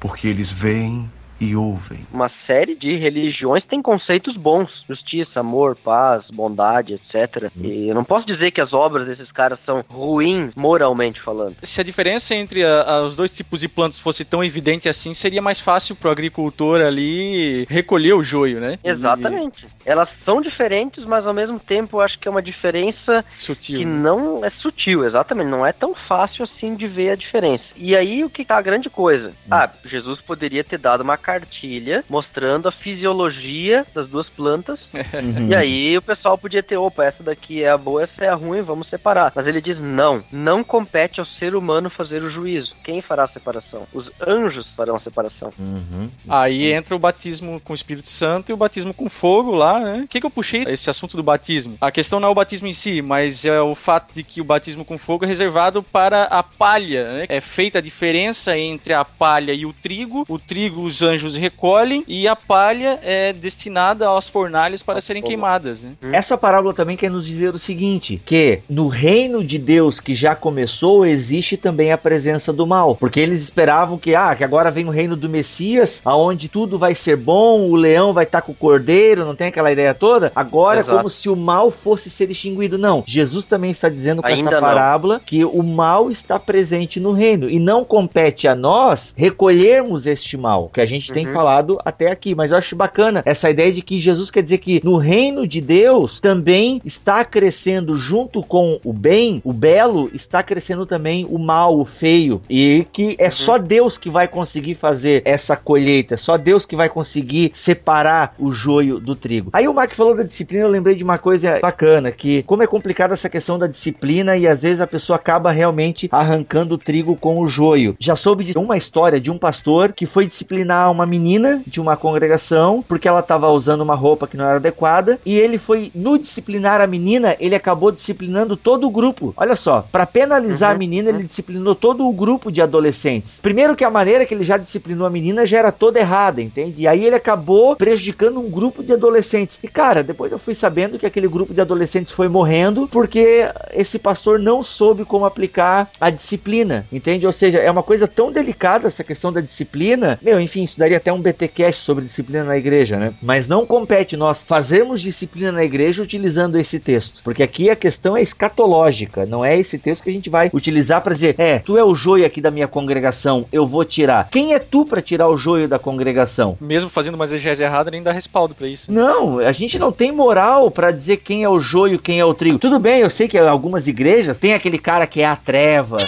porque 0.00 0.26
eles 0.26 0.50
veem 0.50 1.10
e 1.42 1.56
ouvem. 1.56 2.06
Uma 2.12 2.30
série 2.46 2.76
de 2.76 2.96
religiões 2.96 3.64
tem 3.64 3.82
conceitos 3.82 4.36
bons: 4.36 4.70
justiça, 4.88 5.40
amor, 5.40 5.76
paz, 5.76 6.24
bondade, 6.32 6.94
etc. 6.94 7.50
E 7.56 7.88
eu 7.88 7.94
não 7.94 8.04
posso 8.04 8.26
dizer 8.26 8.52
que 8.52 8.60
as 8.60 8.72
obras 8.72 9.06
desses 9.06 9.30
caras 9.32 9.58
são 9.66 9.84
ruins 9.88 10.54
moralmente 10.54 11.20
falando. 11.20 11.56
Se 11.62 11.80
a 11.80 11.84
diferença 11.84 12.34
entre 12.34 12.64
a, 12.64 12.82
a, 12.82 13.02
os 13.02 13.16
dois 13.16 13.34
tipos 13.36 13.60
de 13.60 13.68
plantas 13.68 13.98
fosse 13.98 14.24
tão 14.24 14.44
evidente 14.44 14.88
assim, 14.88 15.12
seria 15.14 15.42
mais 15.42 15.58
fácil 15.60 15.96
pro 15.96 16.10
agricultor 16.10 16.80
ali 16.80 17.64
recolher 17.68 18.12
o 18.12 18.22
joio, 18.22 18.60
né? 18.60 18.78
Exatamente. 18.84 19.66
E... 19.66 19.90
Elas 19.90 20.08
são 20.24 20.40
diferentes, 20.40 21.04
mas 21.04 21.26
ao 21.26 21.34
mesmo 21.34 21.58
tempo 21.58 21.96
eu 21.96 22.00
acho 22.02 22.18
que 22.18 22.28
é 22.28 22.30
uma 22.30 22.42
diferença 22.42 23.24
sutil. 23.36 23.80
que 23.80 23.84
não 23.84 24.44
é 24.44 24.50
sutil, 24.50 25.04
exatamente. 25.04 25.48
Não 25.48 25.66
é 25.66 25.72
tão 25.72 25.94
fácil 25.94 26.44
assim 26.44 26.76
de 26.76 26.86
ver 26.86 27.10
a 27.10 27.16
diferença. 27.16 27.64
E 27.76 27.96
aí 27.96 28.22
o 28.22 28.30
que 28.30 28.44
tá 28.44 28.56
a 28.56 28.62
grande 28.62 28.88
coisa? 28.88 29.30
Hum. 29.30 29.48
Ah, 29.50 29.68
Jesus 29.84 30.20
poderia 30.20 30.62
ter 30.62 30.78
dado 30.78 31.00
uma 31.00 31.16
cartilha 31.32 32.04
mostrando 32.08 32.68
a 32.68 32.72
fisiologia 32.72 33.86
das 33.94 34.08
duas 34.08 34.28
plantas. 34.28 34.80
Uhum. 35.12 35.48
E 35.48 35.54
aí 35.54 35.96
o 35.96 36.02
pessoal 36.02 36.38
podia 36.38 36.62
ter, 36.62 36.76
opa, 36.76 37.04
essa 37.04 37.22
daqui 37.22 37.62
é 37.62 37.68
a 37.68 37.76
boa, 37.76 38.02
essa 38.02 38.24
é 38.24 38.28
a 38.28 38.34
ruim, 38.34 38.62
vamos 38.62 38.88
separar. 38.88 39.32
Mas 39.34 39.46
ele 39.46 39.60
diz: 39.60 39.78
não, 39.78 40.24
não 40.32 40.64
compete 40.64 41.20
ao 41.20 41.26
ser 41.26 41.54
humano 41.54 41.90
fazer 41.90 42.22
o 42.22 42.30
juízo. 42.30 42.72
Quem 42.82 43.02
fará 43.02 43.24
a 43.24 43.28
separação? 43.28 43.86
Os 43.92 44.10
anjos 44.26 44.66
farão 44.74 44.96
a 44.96 45.00
separação. 45.00 45.50
Uhum. 45.58 46.10
Aí 46.28 46.72
entra 46.72 46.96
o 46.96 46.98
batismo 46.98 47.60
com 47.60 47.72
o 47.72 47.74
Espírito 47.74 48.08
Santo 48.08 48.50
e 48.50 48.52
o 48.52 48.56
batismo 48.56 48.94
com 48.94 49.08
fogo 49.08 49.52
lá, 49.52 49.78
né? 49.78 50.02
O 50.04 50.08
que, 50.08 50.20
que 50.20 50.26
eu 50.26 50.30
puxei 50.30 50.64
esse 50.66 50.88
assunto 50.88 51.16
do 51.16 51.22
batismo? 51.22 51.76
A 51.80 51.90
questão 51.90 52.18
não 52.18 52.28
é 52.28 52.30
o 52.30 52.34
batismo 52.34 52.66
em 52.66 52.72
si, 52.72 53.02
mas 53.02 53.44
é 53.44 53.60
o 53.60 53.74
fato 53.74 54.14
de 54.14 54.22
que 54.22 54.40
o 54.40 54.44
batismo 54.44 54.84
com 54.84 54.96
fogo 54.96 55.24
é 55.24 55.28
reservado 55.28 55.82
para 55.82 56.24
a 56.24 56.42
palha, 56.42 57.12
né? 57.12 57.26
É 57.28 57.40
feita 57.40 57.78
a 57.78 57.82
diferença 57.82 58.56
entre 58.56 58.94
a 58.94 59.04
palha 59.04 59.52
e 59.52 59.66
o 59.66 59.72
trigo. 59.72 60.24
O 60.28 60.38
trigo 60.38 60.82
os 60.82 61.02
anjos 61.02 61.21
recolhem 61.36 62.04
e 62.06 62.26
a 62.28 62.36
palha 62.36 62.98
é 63.02 63.32
destinada 63.32 64.10
às 64.16 64.28
fornalhas 64.28 64.82
para 64.82 65.00
serem 65.00 65.22
queimadas. 65.22 65.82
Né? 65.82 65.92
Essa 66.12 66.36
parábola 66.36 66.74
também 66.74 66.96
quer 66.96 67.10
nos 67.10 67.26
dizer 67.26 67.54
o 67.54 67.58
seguinte: 67.58 68.20
que 68.24 68.60
no 68.68 68.88
reino 68.88 69.44
de 69.44 69.58
Deus 69.58 70.00
que 70.00 70.14
já 70.14 70.34
começou, 70.34 71.06
existe 71.06 71.56
também 71.56 71.92
a 71.92 71.98
presença 71.98 72.52
do 72.52 72.66
mal. 72.66 72.96
Porque 72.96 73.20
eles 73.20 73.42
esperavam 73.42 73.98
que, 73.98 74.14
ah, 74.14 74.34
que 74.34 74.44
agora 74.44 74.70
vem 74.70 74.86
o 74.86 74.90
reino 74.90 75.16
do 75.16 75.28
Messias, 75.28 76.00
aonde 76.04 76.48
tudo 76.48 76.78
vai 76.78 76.94
ser 76.94 77.16
bom, 77.16 77.68
o 77.68 77.74
leão 77.74 78.12
vai 78.12 78.24
estar 78.24 78.42
com 78.42 78.52
o 78.52 78.54
cordeiro, 78.54 79.24
não 79.24 79.34
tem 79.34 79.48
aquela 79.48 79.72
ideia 79.72 79.94
toda? 79.94 80.32
Agora 80.34 80.80
é 80.80 80.84
como 80.84 81.08
se 81.08 81.28
o 81.28 81.36
mal 81.36 81.70
fosse 81.70 82.10
ser 82.10 82.30
extinguido. 82.30 82.78
Não. 82.78 83.02
Jesus 83.06 83.44
também 83.44 83.70
está 83.70 83.88
dizendo 83.88 84.22
com 84.22 84.28
Ainda 84.28 84.50
essa 84.50 84.60
parábola 84.60 85.14
não. 85.14 85.20
que 85.24 85.44
o 85.44 85.62
mal 85.62 86.10
está 86.10 86.38
presente 86.38 87.00
no 87.00 87.12
reino 87.12 87.48
e 87.48 87.58
não 87.58 87.84
compete 87.84 88.46
a 88.46 88.54
nós 88.54 89.14
recolhermos 89.16 90.06
este 90.06 90.36
mal, 90.36 90.68
que 90.68 90.80
a 90.80 90.86
gente 90.86 91.01
uhum. 91.08 91.14
tem 91.14 91.26
falado 91.26 91.78
até 91.84 92.10
aqui. 92.10 92.34
Mas 92.34 92.50
eu 92.50 92.58
acho 92.58 92.76
bacana 92.76 93.22
essa 93.24 93.50
ideia 93.50 93.72
de 93.72 93.82
que 93.82 93.98
Jesus 93.98 94.30
quer 94.30 94.42
dizer 94.42 94.58
que 94.58 94.80
no 94.84 94.96
reino 94.96 95.46
de 95.46 95.60
Deus 95.60 96.20
também 96.20 96.80
está 96.84 97.24
crescendo 97.24 97.96
junto 97.96 98.42
com 98.42 98.78
o 98.84 98.92
bem, 98.92 99.40
o 99.44 99.52
belo, 99.52 100.10
está 100.12 100.42
crescendo 100.42 100.86
também 100.86 101.26
o 101.28 101.38
mal, 101.38 101.78
o 101.78 101.84
feio. 101.84 102.40
E 102.48 102.86
que 102.92 103.16
é 103.18 103.26
uhum. 103.26 103.32
só 103.32 103.58
Deus 103.58 103.98
que 103.98 104.10
vai 104.10 104.28
conseguir 104.28 104.74
fazer 104.74 105.22
essa 105.24 105.56
colheita, 105.56 106.16
só 106.16 106.36
Deus 106.36 106.66
que 106.66 106.76
vai 106.76 106.88
conseguir 106.88 107.50
separar 107.54 108.34
o 108.38 108.52
joio 108.52 108.98
do 108.98 109.14
trigo. 109.14 109.50
Aí 109.52 109.68
o 109.68 109.74
Mark 109.74 109.92
falou 109.94 110.16
da 110.16 110.22
disciplina, 110.22 110.64
eu 110.64 110.70
lembrei 110.70 110.94
de 110.94 111.04
uma 111.04 111.18
coisa 111.18 111.58
bacana, 111.60 112.10
que 112.10 112.42
como 112.42 112.62
é 112.62 112.66
complicada 112.66 113.14
essa 113.14 113.28
questão 113.28 113.58
da 113.58 113.66
disciplina 113.66 114.36
e 114.36 114.46
às 114.46 114.62
vezes 114.62 114.80
a 114.80 114.86
pessoa 114.86 115.16
acaba 115.16 115.50
realmente 115.50 116.08
arrancando 116.10 116.74
o 116.74 116.78
trigo 116.78 117.16
com 117.16 117.38
o 117.40 117.46
joio. 117.46 117.96
Já 117.98 118.16
soube 118.16 118.44
de 118.44 118.56
uma 118.58 118.76
história 118.76 119.20
de 119.20 119.30
um 119.30 119.38
pastor 119.38 119.92
que 119.92 120.06
foi 120.06 120.26
disciplinar 120.26 120.90
uma 120.92 121.06
menina 121.06 121.62
de 121.66 121.80
uma 121.80 121.96
congregação 121.96 122.84
porque 122.86 123.08
ela 123.08 123.20
estava 123.20 123.48
usando 123.50 123.80
uma 123.80 123.94
roupa 123.94 124.26
que 124.26 124.36
não 124.36 124.44
era 124.44 124.56
adequada 124.56 125.18
e 125.24 125.38
ele 125.38 125.58
foi 125.58 125.90
no 125.94 126.18
disciplinar 126.18 126.80
a 126.80 126.86
menina, 126.86 127.36
ele 127.40 127.54
acabou 127.54 127.90
disciplinando 127.90 128.56
todo 128.56 128.86
o 128.86 128.90
grupo. 128.90 129.34
Olha 129.36 129.56
só, 129.56 129.86
para 129.90 130.06
penalizar 130.06 130.70
uhum. 130.70 130.76
a 130.76 130.78
menina, 130.78 131.08
ele 131.10 131.24
disciplinou 131.24 131.74
todo 131.74 132.06
o 132.06 132.12
grupo 132.12 132.50
de 132.50 132.60
adolescentes. 132.60 133.40
Primeiro 133.40 133.74
que 133.74 133.84
a 133.84 133.90
maneira 133.90 134.24
que 134.24 134.34
ele 134.34 134.44
já 134.44 134.56
disciplinou 134.56 135.06
a 135.06 135.10
menina 135.10 135.46
já 135.46 135.58
era 135.58 135.72
toda 135.72 135.98
errada, 135.98 136.40
entende? 136.40 136.82
E 136.82 136.88
aí 136.88 137.04
ele 137.04 137.16
acabou 137.16 137.76
prejudicando 137.76 138.38
um 138.38 138.50
grupo 138.50 138.82
de 138.82 138.92
adolescentes. 138.92 139.58
E 139.62 139.68
cara, 139.68 140.02
depois 140.02 140.30
eu 140.30 140.38
fui 140.38 140.54
sabendo 140.54 140.98
que 140.98 141.06
aquele 141.06 141.28
grupo 141.28 141.54
de 141.54 141.60
adolescentes 141.60 142.12
foi 142.12 142.28
morrendo 142.28 142.88
porque 142.88 143.48
esse 143.72 143.98
pastor 143.98 144.38
não 144.38 144.62
soube 144.62 145.04
como 145.04 145.24
aplicar 145.24 145.90
a 146.00 146.10
disciplina, 146.10 146.86
entende? 146.92 147.26
Ou 147.26 147.32
seja, 147.32 147.58
é 147.58 147.70
uma 147.70 147.82
coisa 147.82 148.06
tão 148.06 148.30
delicada 148.30 148.86
essa 148.86 149.04
questão 149.04 149.32
da 149.32 149.40
disciplina. 149.40 150.18
Meu, 150.22 150.40
enfim, 150.40 150.62
isso 150.62 150.78
daria 150.82 150.96
até 150.96 151.12
um 151.12 151.20
BTcast 151.20 151.80
sobre 151.80 152.04
disciplina 152.04 152.42
na 152.42 152.56
igreja, 152.56 152.96
né? 152.96 153.12
Mas 153.22 153.46
não 153.46 153.64
compete 153.64 154.16
nós 154.16 154.42
fazermos 154.42 155.00
disciplina 155.00 155.52
na 155.52 155.64
igreja 155.64 156.02
utilizando 156.02 156.58
esse 156.58 156.80
texto, 156.80 157.22
porque 157.22 157.42
aqui 157.42 157.70
a 157.70 157.76
questão 157.76 158.16
é 158.16 158.22
escatológica, 158.22 159.24
não 159.24 159.44
é 159.44 159.56
esse 159.56 159.78
texto 159.78 160.02
que 160.02 160.10
a 160.10 160.12
gente 160.12 160.28
vai 160.28 160.50
utilizar 160.52 161.00
para 161.00 161.14
dizer, 161.14 161.36
é, 161.38 161.60
tu 161.60 161.78
é 161.78 161.84
o 161.84 161.94
joio 161.94 162.26
aqui 162.26 162.40
da 162.40 162.50
minha 162.50 162.66
congregação, 162.66 163.46
eu 163.52 163.64
vou 163.64 163.84
tirar. 163.84 164.28
Quem 164.30 164.54
é 164.54 164.58
tu 164.58 164.84
para 164.84 165.00
tirar 165.00 165.28
o 165.28 165.36
joio 165.36 165.68
da 165.68 165.78
congregação? 165.78 166.58
Mesmo 166.60 166.90
fazendo 166.90 167.14
uma 167.14 167.24
exegese 167.24 167.62
errada, 167.62 167.90
nem 167.90 168.02
dá 168.02 168.10
respaldo 168.10 168.52
para 168.52 168.66
isso. 168.66 168.92
Não, 168.92 169.38
a 169.38 169.52
gente 169.52 169.78
não 169.78 169.92
tem 169.92 170.10
moral 170.10 170.68
para 170.68 170.90
dizer 170.90 171.18
quem 171.18 171.44
é 171.44 171.48
o 171.48 171.60
joio, 171.60 172.00
quem 172.00 172.18
é 172.18 172.24
o 172.24 172.34
trigo. 172.34 172.58
Tudo 172.58 172.80
bem, 172.80 173.00
eu 173.00 173.10
sei 173.10 173.28
que 173.28 173.38
algumas 173.38 173.86
igrejas 173.86 174.36
tem 174.36 174.52
aquele 174.52 174.78
cara 174.78 175.06
que 175.06 175.20
é 175.20 175.26
a 175.26 175.36
treva 175.36 175.98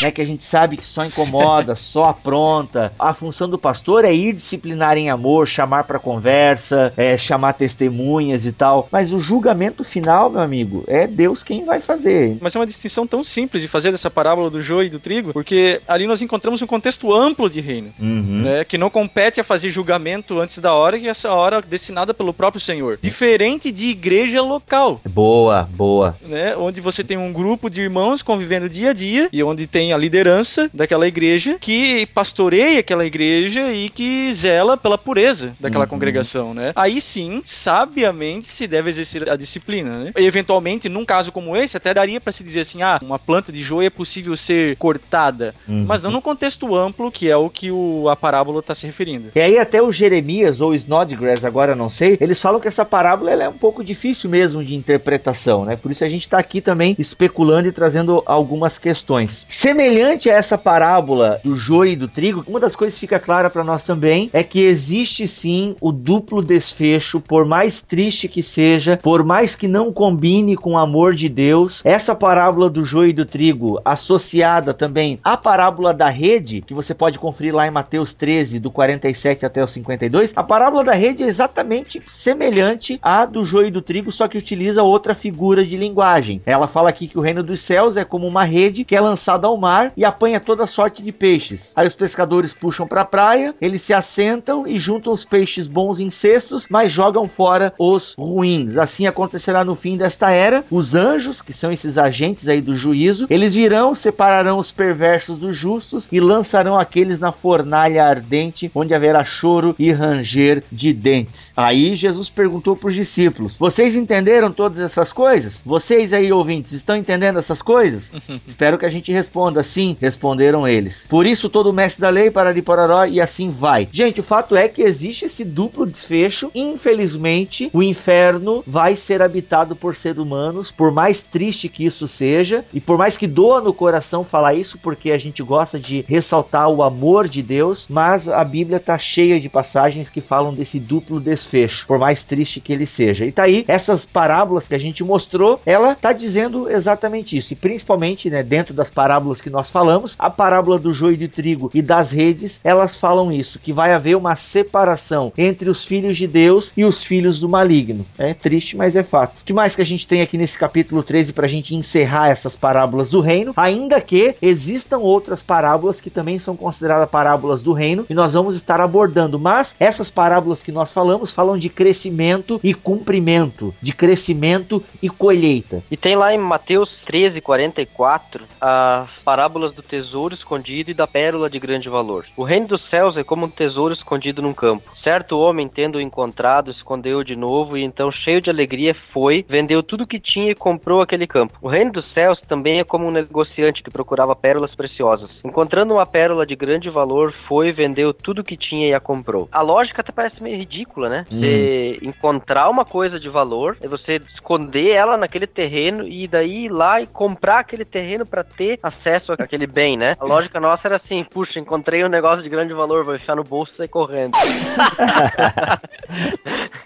né, 0.00 0.10
que 0.10 0.20
a 0.20 0.26
gente 0.26 0.42
sabe 0.42 0.76
que 0.76 0.86
só 0.86 1.04
incomoda, 1.04 1.74
só 1.76 2.04
apronta. 2.04 2.92
A 2.98 3.14
função 3.14 3.48
do 3.48 3.58
pastor 3.58 4.04
é 4.04 4.14
ir 4.14 4.34
disciplinar 4.34 4.96
em 4.96 5.10
amor, 5.10 5.46
chamar 5.46 5.84
para 5.84 5.98
conversa, 5.98 6.92
é, 6.96 7.16
chamar 7.16 7.54
testemunhas 7.54 8.46
e 8.46 8.52
tal. 8.52 8.88
Mas 8.90 9.12
o 9.12 9.20
julgamento 9.20 9.84
final, 9.84 10.30
meu 10.30 10.40
amigo, 10.40 10.84
é 10.86 11.06
Deus 11.06 11.42
quem 11.42 11.64
vai 11.64 11.80
fazer. 11.80 12.36
Mas 12.40 12.54
é 12.54 12.58
uma 12.58 12.66
distinção 12.66 13.06
tão 13.06 13.22
simples 13.24 13.62
de 13.62 13.68
fazer 13.68 13.90
dessa 13.90 14.10
parábola 14.10 14.50
do 14.50 14.62
joio 14.62 14.86
e 14.86 14.90
do 14.90 14.98
trigo, 14.98 15.32
porque 15.32 15.80
ali 15.86 16.06
nós 16.06 16.22
encontramos 16.22 16.62
um 16.62 16.66
contexto 16.66 17.12
amplo 17.14 17.48
de 17.48 17.60
reino, 17.60 17.92
uhum. 17.98 18.42
né, 18.42 18.64
que 18.64 18.78
não 18.78 18.90
compete 18.90 19.40
a 19.40 19.44
fazer 19.44 19.70
julgamento 19.70 20.38
antes 20.38 20.58
da 20.58 20.74
hora, 20.74 20.98
que 20.98 21.08
essa 21.08 21.32
hora 21.32 21.60
destinada 21.60 22.14
pelo 22.14 22.32
próprio 22.32 22.60
Senhor. 22.60 22.98
Diferente 23.02 23.70
de 23.70 23.86
igreja 23.86 24.42
local. 24.42 25.00
Boa, 25.08 25.68
boa. 25.74 26.16
Né, 26.26 26.56
onde 26.56 26.80
você 26.80 27.02
tem 27.04 27.16
um 27.16 27.32
grupo 27.32 27.68
de 27.68 27.80
irmãos 27.80 28.22
convivendo 28.22 28.68
dia 28.68 28.90
a 28.90 28.92
dia 28.92 29.28
e 29.32 29.42
onde 29.42 29.66
tem 29.66 29.89
a 29.92 29.96
liderança 29.98 30.70
daquela 30.72 31.06
igreja 31.06 31.56
que 31.60 32.06
pastoreia 32.06 32.80
aquela 32.80 33.04
igreja 33.04 33.72
e 33.72 33.88
que 33.88 34.32
zela 34.32 34.76
pela 34.76 34.98
pureza 34.98 35.54
daquela 35.58 35.84
uhum. 35.84 35.90
congregação, 35.90 36.54
né? 36.54 36.72
Aí 36.74 37.00
sim, 37.00 37.42
sabiamente 37.44 38.46
se 38.46 38.66
deve 38.66 38.90
exercer 38.90 39.28
a 39.28 39.36
disciplina, 39.36 40.04
né? 40.04 40.12
E, 40.16 40.24
eventualmente, 40.24 40.88
num 40.88 41.04
caso 41.04 41.32
como 41.32 41.56
esse, 41.56 41.76
até 41.76 41.92
daria 41.92 42.20
para 42.20 42.32
se 42.32 42.42
dizer 42.42 42.60
assim, 42.60 42.82
ah, 42.82 42.98
uma 43.02 43.18
planta 43.18 43.52
de 43.52 43.62
joio 43.62 43.86
é 43.86 43.90
possível 43.90 44.36
ser 44.36 44.76
cortada, 44.76 45.54
uhum. 45.68 45.84
mas 45.86 46.02
não 46.02 46.10
no 46.10 46.22
contexto 46.22 46.74
amplo 46.74 47.10
que 47.10 47.30
é 47.30 47.36
o 47.36 47.48
que 47.48 47.70
o, 47.70 48.08
a 48.08 48.16
parábola 48.16 48.60
está 48.60 48.74
se 48.74 48.86
referindo. 48.86 49.30
E 49.34 49.40
aí 49.40 49.58
até 49.58 49.82
o 49.82 49.92
Jeremias 49.92 50.60
ou 50.60 50.74
Snodgrass, 50.74 51.44
agora 51.44 51.74
não 51.74 51.90
sei, 51.90 52.16
eles 52.20 52.40
falam 52.40 52.60
que 52.60 52.68
essa 52.68 52.84
parábola 52.84 53.30
é 53.30 53.48
um 53.48 53.52
pouco 53.52 53.84
difícil 53.84 54.30
mesmo 54.30 54.64
de 54.64 54.74
interpretação, 54.74 55.64
né? 55.64 55.76
Por 55.76 55.90
isso 55.90 56.04
a 56.04 56.08
gente 56.08 56.22
está 56.22 56.38
aqui 56.38 56.60
também 56.60 56.94
especulando 56.98 57.68
e 57.68 57.72
trazendo 57.72 58.22
algumas 58.26 58.78
questões. 58.78 59.46
Semelhante 59.80 60.28
a 60.28 60.34
essa 60.34 60.58
parábola 60.58 61.40
do 61.42 61.56
joio 61.56 61.92
e 61.92 61.96
do 61.96 62.06
trigo, 62.06 62.44
uma 62.46 62.60
das 62.60 62.76
coisas 62.76 62.96
que 62.96 63.00
fica 63.00 63.18
clara 63.18 63.48
para 63.48 63.64
nós 63.64 63.82
também 63.82 64.28
é 64.30 64.44
que 64.44 64.60
existe 64.60 65.26
sim 65.26 65.74
o 65.80 65.90
duplo 65.90 66.42
desfecho, 66.42 67.18
por 67.18 67.46
mais 67.46 67.80
triste 67.80 68.28
que 68.28 68.42
seja, 68.42 68.98
por 69.02 69.24
mais 69.24 69.56
que 69.56 69.66
não 69.66 69.90
combine 69.90 70.54
com 70.54 70.72
o 70.72 70.78
amor 70.78 71.14
de 71.14 71.30
Deus. 71.30 71.80
Essa 71.82 72.14
parábola 72.14 72.68
do 72.68 72.84
joio 72.84 73.08
e 73.08 73.14
do 73.14 73.24
trigo, 73.24 73.80
associada 73.82 74.74
também 74.74 75.18
à 75.24 75.34
parábola 75.34 75.94
da 75.94 76.10
rede, 76.10 76.60
que 76.60 76.74
você 76.74 76.92
pode 76.92 77.18
conferir 77.18 77.54
lá 77.54 77.66
em 77.66 77.70
Mateus 77.70 78.12
13, 78.12 78.60
do 78.60 78.70
47 78.70 79.46
até 79.46 79.64
o 79.64 79.66
52, 79.66 80.34
a 80.36 80.44
parábola 80.44 80.84
da 80.84 80.92
rede 80.92 81.22
é 81.22 81.26
exatamente 81.26 82.02
semelhante 82.06 82.98
à 83.00 83.24
do 83.24 83.46
joio 83.46 83.68
e 83.68 83.70
do 83.70 83.80
trigo, 83.80 84.12
só 84.12 84.28
que 84.28 84.36
utiliza 84.36 84.82
outra 84.82 85.14
figura 85.14 85.64
de 85.64 85.78
linguagem. 85.78 86.42
Ela 86.44 86.68
fala 86.68 86.90
aqui 86.90 87.08
que 87.08 87.18
o 87.18 87.22
reino 87.22 87.42
dos 87.42 87.60
céus 87.60 87.96
é 87.96 88.04
como 88.04 88.26
uma 88.26 88.44
rede 88.44 88.84
que 88.84 88.94
é 88.94 89.00
lançada 89.00 89.46
ao 89.46 89.56
mar 89.56 89.69
mar 89.70 89.92
e 89.96 90.04
apanha 90.04 90.40
toda 90.40 90.66
sorte 90.66 91.00
de 91.00 91.12
peixes. 91.12 91.72
Aí 91.76 91.86
os 91.86 91.94
pescadores 91.94 92.52
puxam 92.52 92.88
para 92.88 93.02
a 93.02 93.04
praia, 93.04 93.54
eles 93.60 93.82
se 93.82 93.94
assentam 93.94 94.66
e 94.66 94.80
juntam 94.80 95.12
os 95.12 95.24
peixes 95.24 95.68
bons 95.68 96.00
em 96.00 96.10
cestos, 96.10 96.66
mas 96.68 96.90
jogam 96.90 97.28
fora 97.28 97.72
os 97.78 98.14
ruins. 98.18 98.76
Assim 98.76 99.06
acontecerá 99.06 99.64
no 99.64 99.76
fim 99.76 99.96
desta 99.96 100.32
era. 100.32 100.64
Os 100.70 100.96
anjos, 100.96 101.40
que 101.40 101.52
são 101.52 101.70
esses 101.70 101.96
agentes 101.96 102.48
aí 102.48 102.60
do 102.60 102.74
juízo, 102.74 103.28
eles 103.30 103.54
virão, 103.54 103.94
separarão 103.94 104.58
os 104.58 104.72
perversos 104.72 105.38
dos 105.38 105.56
justos 105.56 106.08
e 106.10 106.18
lançarão 106.18 106.76
aqueles 106.76 107.20
na 107.20 107.30
fornalha 107.30 108.04
ardente, 108.04 108.70
onde 108.74 108.92
haverá 108.92 109.24
choro 109.24 109.76
e 109.78 109.92
ranger 109.92 110.64
de 110.72 110.92
dentes. 110.92 111.52
Aí 111.56 111.94
Jesus 111.94 112.28
perguntou 112.28 112.74
para 112.74 112.88
os 112.88 112.94
discípulos: 112.96 113.56
Vocês 113.56 113.94
entenderam 113.94 114.50
todas 114.50 114.80
essas 114.80 115.12
coisas? 115.12 115.62
Vocês 115.64 116.12
aí 116.12 116.32
ouvintes 116.32 116.72
estão 116.72 116.96
entendendo 116.96 117.38
essas 117.38 117.62
coisas? 117.62 118.10
Espero 118.46 118.76
que 118.76 118.86
a 118.86 118.90
gente 118.90 119.12
responda 119.12 119.59
assim? 119.60 119.96
Responderam 120.00 120.66
eles. 120.66 121.06
Por 121.08 121.26
isso 121.26 121.48
todo 121.48 121.72
mestre 121.72 122.02
da 122.02 122.10
lei 122.10 122.30
para 122.30 122.50
ali 122.50 122.62
pororó 122.62 123.04
e 123.04 123.20
assim 123.20 123.50
vai. 123.50 123.88
Gente, 123.92 124.20
o 124.20 124.24
fato 124.24 124.56
é 124.56 124.68
que 124.68 124.82
existe 124.82 125.26
esse 125.26 125.44
duplo 125.44 125.86
desfecho. 125.86 126.50
Infelizmente, 126.54 127.70
o 127.72 127.82
inferno 127.82 128.62
vai 128.66 128.94
ser 128.96 129.22
habitado 129.22 129.76
por 129.76 129.94
seres 129.94 130.18
humanos, 130.18 130.70
por 130.70 130.90
mais 130.90 131.22
triste 131.22 131.68
que 131.68 131.84
isso 131.84 132.08
seja, 132.08 132.64
e 132.72 132.80
por 132.80 132.98
mais 132.98 133.16
que 133.16 133.26
doa 133.26 133.60
no 133.60 133.72
coração 133.72 134.24
falar 134.24 134.54
isso, 134.54 134.78
porque 134.78 135.10
a 135.10 135.18
gente 135.18 135.42
gosta 135.42 135.78
de 135.78 136.04
ressaltar 136.08 136.68
o 136.68 136.82
amor 136.82 137.28
de 137.28 137.42
Deus, 137.42 137.86
mas 137.88 138.28
a 138.28 138.44
Bíblia 138.44 138.76
está 138.78 138.98
cheia 138.98 139.40
de 139.40 139.48
passagens 139.48 140.08
que 140.08 140.20
falam 140.20 140.54
desse 140.54 140.78
duplo 140.78 141.20
desfecho, 141.20 141.86
por 141.86 141.98
mais 141.98 142.24
triste 142.24 142.60
que 142.60 142.72
ele 142.72 142.86
seja. 142.86 143.24
E 143.24 143.32
tá 143.32 143.44
aí, 143.44 143.64
essas 143.68 144.04
parábolas 144.06 144.68
que 144.68 144.74
a 144.74 144.78
gente 144.78 145.02
mostrou, 145.04 145.60
ela 145.64 145.94
tá 145.94 146.12
dizendo 146.12 146.70
exatamente 146.70 147.36
isso. 147.36 147.52
E 147.52 147.56
principalmente, 147.56 148.30
né, 148.30 148.42
dentro 148.42 148.74
das 148.74 148.90
parábolas 148.90 149.39
que 149.40 149.50
nós 149.50 149.70
falamos, 149.70 150.14
a 150.18 150.30
parábola 150.30 150.78
do 150.78 150.92
joio 150.92 151.16
de 151.16 151.28
trigo 151.28 151.70
e 151.74 151.82
das 151.82 152.10
redes, 152.10 152.60
elas 152.62 152.96
falam 152.96 153.32
isso, 153.32 153.58
que 153.58 153.72
vai 153.72 153.92
haver 153.92 154.16
uma 154.16 154.36
separação 154.36 155.32
entre 155.36 155.70
os 155.70 155.84
filhos 155.84 156.16
de 156.16 156.26
Deus 156.26 156.72
e 156.76 156.84
os 156.84 157.04
filhos 157.04 157.40
do 157.40 157.48
maligno. 157.48 158.06
É 158.18 158.34
triste, 158.34 158.76
mas 158.76 158.96
é 158.96 159.02
fato. 159.02 159.40
O 159.40 159.44
que 159.44 159.52
mais 159.52 159.74
que 159.74 159.82
a 159.82 159.86
gente 159.86 160.06
tem 160.06 160.22
aqui 160.22 160.36
nesse 160.36 160.58
capítulo 160.58 161.02
13 161.02 161.32
para 161.32 161.46
a 161.46 161.48
gente 161.48 161.74
encerrar 161.74 162.28
essas 162.28 162.56
parábolas 162.56 163.10
do 163.10 163.20
reino? 163.20 163.52
Ainda 163.56 164.00
que 164.00 164.36
existam 164.40 164.98
outras 164.98 165.42
parábolas 165.42 166.00
que 166.00 166.10
também 166.10 166.38
são 166.38 166.56
consideradas 166.56 167.08
parábolas 167.08 167.62
do 167.62 167.72
reino 167.72 168.06
e 168.08 168.14
nós 168.14 168.32
vamos 168.32 168.56
estar 168.56 168.80
abordando, 168.80 169.38
mas 169.38 169.76
essas 169.78 170.10
parábolas 170.10 170.62
que 170.62 170.72
nós 170.72 170.92
falamos 170.92 171.32
falam 171.32 171.58
de 171.58 171.68
crescimento 171.68 172.60
e 172.62 172.74
cumprimento, 172.74 173.74
de 173.80 173.92
crescimento 173.92 174.82
e 175.02 175.08
colheita. 175.08 175.82
E 175.90 175.96
tem 175.96 176.16
lá 176.16 176.34
em 176.34 176.38
Mateus 176.38 176.90
13, 177.06 177.40
44, 177.40 178.44
as 178.60 179.10
parábolas 179.30 179.72
do 179.72 179.80
tesouro 179.80 180.34
escondido 180.34 180.90
e 180.90 180.94
da 180.94 181.06
pérola 181.06 181.48
de 181.48 181.60
grande 181.60 181.88
valor. 181.88 182.26
O 182.36 182.42
reino 182.42 182.66
dos 182.66 182.82
céus 182.90 183.16
é 183.16 183.22
como 183.22 183.46
um 183.46 183.48
tesouro 183.48 183.94
escondido 183.94 184.42
num 184.42 184.52
campo. 184.52 184.90
Certo 185.04 185.38
homem, 185.38 185.68
tendo 185.68 186.00
encontrado, 186.00 186.72
escondeu 186.72 187.22
de 187.22 187.36
novo 187.36 187.78
e 187.78 187.84
então, 187.84 188.10
cheio 188.10 188.40
de 188.40 188.50
alegria, 188.50 188.92
foi, 189.12 189.46
vendeu 189.48 189.84
tudo 189.84 190.04
que 190.04 190.18
tinha 190.18 190.50
e 190.50 190.54
comprou 190.56 191.00
aquele 191.00 191.28
campo. 191.28 191.56
O 191.62 191.68
reino 191.68 191.92
dos 191.92 192.12
céus 192.12 192.40
também 192.40 192.80
é 192.80 192.84
como 192.84 193.06
um 193.06 193.12
negociante 193.12 193.84
que 193.84 193.90
procurava 193.90 194.34
pérolas 194.34 194.74
preciosas. 194.74 195.30
Encontrando 195.44 195.94
uma 195.94 196.04
pérola 196.04 196.44
de 196.44 196.56
grande 196.56 196.90
valor, 196.90 197.32
foi, 197.32 197.70
vendeu 197.70 198.12
tudo 198.12 198.42
que 198.42 198.56
tinha 198.56 198.88
e 198.88 198.94
a 198.94 198.98
comprou. 198.98 199.48
A 199.52 199.62
lógica 199.62 200.00
até 200.00 200.10
parece 200.10 200.42
meio 200.42 200.58
ridícula, 200.58 201.08
né? 201.08 201.24
Hum. 201.30 201.38
Você 201.38 201.98
encontrar 202.02 202.68
uma 202.68 202.84
coisa 202.84 203.20
de 203.20 203.28
valor, 203.28 203.76
é 203.80 203.86
você 203.86 204.16
esconder 204.16 204.90
ela 204.90 205.16
naquele 205.16 205.46
terreno 205.46 206.06
e 206.06 206.26
daí 206.26 206.64
ir 206.64 206.68
lá 206.68 207.00
e 207.00 207.06
comprar 207.06 207.60
aquele 207.60 207.84
terreno 207.84 208.26
para 208.26 208.42
ter 208.42 208.80
acesso 208.82 209.19
àquele 209.38 209.66
bem, 209.66 209.96
né? 209.96 210.16
A 210.18 210.24
lógica 210.24 210.60
nossa 210.60 210.88
era 210.88 210.96
assim: 210.96 211.24
puxa, 211.24 211.58
encontrei 211.58 212.04
um 212.04 212.08
negócio 212.08 212.42
de 212.42 212.48
grande 212.48 212.72
valor, 212.72 213.04
vou 213.04 213.16
enfiar 213.16 213.36
no 213.36 213.44
bolso 213.44 213.72
e 213.74 213.76
sair 213.76 213.88
correndo. 213.88 214.32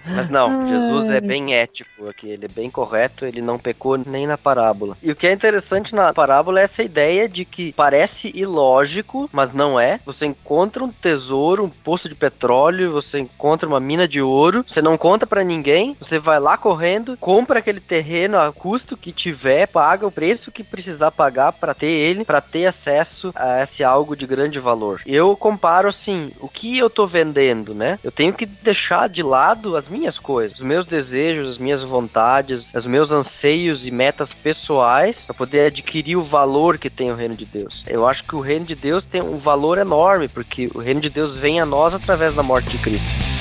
Mas 0.06 0.28
não, 0.28 0.68
Jesus 0.68 1.10
é 1.10 1.20
bem 1.20 1.54
ético 1.54 2.08
aqui, 2.08 2.28
ele 2.28 2.44
é 2.44 2.48
bem 2.48 2.70
correto, 2.70 3.24
ele 3.24 3.40
não 3.40 3.58
pecou 3.58 3.96
nem 3.96 4.26
na 4.26 4.36
parábola. 4.36 4.96
E 5.02 5.10
o 5.10 5.16
que 5.16 5.26
é 5.26 5.32
interessante 5.32 5.94
na 5.94 6.12
parábola 6.12 6.60
é 6.60 6.64
essa 6.64 6.82
ideia 6.82 7.28
de 7.28 7.44
que 7.44 7.72
parece 7.72 8.30
ilógico, 8.34 9.28
mas 9.32 9.52
não 9.54 9.80
é. 9.80 9.98
Você 10.04 10.26
encontra 10.26 10.84
um 10.84 10.90
tesouro, 10.90 11.64
um 11.64 11.70
poço 11.70 12.08
de 12.08 12.14
petróleo, 12.14 12.92
você 12.92 13.18
encontra 13.18 13.66
uma 13.66 13.80
mina 13.80 14.06
de 14.06 14.20
ouro, 14.20 14.64
você 14.68 14.82
não 14.82 14.98
conta 14.98 15.26
para 15.26 15.42
ninguém, 15.42 15.96
você 15.98 16.18
vai 16.18 16.38
lá 16.38 16.56
correndo, 16.56 17.16
compra 17.16 17.58
aquele 17.60 17.80
terreno 17.80 18.38
a 18.38 18.52
custo 18.52 18.96
que 18.96 19.12
tiver, 19.12 19.66
paga 19.66 20.06
o 20.06 20.12
preço 20.12 20.52
que 20.52 20.62
precisar 20.62 21.10
pagar 21.10 21.52
para 21.52 21.74
ter 21.74 21.86
ele, 21.86 22.23
para 22.24 22.40
ter 22.40 22.66
acesso 22.66 23.32
a 23.34 23.62
esse 23.62 23.84
algo 23.84 24.16
de 24.16 24.26
grande 24.26 24.58
valor. 24.58 25.00
Eu 25.06 25.36
comparo 25.36 25.88
assim, 25.88 26.32
o 26.40 26.48
que 26.48 26.78
eu 26.78 26.88
tô 26.88 27.06
vendendo, 27.06 27.74
né? 27.74 27.98
Eu 28.02 28.10
tenho 28.10 28.32
que 28.32 28.46
deixar 28.46 29.08
de 29.08 29.22
lado 29.22 29.76
as 29.76 29.88
minhas 29.88 30.18
coisas, 30.18 30.58
os 30.58 30.64
meus 30.64 30.86
desejos, 30.86 31.52
as 31.52 31.58
minhas 31.58 31.82
vontades, 31.82 32.64
os 32.74 32.86
meus 32.86 33.10
anseios 33.10 33.86
e 33.86 33.90
metas 33.90 34.32
pessoais 34.32 35.16
para 35.26 35.34
poder 35.34 35.66
adquirir 35.66 36.16
o 36.16 36.24
valor 36.24 36.78
que 36.78 36.90
tem 36.90 37.10
o 37.10 37.16
reino 37.16 37.34
de 37.34 37.44
Deus. 37.44 37.82
Eu 37.86 38.08
acho 38.08 38.24
que 38.24 38.34
o 38.34 38.40
reino 38.40 38.64
de 38.64 38.74
Deus 38.74 39.04
tem 39.04 39.22
um 39.22 39.38
valor 39.38 39.78
enorme, 39.78 40.28
porque 40.28 40.70
o 40.74 40.78
reino 40.78 41.00
de 41.00 41.10
Deus 41.10 41.38
vem 41.38 41.60
a 41.60 41.66
nós 41.66 41.94
através 41.94 42.34
da 42.34 42.42
morte 42.42 42.70
de 42.70 42.78
Cristo. 42.78 43.33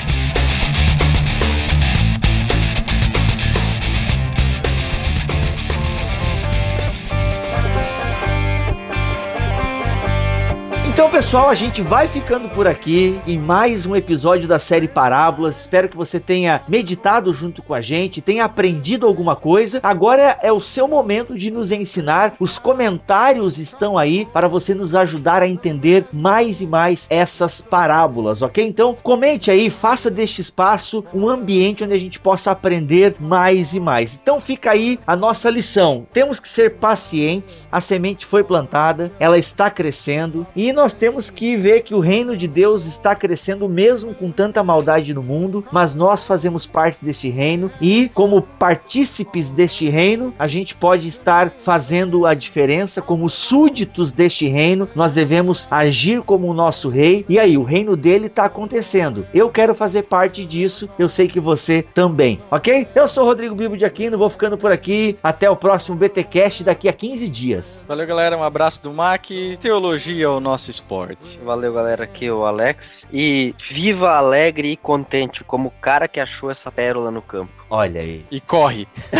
Então, 10.94 11.10
pessoal, 11.10 11.48
a 11.48 11.54
gente 11.54 11.82
vai 11.82 12.06
ficando 12.06 12.48
por 12.48 12.68
aqui 12.68 13.20
em 13.26 13.36
mais 13.36 13.84
um 13.84 13.96
episódio 13.96 14.46
da 14.46 14.60
série 14.60 14.86
Parábolas. 14.86 15.62
Espero 15.62 15.88
que 15.88 15.96
você 15.96 16.20
tenha 16.20 16.62
meditado 16.68 17.32
junto 17.32 17.64
com 17.64 17.74
a 17.74 17.80
gente, 17.80 18.20
tenha 18.20 18.44
aprendido 18.44 19.04
alguma 19.04 19.34
coisa. 19.34 19.80
Agora 19.82 20.38
é 20.40 20.52
o 20.52 20.60
seu 20.60 20.86
momento 20.86 21.34
de 21.34 21.50
nos 21.50 21.72
ensinar. 21.72 22.36
Os 22.38 22.60
comentários 22.60 23.58
estão 23.58 23.98
aí 23.98 24.24
para 24.32 24.46
você 24.46 24.72
nos 24.72 24.94
ajudar 24.94 25.42
a 25.42 25.48
entender 25.48 26.06
mais 26.12 26.60
e 26.60 26.66
mais 26.66 27.08
essas 27.10 27.60
parábolas, 27.60 28.40
ok? 28.40 28.64
Então, 28.64 28.96
comente 29.02 29.50
aí, 29.50 29.70
faça 29.70 30.08
deste 30.08 30.42
espaço 30.42 31.04
um 31.12 31.28
ambiente 31.28 31.82
onde 31.82 31.94
a 31.94 31.98
gente 31.98 32.20
possa 32.20 32.52
aprender 32.52 33.16
mais 33.18 33.74
e 33.74 33.80
mais. 33.80 34.14
Então, 34.22 34.40
fica 34.40 34.70
aí 34.70 35.00
a 35.08 35.16
nossa 35.16 35.50
lição. 35.50 36.06
Temos 36.12 36.38
que 36.38 36.48
ser 36.48 36.76
pacientes. 36.76 37.68
A 37.72 37.80
semente 37.80 38.24
foi 38.24 38.44
plantada, 38.44 39.10
ela 39.18 39.36
está 39.36 39.68
crescendo 39.68 40.46
e 40.54 40.72
nós 40.72 40.83
temos 40.92 41.30
que 41.30 41.56
ver 41.56 41.82
que 41.82 41.94
o 41.94 42.00
reino 42.00 42.36
de 42.36 42.46
Deus 42.46 42.84
está 42.84 43.14
crescendo 43.14 43.68
mesmo 43.68 44.14
com 44.14 44.30
tanta 44.30 44.62
maldade 44.62 45.14
no 45.14 45.22
mundo, 45.22 45.64
mas 45.72 45.94
nós 45.94 46.24
fazemos 46.24 46.66
parte 46.66 47.04
deste 47.04 47.30
reino 47.30 47.70
e, 47.80 48.10
como 48.12 48.42
partícipes 48.42 49.50
deste 49.50 49.88
reino, 49.88 50.34
a 50.38 50.48
gente 50.48 50.74
pode 50.74 51.08
estar 51.08 51.54
fazendo 51.58 52.26
a 52.26 52.34
diferença. 52.34 53.00
Como 53.00 53.30
súditos 53.30 54.12
deste 54.12 54.46
reino, 54.46 54.88
nós 54.94 55.14
devemos 55.14 55.66
agir 55.70 56.20
como 56.22 56.48
o 56.48 56.54
nosso 56.54 56.88
rei. 56.88 57.24
E 57.28 57.38
aí, 57.38 57.56
o 57.56 57.62
reino 57.62 57.96
dele 57.96 58.26
está 58.26 58.44
acontecendo. 58.44 59.26
Eu 59.32 59.48
quero 59.48 59.74
fazer 59.74 60.02
parte 60.02 60.44
disso, 60.44 60.88
eu 60.98 61.08
sei 61.08 61.28
que 61.28 61.40
você 61.40 61.82
também, 61.94 62.40
ok? 62.50 62.88
Eu 62.94 63.06
sou 63.06 63.24
Rodrigo 63.24 63.54
Bibo 63.54 63.76
de 63.76 63.84
Aquino, 63.84 64.18
vou 64.18 64.28
ficando 64.28 64.58
por 64.58 64.72
aqui. 64.72 65.16
Até 65.22 65.48
o 65.48 65.56
próximo 65.56 65.96
BTcast 65.96 66.64
daqui 66.64 66.88
a 66.88 66.92
15 66.92 67.28
dias. 67.28 67.84
Valeu, 67.86 68.06
galera. 68.06 68.36
Um 68.36 68.42
abraço 68.42 68.82
do 68.82 68.92
Mac. 68.92 69.26
Teologia 69.60 70.24
é 70.24 70.28
o 70.28 70.40
nosso 70.40 70.70
esporte. 70.74 71.38
Valeu, 71.44 71.72
galera. 71.72 72.04
Aqui 72.04 72.26
é 72.26 72.32
o 72.32 72.44
Alex. 72.44 72.80
E 73.12 73.54
viva 73.70 74.10
alegre 74.16 74.72
e 74.72 74.76
contente 74.76 75.44
como 75.44 75.68
o 75.68 75.80
cara 75.80 76.08
que 76.08 76.20
achou 76.20 76.50
essa 76.50 76.70
pérola 76.70 77.10
no 77.10 77.22
campo. 77.22 77.52
Olha 77.70 78.00
aí. 78.00 78.24
E 78.30 78.40
corre. 78.40 78.86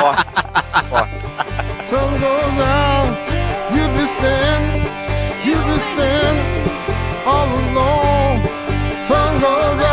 corre. 0.00 0.24
Corre. 0.90 1.34
Sun 1.82 2.18
goes 2.18 2.58
out, 2.60 3.14
you 3.70 3.86
be 3.88 4.06
standing, 4.06 4.88
you 5.44 5.56
be 5.68 5.78
standing 5.92 6.70
all 7.26 7.46
alone. 7.46 8.40
Sun 9.04 9.38
goes 9.38 9.80
out, 9.80 9.83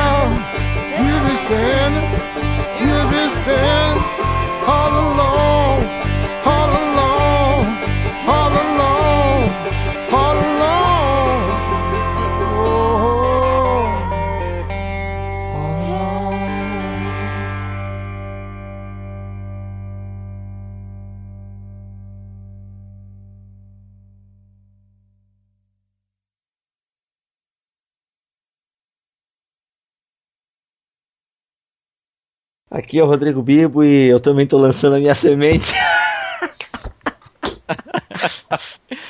Aqui 32.82 32.97
é 32.97 33.03
o 33.03 33.05
Rodrigo 33.05 33.43
Bibo 33.43 33.84
e 33.84 34.07
eu 34.07 34.19
também 34.19 34.47
tô 34.47 34.57
lançando 34.57 34.95
a 34.95 34.99
minha 34.99 35.13
semente. 35.13 35.71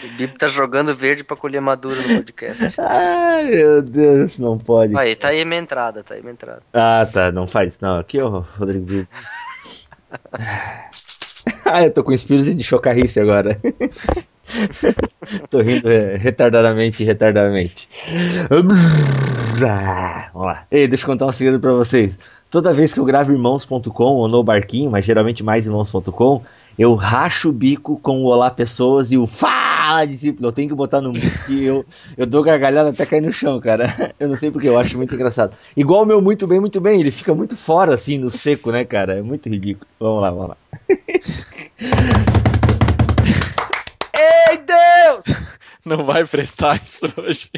O 0.04 0.08
Bibo 0.18 0.38
tá 0.38 0.48
jogando 0.48 0.94
verde 0.94 1.24
pra 1.24 1.38
colher 1.38 1.62
maduro 1.62 1.96
no 1.96 2.18
podcast. 2.18 2.76
Ai, 2.82 3.46
meu 3.46 3.82
Deus, 3.82 4.38
não 4.40 4.58
pode. 4.58 4.98
Aí, 4.98 5.16
tá 5.16 5.30
aí 5.30 5.46
minha 5.46 5.62
entrada, 5.62 6.04
tá 6.04 6.16
aí 6.16 6.22
minha 6.22 6.34
entrada. 6.34 6.62
Ah, 6.74 7.08
tá, 7.12 7.32
não 7.32 7.48
faz 7.48 7.76
isso 7.76 7.86
não. 7.86 7.98
Aqui 7.98 8.20
é 8.20 8.26
o 8.26 8.40
Rodrigo 8.40 8.86
Bibo. 8.86 9.08
ah, 11.66 11.84
eu 11.84 11.94
tô 11.94 12.04
com 12.04 12.12
espírito 12.12 12.54
de 12.54 12.64
chocarrice 12.66 13.22
agora. 13.22 13.58
tô 15.50 15.62
rindo 15.62 15.90
é, 15.90 16.18
retardadamente, 16.18 17.06
retardadamente. 17.06 17.88
Vamos 18.50 18.78
lá. 19.56 20.68
Ei, 20.70 20.90
deixa 20.90 21.06
eu 21.06 21.08
contar 21.08 21.26
um 21.26 21.32
segredo 21.32 21.62
pra 21.62 21.72
vocês. 21.72 22.20
Toda 22.52 22.74
vez 22.74 22.94
que 22.94 23.00
eu 23.00 23.06
gravo 23.06 23.32
irmãos.com 23.32 24.04
ou 24.04 24.28
no 24.28 24.44
barquinho, 24.44 24.92
mas 24.92 25.06
geralmente 25.06 25.42
mais 25.42 25.66
irmãos.com, 25.66 26.42
eu 26.78 26.96
racho 26.96 27.48
o 27.48 27.54
bico 27.54 27.98
com 28.00 28.22
o 28.22 28.26
Olá 28.26 28.52
Pessoas 28.52 29.10
e 29.10 29.18
o 29.18 29.26
Fala 29.26 30.06
discípulo, 30.06 30.50
eu 30.50 30.52
tenho 30.52 30.68
que 30.68 30.76
botar 30.76 31.00
no 31.00 31.14
que 31.14 31.64
eu, 31.64 31.86
eu 32.18 32.26
dou 32.26 32.44
gargalhada 32.44 32.90
até 32.90 33.06
cair 33.06 33.22
no 33.22 33.32
chão, 33.32 33.58
cara. 33.62 33.86
Eu 34.20 34.28
não 34.28 34.36
sei 34.36 34.52
porque, 34.52 34.68
eu 34.68 34.78
acho 34.78 34.98
muito 34.98 35.16
engraçado. 35.16 35.56
Igual 35.76 36.04
o 36.04 36.06
meu 36.06 36.22
muito 36.22 36.46
bem, 36.46 36.60
muito 36.60 36.80
bem, 36.80 37.00
ele 37.00 37.10
fica 37.10 37.34
muito 37.34 37.56
fora, 37.56 37.94
assim, 37.94 38.18
no 38.18 38.30
seco, 38.30 38.70
né, 38.72 38.86
cara? 38.86 39.18
É 39.18 39.22
muito 39.22 39.50
ridículo. 39.50 39.88
Vamos 40.00 40.22
lá, 40.22 40.32
vamos 40.32 40.50
lá. 40.50 40.58
Ei, 44.14 44.58
Deus! 44.58 44.91
Não 45.86 46.06
vai 46.06 46.24
prestar 46.26 46.82
isso 46.84 47.06
hoje. 47.18 47.50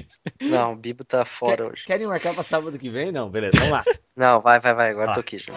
Não, 0.42 0.74
o 0.74 0.76
Bibo 0.76 1.04
tá 1.04 1.26
fora 1.26 1.58
Quer, 1.58 1.72
hoje. 1.72 1.86
Querem 1.86 2.08
marcar 2.08 2.34
pra 2.34 2.44
sábado 2.44 2.78
que 2.80 2.90
vem? 2.90 3.12
Não, 3.12 3.30
beleza, 3.30 3.58
vamos 3.58 3.72
lá. 3.74 3.84
Não, 4.16 4.42
vai, 4.42 4.60
vai, 4.60 4.74
vai. 4.74 4.92
Agora 4.92 5.12
Ah. 5.12 5.14
tô 5.16 5.20
aqui 5.20 5.40
já. 5.40 5.54